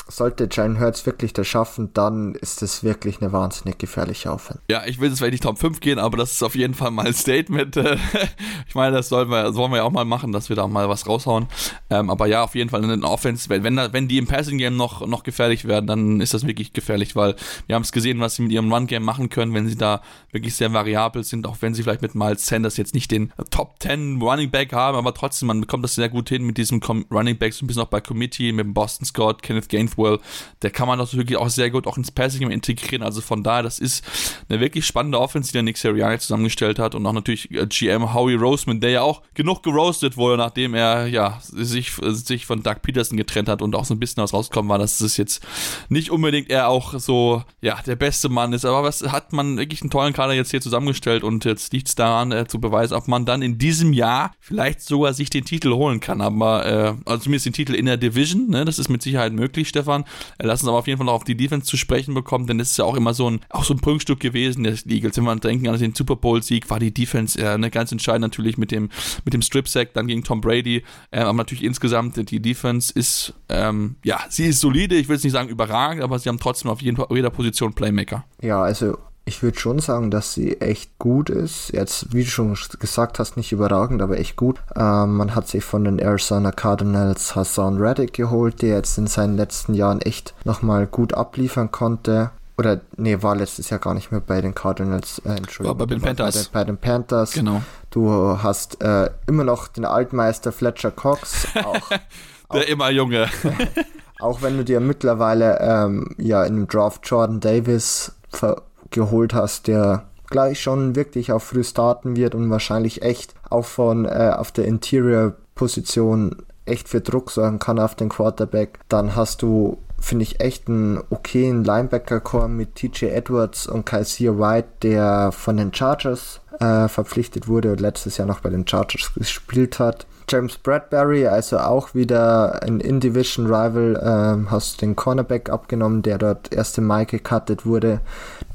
sollte 0.08 0.48
Jalen 0.52 0.80
Hurts 0.80 1.06
wirklich 1.06 1.34
das 1.34 1.48
schaffen, 1.48 1.91
dann 1.94 2.36
ist 2.36 2.62
es 2.62 2.84
wirklich 2.84 3.22
eine 3.22 3.32
wahnsinnig 3.32 3.78
gefährliche 3.78 4.32
Offense. 4.32 4.62
Ja, 4.70 4.84
ich 4.86 5.00
will 5.00 5.10
jetzt 5.10 5.18
vielleicht 5.18 5.34
nicht 5.34 5.44
Top 5.44 5.58
5 5.58 5.80
gehen, 5.80 5.98
aber 5.98 6.18
das 6.18 6.34
ist 6.34 6.44
auf 6.44 6.56
jeden 6.56 6.76
Fall 6.76 6.91
mal 6.91 7.08
ein 7.08 7.13
Statement. 7.13 7.76
ich 8.68 8.76
meine, 8.76 8.96
das 8.96 9.10
sollen 9.10 9.30
wir, 9.30 9.52
sollen 9.52 9.72
wir 9.72 9.78
ja 9.78 9.84
auch 9.84 9.91
mal 9.91 10.06
machen, 10.06 10.32
dass 10.32 10.50
wir 10.50 10.56
da 10.56 10.68
mal 10.68 10.89
was 10.89 11.08
raushauen. 11.08 11.48
Ähm, 11.89 12.10
aber 12.10 12.28
ja, 12.28 12.44
auf 12.44 12.54
jeden 12.54 12.70
Fall 12.70 12.84
in 12.84 13.02
der 13.02 13.10
Offense, 13.10 13.50
wenn, 13.50 13.63
wenn, 13.63 13.78
wenn 13.78 14.08
die 14.08 14.20
im 14.20 14.28
Passing 14.28 14.60
Game 14.60 14.78
noch, 14.78 15.06
noch 15.08 15.24
gefährlich 15.24 15.65
werden, 15.65 15.88
dann 15.88 16.22
ist 16.22 16.34
das 16.34 16.46
wirklich 16.46 16.74
gefährlich, 16.74 17.15
weil 17.15 17.36
wir 17.65 17.76
haben 17.76 17.84
es 17.84 17.91
gesehen, 17.91 18.20
was 18.20 18.36
sie 18.36 18.44
mit 18.44 18.52
ihrem 18.52 18.72
Run 18.72 18.88
Game 18.88 19.04
machen 19.04 19.30
können, 19.30 19.54
wenn 19.54 19.68
sie 19.68 19.76
da 19.76 20.02
wirklich 20.32 20.56
sehr 20.56 20.72
variabel 20.72 21.24
sind, 21.24 21.48
auch 21.48 21.58
wenn 21.62 21.74
sie 21.74 21.82
vielleicht 21.82 22.04
mit 22.04 22.13
Miles 22.13 22.46
Sanders 22.46 22.78
jetzt 22.78 22.94
nicht 22.94 23.10
den 23.10 23.34
Top 23.50 23.76
10 23.80 24.22
Running 24.22 24.52
Back 24.52 24.72
haben, 24.74 24.98
aber 24.98 25.13
trotzdem, 25.13 25.48
man 25.48 25.62
bekommt 25.62 25.84
das 25.84 25.96
sehr 25.96 26.10
gut 26.10 26.30
hin 26.30 26.44
mit 26.44 26.58
diesem 26.58 26.80
Running 27.12 27.38
Back, 27.38 27.54
so 27.54 27.65
ein 27.65 27.68
bisschen 27.68 27.82
auch 27.82 27.88
bei 27.88 28.02
Committee, 28.02 28.52
mit 28.52 28.65
dem 28.65 28.74
Boston 28.74 29.06
Scott, 29.06 29.41
Kenneth 29.41 29.70
Gainwell 29.70 29.94
Gainwell, 29.95 30.19
der 30.62 30.71
kann 30.71 30.88
man 30.88 30.99
das 30.99 31.15
wirklich 31.15 31.38
auch 31.38 31.49
sehr 31.49 31.69
gut 31.69 31.88
auch 31.88 31.97
ins 31.97 32.12
Passing 32.12 32.49
integrieren. 32.49 33.03
Also 33.03 33.21
von 33.21 33.43
daher, 33.43 33.63
das 33.63 33.79
ist 33.79 34.03
eine 34.49 34.60
wirklich 34.60 34.86
spannende 34.86 35.19
Offense, 35.19 35.49
die 35.49 35.53
der 35.53 35.63
Nick 35.63 35.77
Sirianni 35.77 36.19
zusammengestellt 36.19 36.79
hat 36.79 36.95
und 36.95 37.05
auch 37.05 37.13
natürlich 37.13 37.51
äh, 37.51 37.65
GM 37.67 38.13
Howie 38.13 38.36
Roseman, 38.36 38.79
der 38.79 38.89
ja 38.91 39.01
auch 39.01 39.21
genug 39.34 39.63
geroastet 39.63 40.17
wurde, 40.17 40.38
nachdem 40.38 40.73
er 40.73 41.08
ja 41.08 41.39
sich, 41.41 41.93
sich 42.01 42.45
von 42.45 42.63
Doug 42.63 42.81
Peterson 42.81 43.17
getrennt 43.17 43.49
hat 43.49 43.62
und 43.62 43.75
auch 43.75 43.86
so 43.86 43.93
ein 43.93 43.99
bisschen 43.99 44.23
aus 44.23 44.34
rausgekommen 44.34 44.69
war, 44.69 44.79
dass 44.79 45.01
es 45.01 45.17
jetzt 45.17 45.45
nicht 45.89 46.12
unbedingt 46.12 46.49
er 46.49 46.69
auch 46.69 46.97
so 46.99 47.43
ja 47.62 47.79
der 47.86 47.95
beste 47.95 48.29
Mann 48.29 48.53
ist. 48.53 48.65
Aber 48.65 48.84
was 48.84 49.03
hat 49.03 49.34
man 49.34 49.58
wirklich 49.58 49.81
einen 49.81 49.91
tollen 49.91 50.13
Kader 50.13 50.34
jetzt 50.34 50.51
hier 50.51 50.62
zusammengestellt 50.62 51.23
und 51.23 51.45
jetzt 51.45 51.73
liegt 51.73 51.88
es 51.88 51.95
daran 51.95 52.31
äh, 52.31 52.47
zu 52.47 52.60
beweisen, 52.60 52.95
ob 52.95 53.08
man 53.08 53.25
dann 53.25 53.41
in 53.41 53.58
diesem 53.58 53.93
Jahr 53.93 54.31
vielleicht 54.39 54.81
sogar 54.81 55.13
sich 55.13 55.29
den 55.29 55.45
Titel 55.45 55.73
holen 55.73 55.99
kann. 55.99 56.21
Aber 56.21 56.65
äh, 56.65 56.93
also 57.05 57.23
zumindest 57.23 57.45
den 57.45 57.53
Titel 57.53 57.73
in 57.73 57.86
der 57.86 57.97
Division, 57.97 58.49
ne? 58.49 58.65
das 58.65 58.79
ist 58.79 58.89
mit 58.89 59.01
Sicherheit 59.01 59.34
möglich, 59.34 59.69
Stefan. 59.69 59.85
Stefan. 59.86 60.06
Lass 60.41 60.62
uns 60.62 60.69
aber 60.69 60.80
auf 60.80 60.88
jeden 60.88 60.98
Fall 60.98 61.06
noch 61.06 61.13
auf 61.13 61.24
die 61.24 61.38
Defense 61.38 61.65
zu 61.65 61.78
sprechen 61.78 62.13
bekommen, 62.13 62.48
denn 62.48 62.58
das 62.58 62.71
ist 62.71 62.78
ja 62.78 62.86
auch 62.86 62.95
immer 62.95 63.13
so 63.13 63.30
ein, 63.30 63.39
auch 63.50 63.63
so 63.63 63.74
ein 63.74 63.80
Prunkstück 63.80 64.19
gewesen 64.19 64.63
des 64.63 64.86
Eagles. 64.86 65.17
Wenn 65.17 65.24
wir 65.24 65.36
denken 65.36 65.67
an 65.67 65.80
den 65.80 65.93
Super 65.93 66.15
Bowl-Sieg, 66.15 66.69
war 66.69 66.80
die 66.80 66.93
Defense 66.93 67.39
äh, 67.39 67.50
eine 67.50 67.69
ganz 67.69 67.91
entscheidend 67.91 68.21
natürlich 68.21 68.58
mit 68.58 68.71
dem, 68.71 68.89
mit 69.24 69.34
dem 69.34 69.41
Strip-Sack 69.41 69.93
dann 69.93 70.08
gegen 70.08 70.24
Tom 70.24 70.41
Brady. 70.41 70.84
Äh, 71.12 71.19
aber 71.19 71.34
natürlich 71.34 71.63
insgesamt, 71.63 72.30
die 72.30 72.41
Defense 72.41 72.91
ist, 72.93 73.34
ähm, 73.50 73.95
ja, 74.04 74.19
sie 74.30 74.45
ist 74.45 74.60
solide. 74.60 74.95
Ich 74.95 75.08
will 75.08 75.15
es 75.15 75.24
nicht 75.24 75.34
sagen 75.34 75.50
überragend, 75.50 76.04
aber 76.04 76.19
sie 76.19 76.30
haben 76.30 76.39
trotzdem 76.39 76.71
auf 76.71 76.82
jeden, 76.82 77.02
jeder 77.10 77.30
Position 77.30 77.74
Playmaker. 77.74 78.26
Ja, 78.41 78.62
also 78.62 78.98
ich 79.26 79.42
würde 79.42 79.60
schon 79.60 79.80
sagen, 79.80 80.12
dass 80.12 80.34
sie 80.34 80.62
echt 80.62 81.00
gut 81.00 81.32
ist. 81.32 81.74
Jetzt, 81.74 82.14
wie 82.14 82.24
du 82.24 82.30
schon 82.30 82.56
gesagt 82.80 83.18
hast, 83.18 83.38
nicht 83.38 83.52
überragend, 83.52 84.04
aber 84.04 84.20
echt 84.20 84.36
gut. 84.36 84.62
Ähm, 84.76 85.18
man 85.18 85.34
hat 85.34 85.48
sich 85.48 85.64
von 85.64 85.84
den 85.84 85.98
Arizona 85.98 86.52
Cardinals 86.52 87.36
Hassan 87.36 87.78
Reddick 87.78 88.14
geholt, 88.14 88.62
der 88.62 88.76
jetzt 88.76 88.98
in 89.00 89.08
seinen 89.08 89.36
letzten 89.36 89.74
Jahren 89.74 90.00
echt 90.00 90.36
nochmal 90.44 90.86
gut 90.86 91.16
abliefern 91.16 91.72
konnte. 91.72 92.30
Oder, 92.58 92.82
nee, 92.98 93.18
war 93.22 93.36
letztes 93.36 93.70
Jahr 93.70 93.80
gar 93.80 93.96
nicht 93.96 94.12
mehr 94.12 94.22
bei 94.22 94.40
den 94.42 94.54
Cardinals. 94.54 95.20
Äh, 95.26 95.38
Entschuldigung. 95.38 95.80
War 95.80 95.88
bei 95.88 95.94
den 95.94 96.02
Panthers. 96.02 96.36
Bei 96.36 96.42
den, 96.42 96.52
bei 96.54 96.64
den, 96.64 96.78
Panthers. 96.78 97.32
Genau. 97.34 97.62
Du 97.90 98.38
hast 98.42 98.82
äh, 98.84 99.10
immer 99.28 99.44
noch 99.44 99.68
den 99.68 99.86
Altmeister 99.86 100.52
Fletcher 100.52 100.92
Cox. 100.92 101.48
Auch, 101.56 101.90
Der 102.54 102.62
auch, 102.62 102.68
immer 102.68 102.92
Junge. 102.92 103.28
auch 104.20 104.44
wenn 104.44 104.56
du 104.58 104.64
dir 104.64 104.80
mittlerweile 104.80 105.60
ähm, 105.60 106.16
ja 106.18 106.44
in 106.44 106.56
dem 106.56 106.68
Draft 106.68 107.02
Jordan 107.10 107.40
Davis 107.40 108.14
ver 108.30 108.62
geholt 108.91 109.34
hast, 109.34 109.67
der 109.67 110.06
gleich 110.30 110.62
schon 110.62 110.95
wirklich 110.95 111.32
auf 111.32 111.43
früh 111.43 111.63
starten 111.63 112.15
wird 112.15 112.36
und 112.36 112.50
wahrscheinlich 112.50 113.02
echt 113.02 113.34
auch 113.50 113.65
von 113.65 114.06
äh, 114.06 114.34
auf 114.36 114.52
der 114.52 114.65
Interior-Position 114.65 116.38
echt 116.65 116.89
für 116.89 117.02
Druck 117.02 117.32
sorgen 117.32 117.60
kann 117.60 117.80
auf 117.80 117.95
den 117.95 118.10
Quarterback. 118.10 118.80
Dann 118.89 119.15
hast 119.15 119.41
du, 119.41 119.78
finde 120.00 120.24
ich, 120.24 120.39
echt 120.39 120.67
einen 120.67 121.00
okayen 121.10 121.63
Linebacker-Core 121.63 122.50
mit 122.50 122.76
TJ 122.76 123.06
Edwards 123.06 123.67
und 123.67 123.86
Kaiser 123.86 124.39
White, 124.39 124.69
der 124.82 125.32
von 125.32 125.58
den 125.58 125.74
Chargers 125.74 126.41
äh, 126.60 126.88
verpflichtet 126.88 127.48
wurde 127.48 127.71
und 127.71 127.82
letztes 127.82 128.17
Jahr 128.17 128.28
noch 128.28 128.39
bei 128.39 128.50
den 128.50 128.67
Chargers 128.67 129.13
gespielt 129.15 129.80
hat. 129.80 130.08
James 130.28 130.58
Bradbury, 130.58 131.28
also 131.28 131.60
auch 131.60 131.94
wieder 131.94 132.64
ein 132.64 132.80
In-Division-Rival, 132.80 134.02
ähm, 134.04 134.52
hast 134.52 134.82
den 134.82 134.96
Cornerback 134.96 135.50
abgenommen, 135.50 136.02
der 136.02 136.18
dort 136.18 136.54
erste 136.54 136.82
Mai 136.82 137.06
gecuttet 137.06 137.66
wurde. 137.66 138.02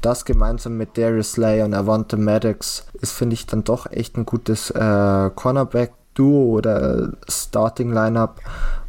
Das 0.01 0.25
gemeinsam 0.25 0.77
mit 0.77 0.97
Darius 0.97 1.33
Slay 1.33 1.61
und 1.61 1.73
Avante 1.73 2.17
Maddox 2.17 2.85
ist, 2.93 3.13
finde 3.13 3.35
ich, 3.35 3.45
dann 3.45 3.63
doch 3.63 3.89
echt 3.89 4.17
ein 4.17 4.25
gutes 4.25 4.69
äh, 4.71 5.29
Cornerback-Duo 5.33 6.57
oder 6.57 7.13
Starting-Lineup. 7.27 8.39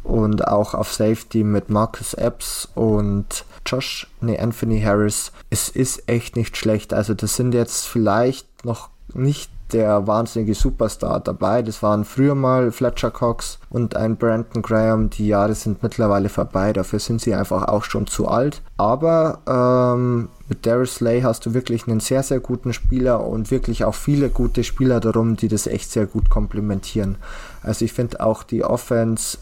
Und 0.03 0.45
auch 0.49 0.73
auf 0.73 0.91
Safety 0.91 1.45
mit 1.45 1.69
Marcus 1.69 2.13
Epps 2.13 2.67
und 2.75 3.45
Josh, 3.65 4.07
nee, 4.19 4.37
Anthony 4.37 4.81
Harris. 4.81 5.31
Es 5.49 5.69
ist 5.69 6.09
echt 6.09 6.35
nicht 6.35 6.57
schlecht. 6.57 6.93
Also 6.93 7.13
das 7.13 7.37
sind 7.37 7.53
jetzt 7.53 7.87
vielleicht 7.87 8.65
noch 8.65 8.89
nicht 9.13 9.52
der 9.73 10.07
wahnsinnige 10.07 10.53
Superstar 10.53 11.19
dabei. 11.19 11.61
Das 11.61 11.83
waren 11.83 12.05
früher 12.05 12.35
mal 12.35 12.71
Fletcher 12.71 13.11
Cox 13.11 13.59
und 13.69 13.95
ein 13.95 14.15
Brandon 14.15 14.61
Graham. 14.61 15.09
Die 15.09 15.27
Jahre 15.27 15.55
sind 15.55 15.83
mittlerweile 15.83 16.29
vorbei. 16.29 16.71
Dafür 16.71 16.99
sind 16.99 17.21
sie 17.21 17.33
einfach 17.33 17.67
auch 17.67 17.83
schon 17.83 18.07
zu 18.07 18.27
alt. 18.27 18.61
Aber 18.77 19.39
ähm, 19.47 20.29
Mit 20.49 20.65
Darius 20.65 20.95
Slay 20.95 21.21
hast 21.21 21.45
du 21.45 21.53
wirklich 21.53 21.87
einen 21.87 21.99
sehr, 21.99 22.21
sehr 22.21 22.39
guten 22.39 22.73
Spieler 22.73 23.25
und 23.25 23.49
wirklich 23.49 23.85
auch 23.85 23.95
viele 23.95 24.29
gute 24.29 24.63
Spieler 24.63 24.99
darum, 24.99 25.35
die 25.37 25.47
das 25.47 25.67
echt 25.67 25.89
sehr 25.89 26.05
gut 26.05 26.29
komplementieren. 26.29 27.15
Also 27.63 27.85
ich 27.85 27.93
finde 27.93 28.19
auch 28.19 28.43
die 28.43 28.63
Offense, 28.63 29.37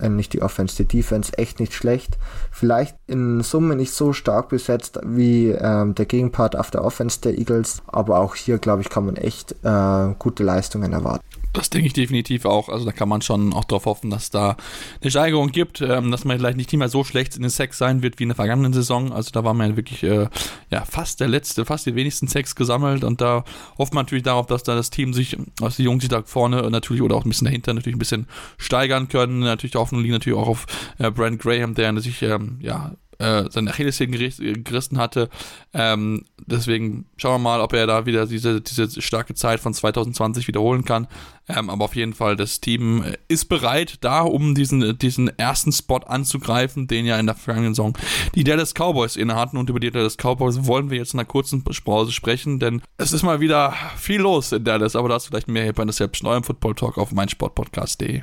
äh, 0.00 0.08
nicht 0.08 0.32
die 0.34 0.42
Offense, 0.42 0.76
die 0.76 0.84
Defense 0.84 1.36
echt 1.36 1.58
nicht 1.58 1.72
schlecht. 1.72 2.18
Vielleicht 2.50 2.96
in 3.06 3.40
Summe 3.40 3.76
nicht 3.76 3.92
so 3.92 4.12
stark 4.12 4.50
besetzt 4.50 5.00
wie 5.04 5.48
ähm, 5.48 5.94
der 5.94 6.06
Gegenpart 6.06 6.56
auf 6.56 6.70
der 6.70 6.84
Offense 6.84 7.20
der 7.20 7.38
Eagles, 7.38 7.82
aber 7.86 8.20
auch 8.20 8.34
hier, 8.34 8.58
glaube 8.58 8.82
ich, 8.82 8.90
kann 8.90 9.06
man 9.06 9.16
echt 9.16 9.52
äh, 9.62 10.14
gute 10.18 10.44
Leistungen 10.44 10.92
erwarten. 10.92 11.24
Das 11.52 11.68
denke 11.68 11.86
ich 11.86 11.92
definitiv 11.92 12.46
auch. 12.46 12.68
Also 12.68 12.86
da 12.86 12.92
kann 12.92 13.08
man 13.08 13.20
schon 13.20 13.52
auch 13.52 13.64
darauf 13.64 13.84
hoffen, 13.84 14.10
dass 14.10 14.30
da 14.30 14.56
eine 15.00 15.10
Steigerung 15.10 15.52
gibt, 15.52 15.80
ähm, 15.82 16.10
dass 16.10 16.24
man 16.24 16.38
vielleicht 16.38 16.56
nicht 16.56 16.72
mehr 16.72 16.88
so 16.88 17.04
schlecht 17.04 17.36
in 17.36 17.42
den 17.42 17.50
Sex 17.50 17.76
sein 17.78 18.02
wird 18.02 18.18
wie 18.18 18.22
in 18.22 18.30
der 18.30 18.36
vergangenen 18.36 18.72
Saison. 18.72 19.12
Also 19.12 19.30
da 19.32 19.44
war 19.44 19.52
man 19.52 19.70
ja 19.70 19.76
wirklich 19.76 20.02
äh, 20.02 20.28
ja, 20.70 20.84
fast 20.84 21.20
der 21.20 21.28
letzte, 21.28 21.64
fast 21.64 21.86
die 21.86 21.94
wenigsten 21.94 22.26
Sex 22.26 22.54
gesammelt 22.54 23.04
und 23.04 23.20
da 23.20 23.44
hofft 23.76 23.92
man 23.92 24.04
natürlich 24.04 24.24
darauf, 24.24 24.46
dass 24.46 24.62
da 24.62 24.74
das 24.74 24.90
Team 24.90 25.12
sich, 25.12 25.36
dass 25.56 25.76
die 25.76 25.84
Jungs 25.84 26.02
sich 26.02 26.10
da 26.10 26.22
vorne 26.22 26.70
natürlich 26.70 27.02
oder 27.02 27.16
auch 27.16 27.24
ein 27.24 27.28
bisschen 27.28 27.46
dahinter 27.46 27.74
natürlich 27.74 27.96
ein 27.96 27.98
bisschen 27.98 28.26
steigern 28.56 29.08
können. 29.08 29.40
Natürlich 29.40 29.72
die 29.72 29.78
Hoffnung 29.78 30.00
liegt 30.00 30.12
natürlich 30.12 30.38
auch 30.38 30.48
auf 30.48 30.66
äh, 30.98 31.10
Brent 31.10 31.40
Graham, 31.40 31.74
der 31.74 31.98
sich 32.00 32.22
ähm, 32.22 32.58
ja 32.60 32.92
äh, 33.18 33.44
seine 33.50 33.70
Achillessehnen 33.70 34.64
gerissen 34.64 34.98
hatte. 34.98 35.28
Ähm, 35.72 36.24
deswegen 36.46 37.06
schauen 37.16 37.34
wir 37.34 37.50
mal, 37.50 37.60
ob 37.60 37.72
er 37.72 37.86
da 37.86 38.06
wieder 38.06 38.26
diese, 38.26 38.60
diese 38.60 39.00
starke 39.00 39.34
Zeit 39.34 39.60
von 39.60 39.74
2020 39.74 40.48
wiederholen 40.48 40.84
kann. 40.84 41.06
Ähm, 41.48 41.70
aber 41.70 41.84
auf 41.84 41.96
jeden 41.96 42.14
Fall, 42.14 42.36
das 42.36 42.60
Team 42.60 43.02
äh, 43.02 43.16
ist 43.28 43.46
bereit, 43.46 43.98
da 44.00 44.20
um 44.20 44.54
diesen, 44.54 44.96
diesen 44.98 45.28
ersten 45.38 45.72
Spot 45.72 45.98
anzugreifen, 45.98 46.86
den 46.86 47.04
ja 47.04 47.18
in 47.18 47.26
der 47.26 47.34
vergangenen 47.34 47.74
Saison 47.74 47.96
die 48.34 48.44
Dallas 48.44 48.74
Cowboys 48.74 49.16
inne 49.16 49.34
hatten. 49.34 49.56
Und 49.56 49.68
über 49.68 49.80
die 49.80 49.90
Dallas 49.90 50.16
Cowboys 50.16 50.66
wollen 50.66 50.90
wir 50.90 50.98
jetzt 50.98 51.14
in 51.14 51.20
einer 51.20 51.26
kurzen 51.26 51.64
Pause 51.64 52.12
sprechen, 52.12 52.58
denn 52.58 52.82
es 52.96 53.12
ist 53.12 53.22
mal 53.22 53.40
wieder 53.40 53.74
viel 53.96 54.20
los 54.20 54.52
in 54.52 54.64
Dallas. 54.64 54.96
Aber 54.96 55.08
da 55.08 55.16
ist 55.16 55.26
vielleicht 55.26 55.48
mehr 55.48 55.64
hier 55.64 55.72
bei 55.72 55.84
der 55.84 55.92
selbst 55.92 56.22
neuen 56.22 56.44
Football 56.44 56.74
Talk 56.74 56.98
auf 56.98 57.12
meinsportpodcast.de. 57.12 58.22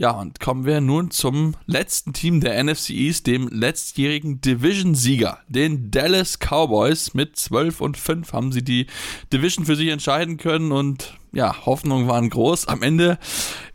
Ja, 0.00 0.12
und 0.12 0.38
kommen 0.38 0.64
wir 0.64 0.80
nun 0.80 1.10
zum 1.10 1.56
letzten 1.66 2.12
Team 2.12 2.40
der 2.40 2.62
NFC 2.62 2.90
East, 2.90 3.26
dem 3.26 3.48
letztjährigen 3.48 4.40
Division-Sieger, 4.40 5.40
den 5.48 5.90
Dallas 5.90 6.38
Cowboys. 6.38 7.14
Mit 7.14 7.34
12 7.34 7.80
und 7.80 7.96
5 7.96 8.32
haben 8.32 8.52
sie 8.52 8.62
die 8.62 8.86
Division 9.32 9.66
für 9.66 9.74
sich 9.74 9.88
entscheiden 9.88 10.36
können 10.36 10.70
und 10.70 11.18
ja, 11.32 11.66
Hoffnungen 11.66 12.06
waren 12.06 12.30
groß. 12.30 12.68
Am 12.68 12.82
Ende 12.82 13.18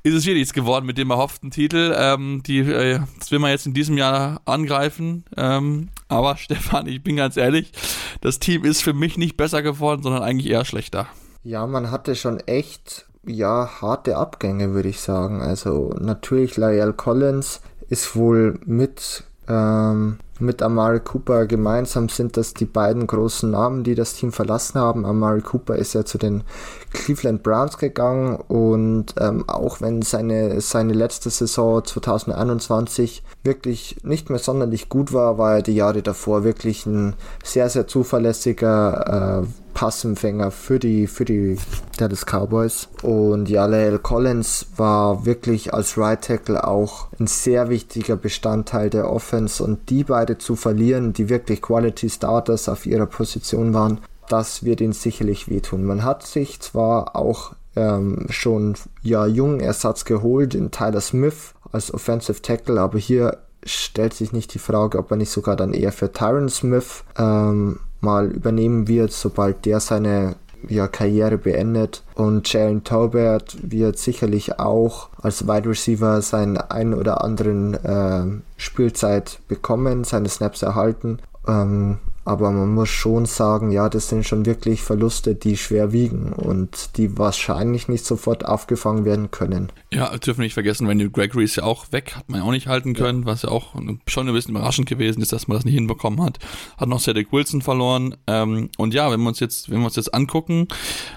ist 0.03 0.13
es 0.13 0.23
hier 0.23 0.33
nichts 0.33 0.53
geworden 0.53 0.85
mit 0.85 0.97
dem 0.97 1.11
erhofften 1.11 1.51
Titel. 1.51 1.93
Ähm, 1.97 2.41
die, 2.45 2.59
äh, 2.59 3.01
das 3.19 3.31
will 3.31 3.39
man 3.39 3.51
jetzt 3.51 3.65
in 3.65 3.73
diesem 3.73 3.97
Jahr 3.97 4.39
angreifen. 4.45 5.25
Ähm, 5.35 5.89
aber 6.07 6.37
Stefan, 6.37 6.87
ich 6.87 7.03
bin 7.03 7.17
ganz 7.17 7.35
ehrlich, 7.35 7.73
das 8.21 8.39
Team 8.39 8.63
ist 8.63 8.81
für 8.81 8.93
mich 8.93 9.17
nicht 9.17 9.35
besser 9.35 9.61
geworden, 9.61 10.03
sondern 10.03 10.23
eigentlich 10.23 10.49
eher 10.49 10.63
schlechter. 10.63 11.09
Ja, 11.43 11.67
man 11.67 11.91
hatte 11.91 12.15
schon 12.15 12.39
echt 12.39 13.07
ja, 13.25 13.69
harte 13.81 14.17
Abgänge, 14.17 14.73
würde 14.73 14.89
ich 14.89 15.01
sagen. 15.01 15.41
Also 15.41 15.93
natürlich 15.99 16.57
Lyle 16.57 16.93
Collins 16.93 17.61
ist 17.89 18.15
wohl 18.15 18.59
mit, 18.65 19.23
ähm, 19.47 20.17
mit 20.39 20.61
Amari 20.61 20.99
Cooper 20.99 21.45
gemeinsam 21.45 22.09
sind 22.09 22.37
das 22.37 22.53
die 22.53 22.65
beiden 22.65 23.07
großen 23.07 23.49
Namen, 23.49 23.83
die 23.83 23.95
das 23.95 24.15
Team 24.15 24.31
verlassen 24.31 24.79
haben. 24.79 25.05
Amari 25.05 25.41
Cooper 25.41 25.75
ist 25.75 25.93
ja 25.93 26.03
zu 26.03 26.17
den 26.17 26.43
Cleveland 26.91 27.43
Browns 27.43 27.77
gegangen 27.77 28.35
und 28.35 29.13
ähm, 29.19 29.47
auch 29.47 29.79
wenn 29.79 30.01
seine, 30.01 30.59
seine 30.59 30.93
letzte 30.93 31.29
Saison 31.29 31.83
2021 31.83 33.23
wirklich 33.43 33.97
nicht 34.03 34.29
mehr 34.29 34.39
sonderlich 34.39 34.89
gut 34.89 35.13
war, 35.13 35.37
war 35.37 35.55
er 35.57 35.61
die 35.61 35.75
Jahre 35.75 36.01
davor 36.01 36.43
wirklich 36.43 36.85
ein 36.85 37.15
sehr, 37.43 37.69
sehr 37.69 37.87
zuverlässiger 37.87 39.43
äh, 39.43 39.62
Passempfänger 39.73 40.51
für 40.51 40.79
die, 40.79 41.07
für 41.07 41.25
die 41.25 41.57
Dallas 41.97 42.25
Cowboys. 42.25 42.87
Und 43.01 43.49
Jaleel 43.49 43.99
Collins 43.99 44.67
war 44.77 45.25
wirklich 45.25 45.73
als 45.73 45.97
Right 45.97 46.21
Tackle 46.21 46.65
auch 46.65 47.07
ein 47.19 47.27
sehr 47.27 47.69
wichtiger 47.69 48.15
Bestandteil 48.15 48.89
der 48.89 49.11
Offense 49.11 49.63
und 49.63 49.89
die 49.89 50.03
beide 50.03 50.37
zu 50.37 50.55
verlieren, 50.55 51.13
die 51.13 51.29
wirklich 51.29 51.61
Quality 51.61 52.09
Starters 52.09 52.69
auf 52.69 52.85
ihrer 52.85 53.05
Position 53.05 53.73
waren, 53.73 53.99
das 54.29 54.63
wird 54.63 54.81
ihnen 54.81 54.93
sicherlich 54.93 55.49
wehtun. 55.49 55.83
Man 55.83 56.03
hat 56.03 56.25
sich 56.25 56.59
zwar 56.59 57.15
auch 57.15 57.53
ähm, 57.75 58.27
schon 58.29 58.75
ja 59.01 59.25
jungen 59.25 59.59
Ersatz 59.59 60.05
geholt 60.05 60.55
in 60.55 60.71
Tyler 60.71 61.01
Smith 61.01 61.53
als 61.71 61.93
Offensive 61.93 62.41
Tackle, 62.41 62.79
aber 62.79 62.99
hier 62.99 63.39
stellt 63.65 64.13
sich 64.13 64.31
nicht 64.31 64.53
die 64.53 64.59
Frage, 64.59 64.97
ob 64.97 65.11
er 65.11 65.17
nicht 65.17 65.31
sogar 65.31 65.55
dann 65.55 65.73
eher 65.73 65.91
für 65.91 66.11
Tyron 66.11 66.49
Smith 66.49 67.03
ähm, 67.17 67.79
mal 68.03 68.27
übernehmen 68.27 68.87
wird, 68.87 69.11
sobald 69.11 69.65
der 69.65 69.79
seine 69.79 70.35
ja, 70.67 70.87
Karriere 70.87 71.37
beendet. 71.37 72.03
Und 72.15 72.51
Jalen 72.51 72.83
Taubert 72.83 73.57
wird 73.61 73.97
sicherlich 73.97 74.59
auch 74.59 75.09
als 75.21 75.47
Wide 75.47 75.69
Receiver 75.69 76.21
seinen 76.21 76.57
ein 76.57 76.93
oder 76.93 77.23
anderen 77.23 77.73
äh, 77.73 78.41
Spielzeit 78.57 79.39
bekommen, 79.47 80.03
seine 80.03 80.29
Snaps 80.29 80.61
erhalten. 80.61 81.19
Ähm, 81.47 81.97
aber 82.25 82.51
man 82.51 82.73
muss 82.73 82.89
schon 82.89 83.25
sagen, 83.25 83.71
ja, 83.71 83.89
das 83.89 84.09
sind 84.09 84.25
schon 84.25 84.45
wirklich 84.45 84.81
Verluste, 84.81 85.35
die 85.35 85.57
schwer 85.57 85.91
wiegen 85.91 86.31
und 86.31 86.97
die 86.97 87.17
wahrscheinlich 87.17 87.87
nicht 87.87 88.05
sofort 88.05 88.45
aufgefangen 88.45 89.03
werden 89.03 89.31
können. 89.31 89.71
Ja, 89.91 90.15
dürfen 90.17 90.39
wir 90.39 90.45
nicht 90.45 90.53
vergessen, 90.53 90.87
Randy 90.87 91.09
Gregory 91.09 91.43
ist 91.43 91.57
ja 91.57 91.63
auch 91.63 91.91
weg, 91.91 92.15
hat 92.15 92.29
man 92.29 92.39
ja 92.39 92.45
auch 92.45 92.51
nicht 92.51 92.67
halten 92.67 92.93
können, 92.93 93.21
ja. 93.21 93.25
was 93.25 93.41
ja 93.41 93.49
auch 93.49 93.75
schon 94.07 94.27
ein 94.27 94.33
bisschen 94.33 94.55
überraschend 94.55 94.87
gewesen 94.87 95.21
ist, 95.21 95.33
dass 95.33 95.47
man 95.47 95.57
das 95.57 95.65
nicht 95.65 95.75
hinbekommen 95.75 96.23
hat. 96.23 96.39
Hat 96.77 96.87
noch 96.87 97.01
Cedric 97.01 97.31
Wilson 97.33 97.61
verloren. 97.61 98.15
Ähm, 98.27 98.69
und 98.77 98.93
ja, 98.93 99.11
wenn 99.11 99.21
wir 99.21 99.29
uns 99.29 99.39
jetzt, 99.39 99.69
wenn 99.69 99.79
wir 99.79 99.85
uns 99.85 99.95
jetzt 99.95 100.13
angucken, 100.13 100.67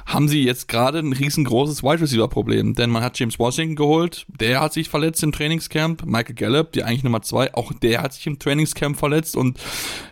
haben 0.06 0.28
sie 0.28 0.44
jetzt 0.44 0.68
gerade 0.68 0.98
ein 0.98 1.12
riesengroßes 1.12 1.82
Wide 1.82 2.00
Receiver 2.00 2.28
Problem, 2.28 2.74
denn 2.74 2.90
man 2.90 3.02
hat 3.02 3.18
James 3.18 3.38
Washington 3.38 3.76
geholt, 3.76 4.26
der 4.40 4.60
hat 4.60 4.72
sich 4.72 4.88
verletzt 4.88 5.22
im 5.22 5.32
Trainingscamp, 5.32 6.04
Michael 6.04 6.34
Gallup, 6.34 6.72
die 6.72 6.82
eigentlich 6.82 7.04
Nummer 7.04 7.22
zwei, 7.22 7.54
auch 7.54 7.72
der 7.72 8.02
hat 8.02 8.12
sich 8.12 8.26
im 8.26 8.38
Trainingscamp 8.38 8.98
verletzt 8.98 9.36
und 9.36 9.58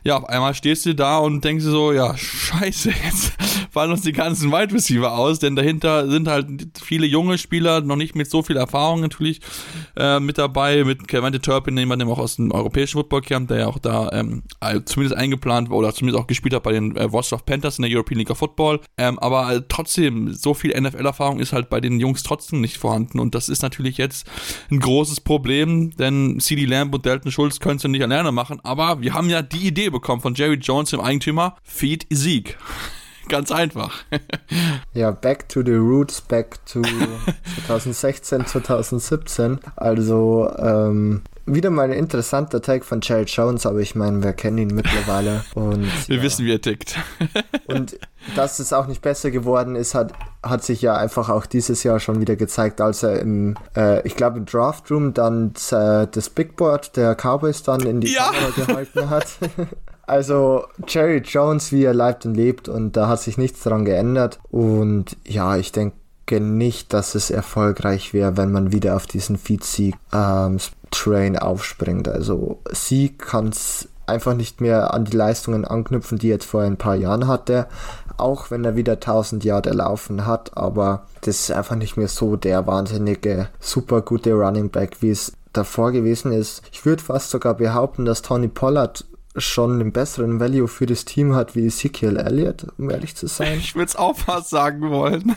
ja, 0.05 0.17
auf 0.17 0.29
einmal 0.29 0.55
stehst 0.55 0.84
du 0.87 0.95
da 0.95 1.19
und 1.19 1.45
denkst 1.45 1.65
dir 1.65 1.71
so, 1.71 1.93
ja, 1.93 2.17
scheiße, 2.17 2.91
jetzt 3.05 3.33
fallen 3.75 3.91
uns 3.91 4.03
die 4.03 4.13
ganzen 4.13 4.53
Wide 4.53 4.73
Receiver 4.73 5.13
aus, 5.13 5.41
denn 5.41 5.57
dahinter 5.57 6.09
sind 6.09 6.29
halt 6.29 6.47
viele 6.81 7.07
junge 7.07 7.39
Spieler, 7.39 7.81
noch 7.81 7.97
nicht 7.97 8.15
mit 8.15 8.31
so 8.31 8.43
viel 8.43 8.57
Erfahrung 8.57 9.01
natürlich 9.01 9.41
äh, 9.97 10.21
mit 10.21 10.39
dabei, 10.39 10.85
mit 10.85 11.09
Kevin 11.09 11.33
Turpin, 11.43 11.77
jemandem 11.77 12.09
auch 12.09 12.21
aus 12.21 12.37
dem 12.37 12.53
europäischen 12.53 12.99
Footballcamp, 12.99 13.49
der 13.49 13.59
ja 13.59 13.67
auch 13.67 13.79
da 13.79 14.11
ähm, 14.13 14.45
zumindest 14.85 15.17
eingeplant 15.17 15.71
war 15.71 15.79
oder 15.79 15.93
zumindest 15.93 16.23
auch 16.23 16.29
gespielt 16.29 16.55
hat 16.55 16.63
bei 16.63 16.73
den 16.73 16.97
äh, 16.97 17.03
Rostock 17.03 17.45
Panthers 17.47 17.79
in 17.79 17.83
der 17.83 17.91
European 17.91 18.19
League 18.19 18.31
of 18.31 18.39
Football. 18.39 18.81
Ähm, 18.97 19.19
aber 19.19 19.67
trotzdem, 19.69 20.33
so 20.33 20.55
viel 20.55 20.81
NFL-Erfahrung 20.81 21.41
ist 21.41 21.53
halt 21.53 21.69
bei 21.69 21.81
den 21.81 21.99
Jungs 21.99 22.23
trotzdem 22.23 22.61
nicht 22.61 22.79
vorhanden 22.79 23.19
und 23.19 23.35
das 23.35 23.49
ist 23.49 23.63
natürlich 23.63 23.99
jetzt 23.99 24.27
ein 24.71 24.79
großes 24.79 25.21
Problem, 25.21 25.91
denn 25.97 26.39
CD 26.39 26.65
Lamb 26.65 26.95
und 26.95 27.05
Dalton 27.05 27.33
Schulz 27.33 27.59
können 27.59 27.79
es 27.79 27.83
ja 27.83 27.89
nicht 27.89 28.03
alleine 28.03 28.31
machen, 28.31 28.61
aber 28.63 29.01
wir 29.01 29.15
haben 29.15 29.29
ja 29.29 29.43
die 29.43 29.67
Idee 29.67 29.91
bekommen 29.91 30.23
von 30.23 30.35
Jerry 30.35 30.55
Jones, 30.55 30.74
dem 30.83 31.01
Eigentümer, 31.01 31.57
Feed 31.63 32.07
Sieg. 32.11 32.59
Ganz 33.29 33.51
einfach. 33.51 34.05
ja, 34.93 35.11
back 35.11 35.49
to 35.49 35.63
the 35.65 35.73
roots, 35.73 36.21
back 36.21 36.59
to 36.67 36.83
2016, 37.67 38.47
2017. 38.47 39.61
Also, 39.77 40.51
ähm, 40.59 41.23
wieder 41.47 41.71
mal 41.71 41.85
ein 41.85 41.93
interessanter 41.93 42.63
Tag 42.63 42.85
von 42.85 43.01
Jerry 43.03 43.25
Jones, 43.25 43.67
aber 43.67 43.81
ich 43.81 43.95
meine, 43.95 44.23
wir 44.23 44.33
kennen 44.33 44.59
ihn 44.59 44.75
mittlerweile. 44.75 45.45
Und, 45.55 45.87
wir 46.09 46.17
ja. 46.17 46.23
wissen, 46.23 46.45
wie 46.45 46.53
er 46.53 46.61
tickt. 46.61 46.97
und 47.67 47.99
dass 48.37 48.59
es 48.59 48.73
auch 48.73 48.87
nicht 48.87 49.03
besser 49.03 49.31
geworden 49.31 49.77
ist, 49.77 49.95
hat, 49.95 50.13
hat 50.43 50.65
sich 50.65 50.81
ja 50.83 50.97
einfach 50.97 51.29
auch 51.29 51.47
dieses 51.47 51.83
Jahr 51.83 52.01
schon 52.01 52.21
wieder 52.21 52.37
gezeigt, 52.37 52.81
als 52.81 53.03
er 53.03 53.21
im, 53.21 53.57
äh, 53.77 54.07
ich 54.07 54.17
glaube, 54.17 54.39
im 54.39 54.47
Draft 54.47 54.91
Room 54.91 55.13
dann 55.13 55.53
äh, 55.71 56.07
das 56.11 56.31
Big 56.31 56.57
Board 56.57 56.97
der 56.97 57.15
Cowboys 57.15 57.63
dann 57.63 57.81
in 57.81 58.01
die 58.01 58.13
ja. 58.13 58.31
Kamera 58.31 58.67
gehalten 58.67 59.11
hat. 59.11 59.27
Also 60.07 60.65
Jerry 60.87 61.19
Jones, 61.19 61.73
wie 61.73 61.85
er 61.85 61.95
lebt 61.95 62.27
und 62.27 62.35
lebt 62.35 62.69
und 62.69 62.97
da 62.97 63.09
hat 63.09 63.21
sich 63.21 63.39
nichts 63.39 63.63
daran 63.63 63.85
geändert. 63.85 64.39
Und 64.51 65.17
ja, 65.27 65.57
ich 65.57 65.73
denke 65.73 66.41
nicht, 66.41 66.93
dass 66.93 67.15
es 67.15 67.31
erfolgreich 67.31 68.13
wäre, 68.13 68.37
wenn 68.37 68.53
man 68.53 68.73
wieder 68.73 68.97
auf 68.97 69.07
diesen 69.07 69.39
Feed-Sieg-Train 69.39 71.35
ähm, 71.35 71.39
aufspringt. 71.39 72.09
Also 72.09 72.61
Sieg 72.71 73.19
kann 73.19 73.49
es 73.49 73.89
einfach 74.07 74.35
nicht 74.35 74.61
mehr 74.61 74.93
an 74.93 75.05
die 75.05 75.17
Leistungen 75.17 75.65
anknüpfen, 75.65 76.19
die 76.19 76.29
er 76.29 76.35
jetzt 76.35 76.47
vor 76.47 76.63
ein 76.63 76.77
paar 76.77 76.97
Jahren 76.97 77.27
hatte. 77.27 77.67
Auch 78.17 78.51
wenn 78.51 78.65
er 78.65 78.77
wieder 78.77 78.95
1000 78.95 79.45
Jahre 79.45 79.71
laufen 79.71 80.27
hat, 80.27 80.57
aber 80.57 81.07
das 81.23 81.41
ist 81.41 81.53
einfach 81.53 81.77
nicht 81.77 81.97
mehr 81.97 82.09
so 82.09 82.37
der 82.37 82.67
wahnsinnige, 82.67 83.49
super 83.59 84.03
gute 84.03 84.35
Running 84.35 84.71
Back, 84.71 84.99
wie 85.01 85.11
es 85.11 85.33
davor 85.53 85.93
gewesen 85.93 86.33
ist. 86.33 86.63
Ich 86.71 86.85
würde 86.85 87.03
fast 87.03 87.31
sogar 87.31 87.55
behaupten, 87.55 88.05
dass 88.05 88.23
Tony 88.23 88.49
Pollard 88.49 89.05
schon 89.37 89.81
einen 89.81 89.93
besseren 89.93 90.39
Value 90.39 90.69
für 90.69 90.87
das 90.87 91.05
Team 91.05 91.35
hat 91.35 91.57
wie 91.57 91.67
Ezekiel 91.67 92.17
Elliott, 92.17 92.67
um 92.79 92.91
ehrlich 92.91 93.17
zu 93.17 93.27
sein. 93.27 93.59
Ich 93.59 93.75
würde 93.75 93.87
es 93.87 93.97
auch 93.97 94.17
fast 94.17 94.51
sagen 94.51 94.91
wollen. 94.91 95.37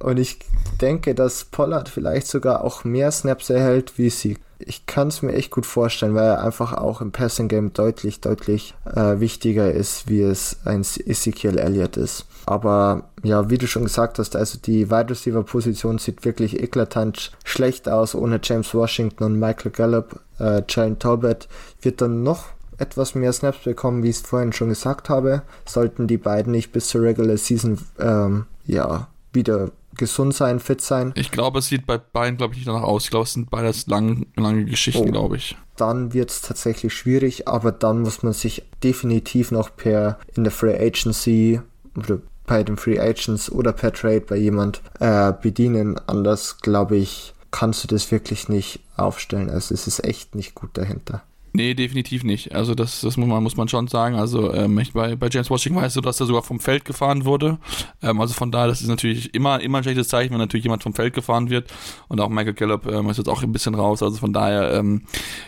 Und 0.00 0.18
ich 0.18 0.38
denke, 0.80 1.14
dass 1.14 1.44
Pollard 1.44 1.88
vielleicht 1.88 2.26
sogar 2.26 2.62
auch 2.62 2.84
mehr 2.84 3.10
Snaps 3.10 3.50
erhält 3.50 3.96
wie 3.96 4.10
Sieg. 4.10 4.38
Ich 4.60 4.86
kann 4.86 5.08
es 5.08 5.22
mir 5.22 5.34
echt 5.34 5.52
gut 5.52 5.66
vorstellen, 5.66 6.14
weil 6.14 6.26
er 6.26 6.42
einfach 6.42 6.72
auch 6.72 7.00
im 7.00 7.12
Passing 7.12 7.48
Game 7.48 7.72
deutlich, 7.72 8.20
deutlich 8.20 8.74
äh, 8.84 9.20
wichtiger 9.20 9.70
ist, 9.70 10.08
wie 10.08 10.20
es 10.20 10.58
ein 10.64 10.80
Ezekiel 10.80 11.58
Elliott 11.58 11.96
ist. 11.96 12.26
Aber 12.44 13.04
ja, 13.22 13.50
wie 13.50 13.58
du 13.58 13.66
schon 13.66 13.84
gesagt 13.84 14.18
hast, 14.18 14.34
also 14.34 14.58
die 14.58 14.90
Wide 14.90 15.10
Receiver 15.10 15.42
Position 15.44 15.98
sieht 15.98 16.24
wirklich 16.24 16.60
eklatant 16.60 17.30
schlecht 17.44 17.88
aus 17.88 18.14
ohne 18.14 18.40
James 18.42 18.74
Washington 18.74 19.24
und 19.24 19.38
Michael 19.38 19.70
Gallup. 19.70 20.20
Äh, 20.40 20.62
Jalen 20.68 20.98
Talbot 20.98 21.46
wird 21.80 22.00
dann 22.00 22.22
noch 22.22 22.46
etwas 22.78 23.14
mehr 23.14 23.32
Snaps 23.32 23.64
bekommen, 23.64 24.02
wie 24.02 24.10
ich 24.10 24.16
es 24.16 24.22
vorhin 24.22 24.52
schon 24.52 24.68
gesagt 24.68 25.08
habe. 25.08 25.42
Sollten 25.66 26.06
die 26.06 26.18
beiden 26.18 26.52
nicht 26.52 26.72
bis 26.72 26.88
zur 26.88 27.02
Regular 27.02 27.36
Season 27.36 27.78
ähm, 27.98 28.46
ja 28.66 29.08
wieder 29.32 29.70
gesund 29.96 30.34
sein, 30.34 30.60
fit 30.60 30.80
sein. 30.80 31.12
Ich 31.16 31.30
glaube, 31.30 31.58
es 31.58 31.66
sieht 31.66 31.86
bei 31.86 31.98
beiden, 31.98 32.38
glaube 32.38 32.54
ich, 32.54 32.60
nicht 32.60 32.68
danach 32.68 32.82
aus. 32.82 33.04
Ich 33.04 33.10
glaube, 33.10 33.24
es 33.24 33.32
sind 33.32 33.50
beides 33.50 33.86
lang, 33.88 34.26
lange 34.36 34.64
Geschichten, 34.64 35.08
oh, 35.08 35.12
glaube 35.12 35.36
ich. 35.36 35.56
Dann 35.76 36.14
wird 36.14 36.30
es 36.30 36.40
tatsächlich 36.40 36.94
schwierig, 36.94 37.48
aber 37.48 37.72
dann 37.72 38.00
muss 38.02 38.22
man 38.22 38.32
sich 38.32 38.62
definitiv 38.82 39.50
noch 39.50 39.74
per 39.76 40.18
in 40.34 40.44
der 40.44 40.52
Free 40.52 40.78
Agency 40.78 41.60
oder 41.96 42.20
bei 42.46 42.62
den 42.62 42.76
Free 42.76 42.98
Agents 42.98 43.50
oder 43.52 43.72
per 43.72 43.92
Trade 43.92 44.22
bei 44.22 44.36
jemand 44.36 44.80
äh, 45.00 45.32
bedienen. 45.32 46.00
Anders, 46.06 46.58
glaube 46.58 46.96
ich, 46.96 47.34
kannst 47.50 47.84
du 47.84 47.88
das 47.88 48.10
wirklich 48.10 48.48
nicht 48.48 48.80
aufstellen. 48.96 49.50
Also 49.50 49.74
es 49.74 49.86
ist 49.86 50.02
echt 50.04 50.34
nicht 50.34 50.54
gut 50.54 50.70
dahinter. 50.74 51.22
Nee, 51.52 51.74
definitiv 51.74 52.24
nicht. 52.24 52.54
Also 52.54 52.74
das, 52.74 53.00
das 53.00 53.16
muss, 53.16 53.26
man, 53.26 53.42
muss 53.42 53.56
man 53.56 53.68
schon 53.68 53.88
sagen. 53.88 54.16
Also 54.16 54.52
ähm, 54.52 54.78
ich, 54.78 54.92
bei, 54.92 55.16
bei 55.16 55.28
James 55.30 55.48
Washington 55.48 55.80
weißt 55.80 55.96
du, 55.96 56.00
dass 56.00 56.20
er 56.20 56.26
sogar 56.26 56.42
vom 56.42 56.60
Feld 56.60 56.84
gefahren 56.84 57.24
wurde. 57.24 57.58
Ähm, 58.02 58.20
also 58.20 58.34
von 58.34 58.52
daher, 58.52 58.68
das 58.68 58.82
ist 58.82 58.88
natürlich 58.88 59.34
immer, 59.34 59.60
immer 59.60 59.78
ein 59.78 59.84
schlechtes 59.84 60.08
Zeichen, 60.08 60.32
wenn 60.32 60.38
natürlich 60.38 60.64
jemand 60.64 60.82
vom 60.82 60.94
Feld 60.94 61.14
gefahren 61.14 61.48
wird. 61.48 61.72
Und 62.08 62.20
auch 62.20 62.28
Michael 62.28 62.52
Gallup 62.52 62.86
ähm, 62.86 63.08
ist 63.08 63.16
jetzt 63.16 63.28
auch 63.28 63.42
ein 63.42 63.52
bisschen 63.52 63.74
raus. 63.74 64.02
Also 64.02 64.18
von 64.18 64.32
daher, 64.32 64.74
ähm, 64.74 65.02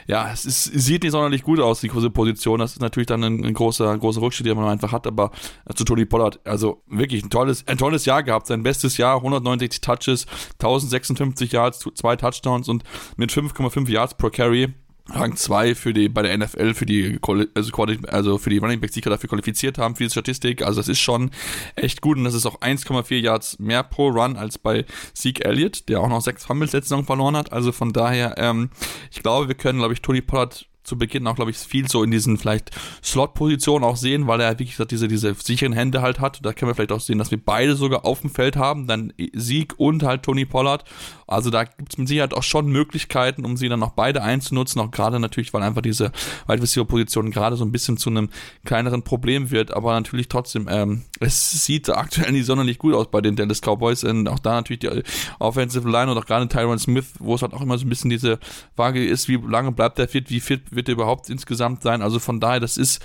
ja, 0.06 0.30
es, 0.32 0.46
ist, 0.46 0.64
sieht 0.64 1.02
nicht 1.02 1.12
sonderlich 1.12 1.42
gut 1.42 1.60
aus, 1.60 1.80
die 1.80 1.88
große 1.88 2.10
Position. 2.10 2.60
Das 2.60 2.72
ist 2.72 2.80
natürlich 2.80 3.06
dann 3.06 3.22
ein, 3.22 3.44
ein 3.44 3.54
großer, 3.54 3.96
großer 3.98 4.22
Rückschritt, 4.22 4.46
den 4.46 4.56
man 4.56 4.68
einfach 4.68 4.92
hat. 4.92 5.06
Aber 5.06 5.30
äh, 5.68 5.74
zu 5.74 5.84
Tony 5.84 6.06
Pollard, 6.06 6.40
also 6.44 6.82
wirklich 6.86 7.22
ein 7.22 7.30
tolles, 7.30 7.66
ein 7.68 7.78
tolles 7.78 8.06
Jahr 8.06 8.22
gehabt. 8.22 8.46
Sein 8.46 8.62
bestes 8.62 8.96
Jahr, 8.96 9.16
169 9.16 9.80
Touches, 9.80 10.26
1056 10.54 11.52
Yards, 11.52 11.84
zwei 11.94 12.16
Touchdowns 12.16 12.68
und 12.68 12.84
mit 13.16 13.30
5,5 13.30 13.88
Yards 13.90 14.14
pro 14.14 14.30
Carry. 14.30 14.72
Rang 15.12 15.36
2 15.36 15.74
für 15.74 15.92
die, 15.92 16.08
bei 16.08 16.22
der 16.22 16.36
NFL 16.36 16.74
für 16.74 16.86
die, 16.86 17.18
also, 17.54 17.72
also 18.08 18.38
für 18.38 18.50
die 18.50 18.58
Running 18.58 18.80
Backs, 18.80 18.94
die 18.94 19.00
dafür 19.00 19.28
qualifiziert 19.28 19.78
haben, 19.78 19.96
für 19.96 20.04
die 20.04 20.10
Statistik. 20.10 20.62
Also 20.62 20.80
das 20.80 20.88
ist 20.88 21.00
schon 21.00 21.30
echt 21.76 22.00
gut 22.00 22.16
und 22.16 22.24
das 22.24 22.34
ist 22.34 22.46
auch 22.46 22.60
1,4 22.60 23.16
Yards 23.16 23.58
mehr 23.58 23.82
pro 23.82 24.08
Run 24.08 24.36
als 24.36 24.58
bei 24.58 24.84
Zeke 25.12 25.44
Elliott, 25.44 25.88
der 25.88 26.00
auch 26.00 26.08
noch 26.08 26.20
sechs 26.20 26.44
Fumbles 26.44 26.72
letzte 26.72 26.90
Saison 26.90 27.04
verloren 27.04 27.36
hat. 27.36 27.52
Also 27.52 27.72
von 27.72 27.92
daher, 27.92 28.34
ähm, 28.38 28.70
ich 29.10 29.22
glaube, 29.22 29.48
wir 29.48 29.54
können, 29.54 29.78
glaube 29.78 29.94
ich, 29.94 30.02
Tony 30.02 30.20
Pollard 30.20 30.69
zu 30.82 30.96
Beginn 30.96 31.26
auch, 31.26 31.36
glaube 31.36 31.50
ich, 31.50 31.58
viel 31.58 31.88
so 31.88 32.02
in 32.02 32.10
diesen 32.10 32.38
vielleicht 32.38 32.70
Slot-Positionen 33.02 33.84
auch 33.84 33.96
sehen, 33.96 34.26
weil 34.26 34.40
er, 34.40 34.58
wie 34.58 34.64
gesagt, 34.64 34.90
diese, 34.90 35.08
diese 35.08 35.34
sicheren 35.34 35.72
Hände 35.72 36.02
halt 36.02 36.20
hat. 36.20 36.44
Da 36.44 36.52
können 36.52 36.70
wir 36.70 36.74
vielleicht 36.74 36.92
auch 36.92 37.00
sehen, 37.00 37.18
dass 37.18 37.30
wir 37.30 37.42
beide 37.42 37.76
sogar 37.76 38.04
auf 38.04 38.22
dem 38.22 38.30
Feld 38.30 38.56
haben, 38.56 38.86
dann 38.86 39.12
Sieg 39.32 39.74
und 39.78 40.02
halt 40.02 40.22
Tony 40.22 40.46
Pollard. 40.46 40.84
Also 41.26 41.50
da 41.50 41.64
gibt 41.64 41.92
es 41.92 41.98
mit 41.98 42.08
Sicherheit 42.08 42.34
auch 42.34 42.42
schon 42.42 42.66
Möglichkeiten, 42.66 43.44
um 43.44 43.56
sie 43.56 43.68
dann 43.68 43.82
auch 43.84 43.92
beide 43.92 44.22
einzunutzen, 44.22 44.80
auch 44.80 44.90
gerade 44.90 45.20
natürlich, 45.20 45.52
weil 45.54 45.62
einfach 45.62 45.82
diese 45.82 46.10
Wide 46.48 46.60
Receiver 46.60 46.84
Position 46.84 47.30
gerade 47.30 47.56
so 47.56 47.64
ein 47.64 47.70
bisschen 47.70 47.98
zu 47.98 48.10
einem 48.10 48.30
kleineren 48.64 49.02
Problem 49.02 49.50
wird, 49.52 49.72
aber 49.72 49.92
natürlich 49.92 50.28
trotzdem, 50.28 50.66
ähm, 50.68 51.02
es 51.20 51.64
sieht 51.64 51.88
aktuell 51.88 52.32
nicht 52.32 52.46
sonderlich 52.46 52.78
gut 52.78 52.94
aus 52.94 53.10
bei 53.10 53.20
den 53.20 53.36
Dallas 53.36 53.60
Cowboys 53.60 54.02
und 54.02 54.26
auch 54.28 54.40
da 54.40 54.54
natürlich 54.54 54.80
die 54.80 55.02
Offensive 55.38 55.88
Line 55.88 56.10
und 56.10 56.18
auch 56.18 56.26
gerade 56.26 56.48
Tyron 56.48 56.78
Smith, 56.80 57.12
wo 57.20 57.36
es 57.36 57.42
halt 57.42 57.54
auch 57.54 57.62
immer 57.62 57.78
so 57.78 57.86
ein 57.86 57.88
bisschen 57.88 58.10
diese 58.10 58.40
Frage 58.74 59.06
ist, 59.06 59.28
wie 59.28 59.36
lange 59.36 59.70
bleibt 59.70 59.98
der 59.98 60.08
fit, 60.08 60.30
wie 60.30 60.40
fit 60.40 60.62
wird 60.74 60.88
er 60.88 60.94
überhaupt 60.94 61.28
insgesamt 61.30 61.82
sein. 61.82 62.02
Also 62.02 62.18
von 62.18 62.40
daher, 62.40 62.60
das 62.60 62.76
ist 62.76 63.02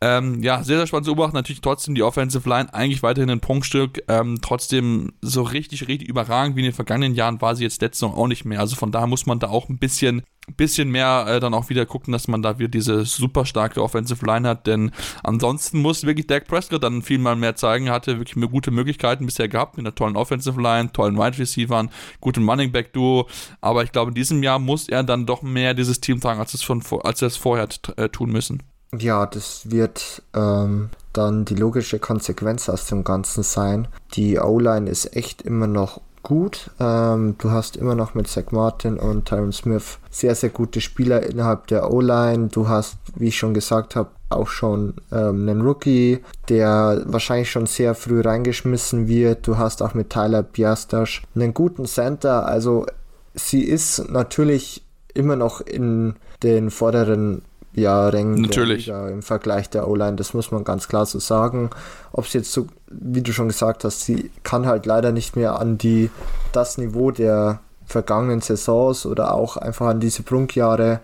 ähm, 0.00 0.42
ja 0.42 0.62
sehr, 0.62 0.78
sehr 0.78 0.86
spannend 0.86 1.06
zu 1.06 1.14
beobachten. 1.14 1.36
Natürlich 1.36 1.60
trotzdem 1.60 1.94
die 1.94 2.02
Offensive 2.02 2.48
Line 2.48 2.72
eigentlich 2.72 3.02
weiterhin 3.02 3.30
ein 3.30 3.40
Punktstück. 3.40 4.02
Ähm, 4.08 4.38
trotzdem 4.42 5.12
so 5.20 5.42
richtig, 5.42 5.88
richtig 5.88 6.08
überragend 6.08 6.56
wie 6.56 6.60
in 6.60 6.66
den 6.66 6.72
vergangenen 6.72 7.14
Jahren 7.14 7.40
war 7.40 7.56
sie 7.56 7.64
jetzt 7.64 7.80
letzte 7.80 8.00
Saison 8.00 8.14
auch 8.14 8.28
nicht 8.28 8.44
mehr. 8.44 8.60
Also 8.60 8.76
von 8.76 8.92
daher 8.92 9.06
muss 9.06 9.26
man 9.26 9.38
da 9.38 9.48
auch 9.48 9.68
ein 9.68 9.78
bisschen 9.78 10.22
bisschen 10.56 10.90
mehr 10.90 11.26
äh, 11.28 11.40
dann 11.40 11.54
auch 11.54 11.68
wieder 11.68 11.86
gucken, 11.86 12.12
dass 12.12 12.28
man 12.28 12.42
da 12.42 12.58
wieder 12.58 12.68
diese 12.68 13.04
super 13.04 13.44
starke 13.44 13.82
Offensive 13.82 14.24
Line 14.24 14.48
hat, 14.48 14.66
denn 14.66 14.92
ansonsten 15.22 15.80
muss 15.80 16.04
wirklich 16.04 16.26
Dak 16.26 16.46
Prescott 16.46 16.82
dann 16.82 17.02
viel 17.02 17.18
mal 17.18 17.36
mehr 17.36 17.56
zeigen, 17.56 17.90
hatte 17.90 18.18
wirklich 18.18 18.50
gute 18.50 18.70
Möglichkeiten 18.70 19.26
bisher 19.26 19.48
gehabt 19.48 19.76
mit 19.76 19.84
einer 19.84 19.94
tollen 19.94 20.16
Offensive 20.16 20.60
Line, 20.60 20.92
tollen 20.92 21.16
Wide 21.16 21.38
Receivern, 21.38 21.90
guten 22.20 22.48
Running 22.48 22.72
Back 22.72 22.92
Duo, 22.92 23.28
aber 23.60 23.82
ich 23.82 23.92
glaube, 23.92 24.10
in 24.10 24.14
diesem 24.14 24.42
Jahr 24.42 24.58
muss 24.58 24.88
er 24.88 25.02
dann 25.02 25.26
doch 25.26 25.42
mehr 25.42 25.74
dieses 25.74 26.00
Team 26.00 26.20
tragen, 26.20 26.40
als 26.40 26.54
es 26.54 26.62
von 26.62 26.82
als 27.02 27.22
er 27.22 27.28
es 27.28 27.36
vorher 27.36 27.68
äh, 27.96 28.08
tun 28.08 28.30
müssen. 28.30 28.62
Ja, 28.96 29.26
das 29.26 29.70
wird 29.70 30.22
ähm, 30.34 30.90
dann 31.12 31.44
die 31.44 31.54
logische 31.56 31.98
Konsequenz 31.98 32.68
aus 32.68 32.86
dem 32.86 33.04
Ganzen 33.04 33.42
sein. 33.42 33.88
Die 34.14 34.38
O-Line 34.38 34.88
ist 34.88 35.16
echt 35.16 35.42
immer 35.42 35.66
noch 35.66 36.00
gut. 36.26 36.72
Ähm, 36.80 37.36
du 37.38 37.52
hast 37.52 37.76
immer 37.76 37.94
noch 37.94 38.14
mit 38.14 38.26
Zach 38.26 38.50
Martin 38.50 38.98
und 38.98 39.26
Tyron 39.26 39.52
Smith 39.52 39.98
sehr, 40.10 40.34
sehr 40.34 40.50
gute 40.50 40.80
Spieler 40.80 41.22
innerhalb 41.22 41.68
der 41.68 41.92
O-Line. 41.92 42.48
Du 42.48 42.68
hast, 42.68 42.96
wie 43.14 43.28
ich 43.28 43.38
schon 43.38 43.54
gesagt 43.54 43.94
habe, 43.94 44.10
auch 44.28 44.48
schon 44.48 44.94
ähm, 45.12 45.48
einen 45.48 45.60
Rookie, 45.60 46.18
der 46.48 47.04
wahrscheinlich 47.06 47.52
schon 47.52 47.66
sehr 47.66 47.94
früh 47.94 48.20
reingeschmissen 48.20 49.06
wird. 49.06 49.46
Du 49.46 49.56
hast 49.56 49.82
auch 49.82 49.94
mit 49.94 50.10
Tyler 50.10 50.42
Piastasch 50.42 51.22
einen 51.36 51.54
guten 51.54 51.86
Center. 51.86 52.44
Also 52.44 52.86
sie 53.34 53.62
ist 53.62 54.10
natürlich 54.10 54.82
immer 55.14 55.36
noch 55.36 55.60
in 55.60 56.16
den 56.42 56.70
vorderen 56.72 57.42
ja, 57.76 58.08
Rängen 58.08 58.40
Natürlich. 58.40 58.88
im 58.88 59.22
Vergleich 59.22 59.68
der 59.68 59.86
O-Line, 59.86 60.16
das 60.16 60.32
muss 60.32 60.50
man 60.50 60.64
ganz 60.64 60.88
klar 60.88 61.04
so 61.04 61.18
sagen. 61.18 61.70
Ob 62.10 62.24
es 62.24 62.32
jetzt 62.32 62.50
so, 62.50 62.66
wie 62.88 63.20
du 63.20 63.32
schon 63.32 63.48
gesagt 63.48 63.84
hast, 63.84 64.00
sie 64.00 64.30
kann 64.42 64.66
halt 64.66 64.86
leider 64.86 65.12
nicht 65.12 65.36
mehr 65.36 65.60
an 65.60 65.76
die 65.76 66.10
das 66.52 66.78
Niveau 66.78 67.10
der 67.10 67.60
vergangenen 67.84 68.40
Saisons 68.40 69.06
oder 69.06 69.32
auch 69.32 69.58
einfach 69.58 69.86
an 69.86 70.00
diese 70.00 70.22
Prunkjahre 70.22 71.00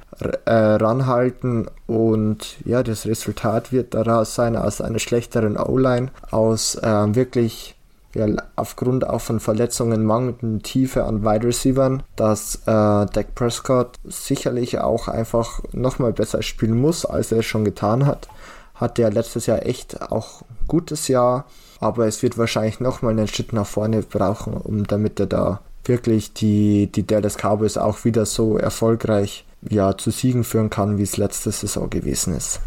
äh, 0.47 0.53
ranhalten 0.53 1.69
und 1.87 2.57
ja, 2.65 2.83
das 2.83 3.07
Resultat 3.07 3.71
wird 3.71 3.95
daraus 3.95 4.35
sein 4.35 4.57
aus 4.57 4.81
einer 4.81 4.99
schlechteren 4.99 5.57
O-Line, 5.57 6.11
aus 6.31 6.75
äh, 6.77 7.15
wirklich 7.15 7.77
ja, 8.15 8.27
aufgrund 8.57 9.09
auch 9.09 9.21
von 9.21 9.41
Verletzungen 9.41 10.05
mangelnden 10.05 10.63
Tiefe 10.63 11.05
an 11.05 11.25
Wide 11.25 11.47
Receivern, 11.47 12.03
dass 12.17 12.57
äh, 12.67 13.07
Dak 13.07 13.35
Prescott 13.35 13.99
sicherlich 14.05 14.79
auch 14.79 15.09
einfach 15.09 15.61
nochmal 15.73 16.13
besser 16.13 16.43
spielen 16.43 16.81
muss, 16.81 17.05
als 17.05 17.33
er 17.33 17.39
es 17.39 17.47
schon 17.47 17.65
getan 17.65 18.07
hat. 18.07 18.29
Hat 18.75 18.99
er 18.99 19.11
letztes 19.11 19.47
Jahr 19.47 19.65
echt 19.65 20.03
auch 20.03 20.43
ein 20.43 20.67
gutes 20.67 21.09
Jahr, 21.09 21.47
aber 21.81 22.07
es 22.07 22.23
wird 22.23 22.39
wahrscheinlich 22.39 22.81
nochmal 22.81 23.13
einen 23.13 23.29
Schritt 23.29 23.53
nach 23.53 23.67
vorne 23.67 24.03
brauchen, 24.03 24.55
um 24.55 24.87
damit 24.87 25.21
er 25.21 25.27
da 25.27 25.61
wirklich 25.85 26.33
die, 26.33 26.91
die 26.93 27.07
Dallas 27.07 27.37
Cowboys 27.37 27.77
auch 27.77 28.05
wieder 28.05 28.27
so 28.27 28.57
erfolgreich 28.57 29.45
ja, 29.69 29.97
zu 29.97 30.11
Siegen 30.11 30.45
führen 30.45 30.71
kann, 30.71 30.99
wie 30.99 31.03
es 31.03 31.17
letzte 31.17 31.51
Saison 31.51 31.89
gewesen 31.89 32.37
ist 32.37 32.61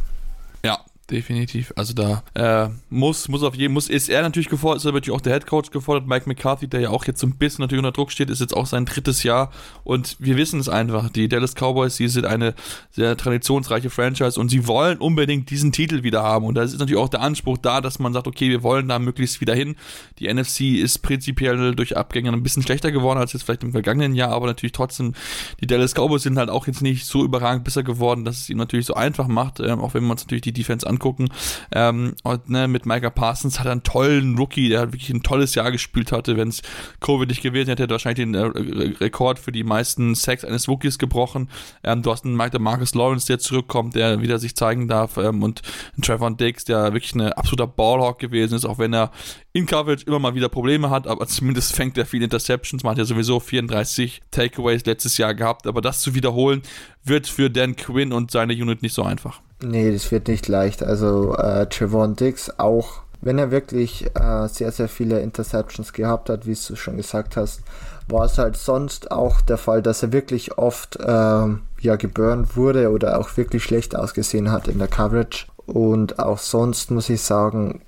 definitiv. 1.09 1.71
Also 1.75 1.93
da 1.93 2.23
äh, 2.33 2.69
muss, 2.89 3.27
muss 3.27 3.43
auf 3.43 3.55
jeden 3.55 3.73
muss 3.73 3.89
ist 3.89 4.09
er 4.09 4.21
natürlich 4.23 4.49
gefordert, 4.49 4.79
ist 4.79 4.85
natürlich 4.85 5.11
auch 5.11 5.21
der 5.21 5.33
Head 5.33 5.45
Coach 5.45 5.69
gefordert. 5.69 6.07
Mike 6.07 6.27
McCarthy, 6.27 6.67
der 6.67 6.79
ja 6.81 6.89
auch 6.89 7.05
jetzt 7.05 7.19
so 7.19 7.27
ein 7.27 7.35
bisschen 7.37 7.61
natürlich 7.61 7.79
unter 7.79 7.91
Druck 7.91 8.11
steht, 8.11 8.29
ist 8.29 8.41
jetzt 8.41 8.55
auch 8.55 8.65
sein 8.65 8.85
drittes 8.85 9.23
Jahr 9.23 9.51
und 9.83 10.15
wir 10.19 10.35
wissen 10.37 10.59
es 10.59 10.67
einfach. 10.67 11.09
Die 11.09 11.27
Dallas 11.27 11.53
Cowboys, 11.53 11.97
die 11.97 12.07
sind 12.07 12.25
eine 12.25 12.55
sehr 12.91 13.15
traditionsreiche 13.17 13.89
Franchise 13.89 14.39
und 14.39 14.49
sie 14.49 14.67
wollen 14.67 14.97
unbedingt 14.97 15.49
diesen 15.51 15.71
Titel 15.71 16.03
wieder 16.03 16.23
haben 16.23 16.45
und 16.45 16.55
da 16.55 16.63
ist 16.63 16.77
natürlich 16.79 17.01
auch 17.01 17.09
der 17.09 17.21
Anspruch 17.21 17.57
da, 17.59 17.81
dass 17.81 17.99
man 17.99 18.13
sagt, 18.13 18.27
okay, 18.27 18.49
wir 18.49 18.63
wollen 18.63 18.87
da 18.87 18.97
möglichst 18.97 19.41
wieder 19.41 19.53
hin. 19.53 19.75
Die 20.19 20.33
NFC 20.33 20.61
ist 20.81 20.99
prinzipiell 20.99 21.75
durch 21.75 21.95
Abgänge 21.97 22.31
ein 22.31 22.43
bisschen 22.43 22.63
schlechter 22.63 22.91
geworden 22.91 23.19
als 23.19 23.33
jetzt 23.33 23.43
vielleicht 23.43 23.63
im 23.63 23.73
vergangenen 23.73 24.15
Jahr, 24.15 24.31
aber 24.31 24.47
natürlich 24.47 24.73
trotzdem 24.73 25.13
die 25.61 25.67
Dallas 25.67 25.93
Cowboys 25.93 26.23
sind 26.23 26.37
halt 26.37 26.49
auch 26.49 26.65
jetzt 26.65 26.81
nicht 26.81 27.05
so 27.05 27.23
überragend 27.23 27.63
besser 27.63 27.83
geworden, 27.83 28.25
dass 28.25 28.37
es 28.37 28.49
ihnen 28.49 28.59
natürlich 28.59 28.87
so 28.87 28.95
einfach 28.95 29.27
macht, 29.27 29.59
äh, 29.59 29.71
auch 29.71 29.93
wenn 29.93 30.03
man 30.03 30.17
natürlich 30.17 30.41
die 30.41 30.53
Defense 30.53 30.87
an 30.87 30.94
angucken. 30.95 31.29
Ähm, 31.71 32.15
und 32.23 32.49
ne, 32.49 32.67
mit 32.67 32.85
Micah 32.85 33.09
Parsons 33.09 33.59
hat 33.59 33.65
er 33.65 33.73
einen 33.73 33.83
tollen 33.83 34.37
Rookie, 34.37 34.69
der 34.69 34.93
wirklich 34.93 35.09
ein 35.09 35.23
tolles 35.23 35.55
Jahr 35.55 35.71
gespielt 35.71 36.11
hatte. 36.11 36.37
Wenn 36.37 36.49
es 36.49 36.61
Covid 36.99 37.29
nicht 37.29 37.41
gewesen 37.41 37.69
hätte, 37.69 37.83
hätte 37.83 37.93
er 37.93 37.95
wahrscheinlich 37.95 38.25
den 38.25 38.33
äh, 38.33 38.95
Rekord 39.03 39.39
für 39.39 39.51
die 39.51 39.63
meisten 39.63 40.15
Sacks 40.15 40.43
eines 40.43 40.67
Rookies 40.67 40.97
gebrochen. 40.97 41.49
Ähm, 41.83 42.01
du 42.01 42.11
hast 42.11 42.25
einen 42.25 42.35
Mike, 42.35 42.57
Marcus 42.59 42.95
Lawrence, 42.95 43.27
der 43.27 43.39
zurückkommt, 43.39 43.95
der 43.95 44.21
wieder 44.21 44.39
sich 44.39 44.55
zeigen 44.55 44.87
darf. 44.87 45.17
Ähm, 45.17 45.43
und 45.43 45.61
einen 45.95 46.01
Trevor 46.01 46.31
Dix, 46.31 46.65
der 46.65 46.93
wirklich 46.93 47.13
ein 47.15 47.33
absoluter 47.33 47.67
Ballhawk 47.67 48.19
gewesen 48.19 48.55
ist, 48.55 48.65
auch 48.65 48.79
wenn 48.79 48.93
er 48.93 49.11
in 49.55 49.65
Coverage 49.65 50.05
immer 50.05 50.19
mal 50.19 50.35
wieder 50.35 50.49
Probleme 50.49 50.89
hat, 50.89 51.07
aber 51.07 51.27
zumindest 51.27 51.73
fängt 51.73 51.97
er 51.97 52.05
viele 52.05 52.25
Interceptions. 52.25 52.83
Man 52.83 52.91
hat 52.91 52.97
ja 52.97 53.05
sowieso 53.05 53.39
34 53.39 54.21
Takeaways 54.29 54.85
letztes 54.85 55.17
Jahr 55.17 55.33
gehabt, 55.33 55.65
aber 55.65 55.79
das 55.79 56.01
zu 56.01 56.13
wiederholen, 56.13 56.61
wird 57.05 57.27
für 57.27 57.49
Dan 57.49 57.77
Quinn 57.77 58.11
und 58.11 58.31
seine 58.31 58.53
Unit 58.53 58.81
nicht 58.81 58.93
so 58.93 59.03
einfach. 59.03 59.41
Nee, 59.61 59.91
das 59.91 60.11
wird 60.11 60.27
nicht 60.27 60.47
leicht. 60.47 60.83
Also 60.83 61.35
äh, 61.35 61.67
Trevon 61.67 62.15
Dix 62.15 62.51
auch 62.59 63.05
wenn 63.25 63.39
er 63.39 63.49
wirklich 63.49 64.05
äh, 64.15 64.47
sehr, 64.47 64.71
sehr 64.71 64.87
viele 64.87 65.19
Interceptions 65.19 65.93
gehabt 65.93 66.29
hat, 66.29 66.45
wie 66.45 66.53
du 66.53 66.75
schon 66.75 66.95
gesagt 66.95 67.35
hast, 67.37 67.61
war 68.07 68.25
es 68.25 68.37
halt 68.37 68.55
sonst 68.55 69.11
auch 69.11 69.41
der 69.41 69.57
Fall, 69.57 69.81
dass 69.81 70.03
er 70.03 70.13
wirklich 70.13 70.59
oft 70.59 70.97
äh, 70.97 71.03
ja 71.07 71.95
geburnt 71.97 72.55
wurde 72.55 72.91
oder 72.91 73.19
auch 73.19 73.35
wirklich 73.35 73.63
schlecht 73.63 73.95
ausgesehen 73.95 74.51
hat 74.51 74.67
in 74.67 74.77
der 74.77 74.87
Coverage. 74.87 75.47
Und 75.65 76.19
auch 76.19 76.37
sonst 76.37 76.91
muss 76.91 77.09
ich 77.09 77.21
sagen, 77.21 77.81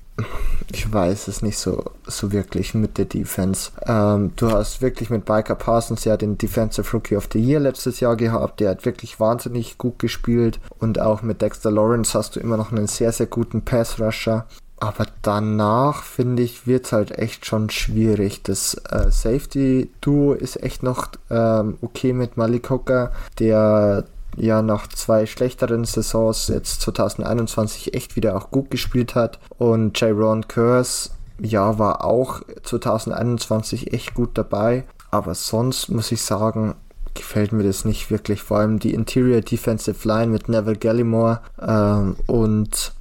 ich 0.72 0.92
weiß 0.92 1.28
es 1.28 1.42
nicht 1.42 1.58
so, 1.58 1.84
so 2.06 2.32
wirklich 2.32 2.74
mit 2.74 2.98
der 2.98 3.06
Defense. 3.06 3.72
Ähm, 3.86 4.32
du 4.36 4.52
hast 4.52 4.82
wirklich 4.82 5.10
mit 5.10 5.26
Biker 5.26 5.56
Parsons 5.56 6.04
ja 6.04 6.18
den 6.18 6.38
Defensive 6.38 6.92
Rookie 6.92 7.16
of 7.16 7.30
the 7.32 7.40
Year 7.40 7.60
letztes 7.60 8.00
Jahr 8.00 8.16
gehabt. 8.16 8.60
Der 8.60 8.72
hat 8.72 8.86
wirklich 8.86 9.20
wahnsinnig 9.20 9.78
gut 9.78 10.00
gespielt. 10.00 10.60
Und 10.80 11.00
auch 11.00 11.22
mit 11.22 11.42
Dexter 11.42 11.72
Lawrence 11.72 12.18
hast 12.18 12.36
du 12.36 12.40
immer 12.40 12.58
noch 12.58 12.72
einen 12.72 12.88
sehr, 12.88 13.12
sehr 13.12 13.28
guten 13.28 13.62
Pass 13.64 14.00
Rusher. 14.00 14.46
Aber 14.80 15.08
danach 15.24 16.04
finde 16.04 16.44
ich, 16.44 16.68
wird 16.68 16.86
es 16.86 16.92
halt 16.92 17.18
echt 17.18 17.46
schon 17.46 17.70
schwierig. 17.70 18.44
Das 18.44 18.76
äh, 18.90 19.10
Safety-Duo 19.10 20.34
ist 20.34 20.62
echt 20.62 20.84
noch 20.84 21.08
ähm, 21.32 21.78
okay 21.82 22.14
mit 22.14 22.38
Malik 22.38 22.70
Hooker, 22.70 23.12
der 23.40 24.06
ja 24.38 24.62
nach 24.62 24.88
zwei 24.88 25.26
schlechteren 25.26 25.84
Saisons 25.84 26.48
jetzt 26.48 26.82
2021 26.82 27.94
echt 27.94 28.16
wieder 28.16 28.36
auch 28.38 28.52
gut 28.52 28.72
gespielt 28.72 29.16
hat. 29.16 29.40
Und 29.58 30.00
Jaron 30.00 30.48
Curse, 30.48 31.10
ja, 31.40 31.78
war 31.78 32.06
auch 32.06 32.42
2021 32.64 33.94
echt 33.94 34.14
gut 34.14 34.32
dabei. 34.36 34.86
Aber 35.12 35.36
sonst 35.36 35.90
muss 35.90 36.12
ich 36.12 36.22
sagen, 36.22 36.76
gefällt 37.14 37.52
mir 37.52 37.64
das 37.64 37.86
nicht 37.86 38.12
wirklich. 38.12 38.42
Vor 38.42 38.58
allem 38.58 38.80
die 38.80 38.94
Interior 38.94 39.42
Defensive 39.42 40.08
Line 40.08 40.28
mit 40.28 40.50
Neville 40.50 40.78
Gallimore 40.78 41.42
ähm, 41.62 42.16
und 42.28 42.94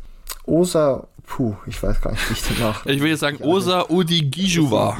Osa 0.44 1.06
puh, 1.26 1.56
ich 1.66 1.82
weiß 1.82 2.00
gar 2.00 2.12
nicht, 2.12 2.30
wie 2.30 2.34
ich 2.34 2.42
den 2.42 2.60
nach. 2.60 2.86
Ich 2.86 3.00
will 3.00 3.10
jetzt 3.10 3.20
sagen, 3.20 3.38
Osa 3.42 3.86
Udigijuwa. 3.88 4.96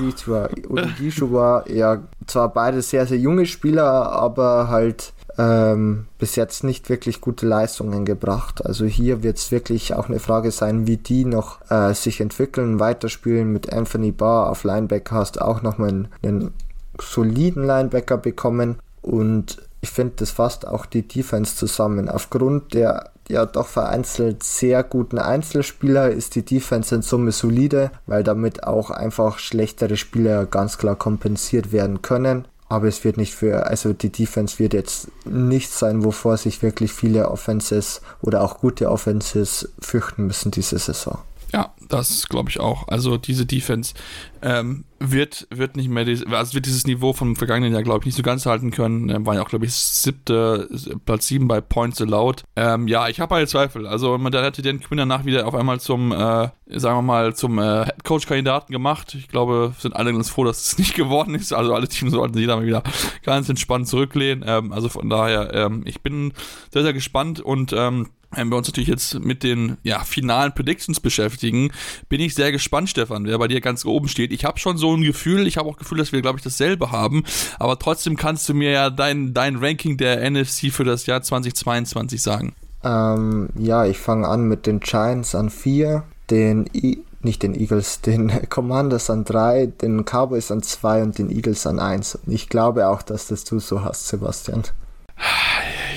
Udigijuwa, 0.69 1.65
ja, 1.69 2.03
zwar 2.27 2.53
beide 2.53 2.83
sehr, 2.83 3.07
sehr 3.07 3.19
junge 3.19 3.47
Spieler, 3.47 4.11
aber 4.13 4.69
halt 4.69 5.13
ähm, 5.39 6.07
bis 6.19 6.37
jetzt 6.37 6.65
nicht 6.65 6.89
wirklich 6.89 7.21
gute 7.21 7.47
Leistungen 7.47 8.05
gebracht. 8.05 8.65
Also 8.65 8.87
hier 8.87 9.23
wird 9.23 9.39
es 9.39 9.51
wirklich 9.51 9.95
auch 9.95 10.09
eine 10.09 10.21
Frage 10.21 10.51
sein, 10.51 10.87
wie 10.87 10.97
die 10.97 11.25
noch 11.25 11.61
äh, 11.71 11.95
sich 11.95 12.21
entwickeln, 12.21 12.81
weiterspielen. 12.81 13.53
Mit 13.53 13.73
Anthony 13.73 14.13
Barr 14.13 14.51
auf 14.51 14.65
Linebacker 14.65 15.15
hast 15.15 15.41
auch 15.41 15.63
nochmal 15.63 15.91
einen, 15.91 16.09
einen 16.23 16.55
soliden 17.01 17.65
Linebacker 17.65 18.17
bekommen 18.17 18.77
und 19.03 19.59
ich 19.83 19.91
finde, 19.91 20.15
das 20.17 20.31
fasst 20.31 20.67
auch 20.67 20.87
die 20.87 21.07
Defense 21.07 21.55
zusammen. 21.55 22.09
Aufgrund 22.09 22.75
der 22.75 23.11
ja 23.29 23.45
doch 23.45 23.67
vereinzelt 23.67 24.43
sehr 24.43 24.83
guten 24.83 25.19
Einzelspieler 25.19 26.11
ist 26.11 26.35
die 26.35 26.45
Defense 26.45 26.95
in 26.95 27.03
Summe 27.03 27.33
solide, 27.33 27.91
weil 28.07 28.23
damit 28.23 28.65
auch 28.65 28.91
einfach 28.91 29.39
schlechtere 29.39 29.97
Spieler 29.97 30.47
ganz 30.47 30.79
klar 30.79 30.97
kompensiert 30.97 31.73
werden 31.73 32.03
können. 32.03 32.47
Aber 32.69 32.89
es 32.89 33.05
wird 33.05 33.17
nicht 33.17 33.35
für, 33.35 33.67
also 33.67 33.93
die 33.93 34.11
Defense 34.11 34.59
wird 34.59 34.75
jetzt 34.75 35.09
nichts 35.25 35.79
sein, 35.79 36.05
wovor 36.05 36.37
sich 36.37 36.63
wirklich 36.63 36.93
viele 36.93 37.31
Offenses 37.31 38.01
oder 38.23 38.43
auch 38.43 38.59
gute 38.59 38.91
Offenses 38.91 39.73
fürchten 39.81 40.27
müssen 40.27 40.51
diese 40.51 40.79
Saison. 40.79 41.19
Ja, 41.53 41.75
das 41.89 42.29
glaube 42.29 42.51
ich 42.51 42.59
auch. 42.59 42.89
Also 42.89 43.17
diese 43.17 43.47
Defense 43.47 43.95
ähm, 44.43 44.85
wird, 44.99 45.47
wird 45.51 45.77
nicht 45.77 45.89
mehr, 45.89 46.07
also 46.07 46.55
wird 46.55 46.67
dieses 46.67 46.87
Niveau 46.87 47.13
vom 47.13 47.37
vergangenen 47.37 47.73
Jahr, 47.73 47.83
glaube 47.83 48.01
ich, 48.01 48.07
nicht 48.07 48.17
so 48.17 48.23
ganz 48.23 48.47
halten 48.47 48.71
können. 48.71 49.09
Ähm, 49.11 49.27
waren 49.27 49.37
ja 49.37 49.43
auch, 49.43 49.49
glaube 49.49 49.65
ich, 49.65 49.73
siebte, 49.73 50.69
Platz 51.05 51.27
sieben 51.29 51.47
bei 51.47 51.61
Points 51.61 52.01
Allowed. 52.01 52.43
Ähm, 52.57 52.89
ja, 52.89 53.09
ich 53.09 53.21
habe 53.21 53.35
halt 53.35 53.49
Zweifel. 53.49 53.87
Also 53.87 54.19
man, 54.19 54.33
der 54.33 54.43
hätte 54.43 54.63
den 54.63 54.81
Quinn 54.81 54.99
danach 54.99 55.25
wieder 55.25 55.47
auf 55.47 55.55
einmal 55.55 55.81
zum, 55.81 56.13
äh, 56.13 56.17
sagen 56.17 56.99
wir 56.99 57.03
mal, 57.03 57.35
zum 57.35 57.59
äh, 57.59 57.85
Head 57.85 58.05
Coach 58.05 58.27
Kandidaten 58.27 58.73
gemacht. 58.73 59.15
Ich 59.15 59.29
glaube, 59.29 59.75
sind 59.79 59.95
alle 59.95 60.13
ganz 60.13 60.29
froh, 60.29 60.45
dass 60.45 60.67
es 60.67 60.79
nicht 60.79 60.95
geworden 60.97 61.35
ist. 61.35 61.53
Also 61.53 61.75
alle 61.75 61.89
Teams 61.89 62.13
sollten 62.13 62.35
sich 62.35 62.47
da 62.47 62.57
mal 62.57 62.67
wieder 62.67 62.83
ganz 63.23 63.49
entspannt 63.49 63.89
zurücklehnen. 63.89 64.45
Ähm, 64.47 64.73
also 64.73 64.89
von 64.89 65.09
daher, 65.09 65.55
ähm, 65.55 65.83
ich 65.85 66.03
bin 66.03 66.33
sehr, 66.73 66.83
sehr 66.83 66.93
gespannt 66.93 67.41
und 67.41 67.73
ähm, 67.73 68.09
wenn 68.37 68.49
wir 68.49 68.57
uns 68.57 68.69
natürlich 68.69 68.89
jetzt 68.89 69.19
mit 69.21 69.43
den 69.43 69.79
ja, 69.83 70.01
finalen 70.01 70.55
Predictions 70.55 71.01
beschäftigen, 71.01 71.71
bin 72.09 72.21
ich 72.21 72.35
sehr 72.35 72.53
gespannt, 72.53 72.91
Stefan, 72.91 73.25
wer 73.25 73.39
bei 73.39 73.49
dir 73.49 73.61
ganz 73.61 73.85
oben 73.85 74.09
steht. 74.09 74.33
Ich 74.33 74.45
habe 74.45 74.59
schon 74.59 74.77
so 74.77 74.95
ein 74.95 75.03
Gefühl, 75.03 75.47
ich 75.47 75.57
habe 75.57 75.69
auch 75.69 75.77
Gefühl, 75.77 75.99
dass 75.99 76.13
wir, 76.13 76.23
glaube 76.23 76.39
ich, 76.39 76.45
dasselbe 76.45 76.91
haben, 76.91 77.25
aber 77.59 77.79
trotzdem 77.79 78.17
kannst 78.17 78.49
du 78.49 78.55
mir 78.55 78.71
ja 78.71 78.91
dein, 78.91 79.35
dein 79.35 79.57
Ranking 79.57 79.97
der 79.97 80.29
NFC 80.31 80.71
für 80.71 80.85
das 80.85 81.07
Jahr 81.07 81.23
2022 81.23 82.23
sagen. 82.23 82.55
Ähm, 82.85 83.49
ja, 83.59 83.85
ich 83.85 83.99
fange 83.99 84.29
an 84.29 84.47
mit 84.47 84.67
den 84.67 84.81
Giants 84.81 85.35
an 85.35 85.51
4, 85.51 86.05
den 86.31 86.69
I 86.75 87.03
nicht 87.27 87.43
den 87.43 87.55
Eagles, 87.55 88.01
den 88.07 88.49
Commanders 88.49 89.11
an 89.11 89.25
3, 89.25 89.67
den 89.67 90.05
Cowboys 90.05 90.51
an 90.51 90.63
2 90.63 91.03
und 91.03 91.19
den 91.19 91.31
Eagles 91.31 91.67
an 91.67 91.79
1. 91.79 92.15
Und 92.27 92.33
ich 92.33 92.49
glaube 92.49 92.89
auch, 92.89 93.03
dass 93.03 93.29
das 93.29 93.45
du 93.45 93.59
so 93.59 93.83
hast, 93.83 94.09
Sebastian. 94.09 94.63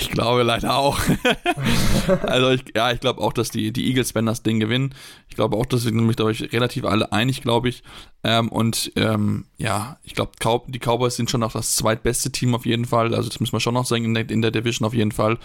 Ich 0.10 0.16
glaube 0.16 0.42
leider 0.42 0.76
auch. 0.76 1.00
also 2.24 2.50
ich, 2.50 2.64
ja, 2.76 2.92
ich 2.92 3.00
glaube 3.00 3.22
auch, 3.22 3.32
dass 3.32 3.52
die, 3.52 3.72
die 3.72 3.88
Eagles 3.88 4.16
werden 4.16 4.26
das 4.26 4.42
Ding 4.42 4.60
gewinnen. 4.60 4.96
Ich 5.30 5.36
glaube 5.36 5.56
auch, 5.56 5.68
dass 5.68 5.86
wir 5.86 5.92
nämlich, 5.92 6.18
glaube 6.18 6.32
ich, 6.32 6.52
relativ 6.52 6.84
alle 6.86 7.12
einig, 7.12 7.44
glaube 7.44 7.70
ich. 7.70 7.84
Ähm, 8.24 8.50
und 8.50 8.92
ähm, 8.96 9.46
ja, 9.58 9.98
ich 10.04 10.14
glaube, 10.14 10.34
die 10.68 10.80
Cowboys 10.80 11.16
sind 11.16 11.30
schon 11.30 11.40
noch 11.42 11.54
das 11.54 11.76
zweitbeste 11.76 12.32
Team 12.32 12.54
auf 12.54 12.66
jeden 12.66 12.86
Fall. 12.86 13.14
Also 13.14 13.30
das 13.30 13.40
müssen 13.40 13.54
wir 13.54 13.60
schon 13.60 13.74
noch 13.74 13.86
sagen 13.86 14.06
in 14.06 14.14
der, 14.14 14.30
in 14.30 14.42
der 14.42 14.52
Division 14.52 14.86
auf 14.86 14.94
jeden 14.94 15.12
Fall. 15.12 15.38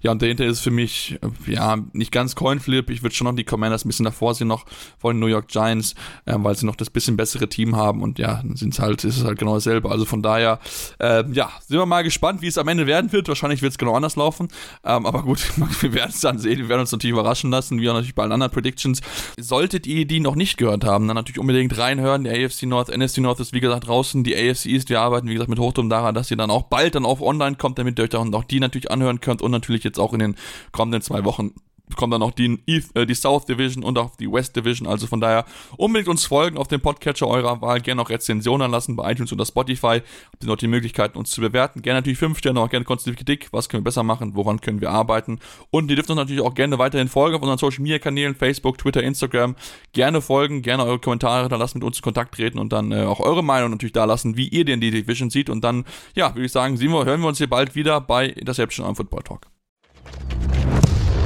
Ja, 0.00 0.12
und 0.12 0.22
dahinter 0.22 0.44
ist 0.44 0.60
für 0.60 0.70
mich, 0.70 1.18
äh, 1.22 1.52
ja, 1.52 1.76
nicht 1.92 2.12
ganz 2.12 2.34
Coinflip. 2.34 2.90
Ich 2.90 3.02
würde 3.02 3.14
schon 3.14 3.26
noch 3.26 3.34
die 3.34 3.44
Commanders 3.44 3.84
ein 3.84 3.88
bisschen 3.88 4.04
davor 4.04 4.34
sehen, 4.34 4.48
noch 4.48 4.64
vor 4.98 5.12
den 5.12 5.20
New 5.20 5.26
York 5.26 5.48
Giants, 5.48 5.94
ähm, 6.26 6.44
weil 6.44 6.56
sie 6.56 6.64
noch 6.64 6.76
das 6.76 6.90
bisschen 6.90 7.16
bessere 7.16 7.48
Team 7.48 7.76
haben. 7.76 8.02
Und 8.02 8.18
ja, 8.18 8.42
dann 8.42 8.56
sind 8.56 8.72
es 8.72 8.78
halt, 8.80 9.04
ist 9.04 9.18
es 9.18 9.24
halt 9.24 9.38
genau 9.38 9.54
dasselbe. 9.54 9.90
Also 9.90 10.06
von 10.06 10.22
daher, 10.22 10.58
äh, 10.98 11.24
ja, 11.32 11.50
sind 11.66 11.78
wir 11.78 11.86
mal 11.86 12.02
gespannt, 12.02 12.40
wie 12.40 12.46
es 12.46 12.56
am 12.56 12.68
Ende 12.68 12.86
werden 12.86 13.12
wird. 13.12 13.28
Wahrscheinlich 13.28 13.60
wird 13.60 13.72
es 13.72 13.78
genau 13.78 13.94
anders 13.94 14.16
laufen. 14.16 14.48
Ähm, 14.84 15.04
aber 15.04 15.22
gut, 15.22 15.40
wir 15.80 15.92
werden 15.92 16.12
es 16.14 16.20
dann 16.20 16.38
sehen. 16.38 16.58
Wir 16.58 16.68
werden 16.70 16.80
uns 16.80 16.92
natürlich 16.92 17.12
überraschen 17.12 17.50
lassen, 17.50 17.80
wie 17.80 17.90
auch 17.90 17.94
natürlich 17.94 18.14
bei 18.14 18.22
allen 18.22 18.32
anderen 18.32 18.52
Predictions. 18.52 19.02
Solltet 19.38 19.86
ihr 19.86 20.06
die 20.06 20.20
noch 20.20 20.34
nicht 20.34 20.56
gehört 20.56 20.84
haben, 20.84 21.06
dann 21.08 21.16
natürlich 21.16 21.38
unbedingt 21.38 21.76
reinhören 21.76 22.21
an. 22.26 22.32
Der 22.32 22.44
AFC 22.44 22.64
North, 22.64 22.88
NFC 22.88 23.18
North 23.18 23.40
ist 23.40 23.52
wie 23.52 23.60
gesagt 23.60 23.86
draußen. 23.86 24.24
Die 24.24 24.36
AFC 24.36 24.66
East, 24.66 24.88
wir 24.88 25.00
arbeiten 25.00 25.28
wie 25.28 25.34
gesagt 25.34 25.50
mit 25.50 25.58
Hochdruck 25.58 25.88
daran, 25.90 26.14
dass 26.14 26.30
ihr 26.30 26.36
dann 26.36 26.50
auch 26.50 26.64
bald 26.64 26.94
dann 26.94 27.04
auf 27.04 27.20
online 27.20 27.56
kommt, 27.56 27.78
damit 27.78 27.98
ihr 27.98 28.04
euch 28.04 28.10
dann 28.10 28.34
auch 28.34 28.44
die 28.44 28.60
natürlich 28.60 28.90
anhören 28.90 29.20
könnt 29.20 29.42
und 29.42 29.50
natürlich 29.50 29.84
jetzt 29.84 29.98
auch 29.98 30.12
in 30.12 30.20
den 30.20 30.36
kommenden 30.72 31.02
zwei 31.02 31.24
Wochen 31.24 31.52
kommt 31.96 32.12
dann 32.12 32.22
auch 32.22 32.32
die, 32.32 32.58
äh, 32.94 33.06
die 33.06 33.14
South 33.14 33.46
Division 33.46 33.84
und 33.84 33.98
auch 33.98 34.16
die 34.16 34.30
West 34.30 34.56
Division. 34.56 34.86
Also 34.88 35.06
von 35.06 35.20
daher 35.20 35.44
unbedingt 35.76 36.08
uns 36.08 36.24
folgen 36.24 36.56
auf 36.56 36.68
dem 36.68 36.80
Podcatcher 36.80 37.26
eurer 37.28 37.60
Wahl. 37.60 37.80
Gerne 37.80 38.02
auch 38.02 38.10
Rezensionen 38.10 38.70
lassen 38.70 38.96
bei 38.96 39.12
iTunes 39.12 39.32
oder 39.32 39.44
Spotify. 39.46 40.02
Habt 40.32 40.42
ihr 40.42 40.46
noch 40.46 40.56
die 40.56 40.68
Möglichkeiten, 40.68 41.18
uns 41.18 41.30
zu 41.30 41.40
bewerten. 41.40 41.82
Gerne 41.82 42.00
natürlich 42.00 42.18
5 42.18 42.38
Sterne, 42.38 42.60
auch 42.60 42.70
gerne 42.70 42.84
konstruktive 42.84 43.24
Kritik. 43.24 43.48
Was 43.52 43.68
können 43.68 43.82
wir 43.82 43.86
besser 43.86 44.02
machen? 44.02 44.34
Woran 44.34 44.60
können 44.60 44.80
wir 44.80 44.90
arbeiten? 44.90 45.38
Und 45.70 45.90
ihr 45.90 45.96
dürft 45.96 46.10
uns 46.10 46.16
natürlich 46.16 46.42
auch 46.42 46.54
gerne 46.54 46.78
weiterhin 46.78 47.08
folgen 47.08 47.36
auf 47.36 47.42
unseren 47.42 47.58
Social 47.58 47.82
Media 47.82 47.98
Kanälen, 47.98 48.34
Facebook, 48.34 48.78
Twitter, 48.78 49.02
Instagram. 49.02 49.56
Gerne 49.92 50.20
folgen, 50.20 50.62
gerne 50.62 50.84
eure 50.84 50.98
Kommentare 50.98 51.48
da 51.48 51.56
lassen, 51.56 51.78
mit 51.78 51.84
uns 51.84 51.98
in 51.98 52.02
Kontakt 52.02 52.34
treten 52.34 52.58
und 52.58 52.72
dann 52.72 52.92
äh, 52.92 53.04
auch 53.04 53.20
eure 53.20 53.42
Meinung 53.42 53.70
natürlich 53.70 53.92
da 53.92 54.04
lassen, 54.04 54.36
wie 54.36 54.48
ihr 54.48 54.64
denn 54.64 54.80
die 54.80 54.90
Division 54.90 55.30
seht. 55.30 55.50
Und 55.50 55.62
dann, 55.62 55.84
ja, 56.14 56.34
würde 56.34 56.46
ich 56.46 56.52
sagen, 56.52 56.76
sehen 56.76 56.92
wir, 56.92 57.04
hören 57.04 57.20
wir 57.20 57.28
uns 57.28 57.38
hier 57.38 57.48
bald 57.48 57.74
wieder 57.74 58.00
bei 58.00 58.26
Interception 58.26 58.86
am 58.86 58.96
Football 58.96 59.22
Talk. 59.22 59.46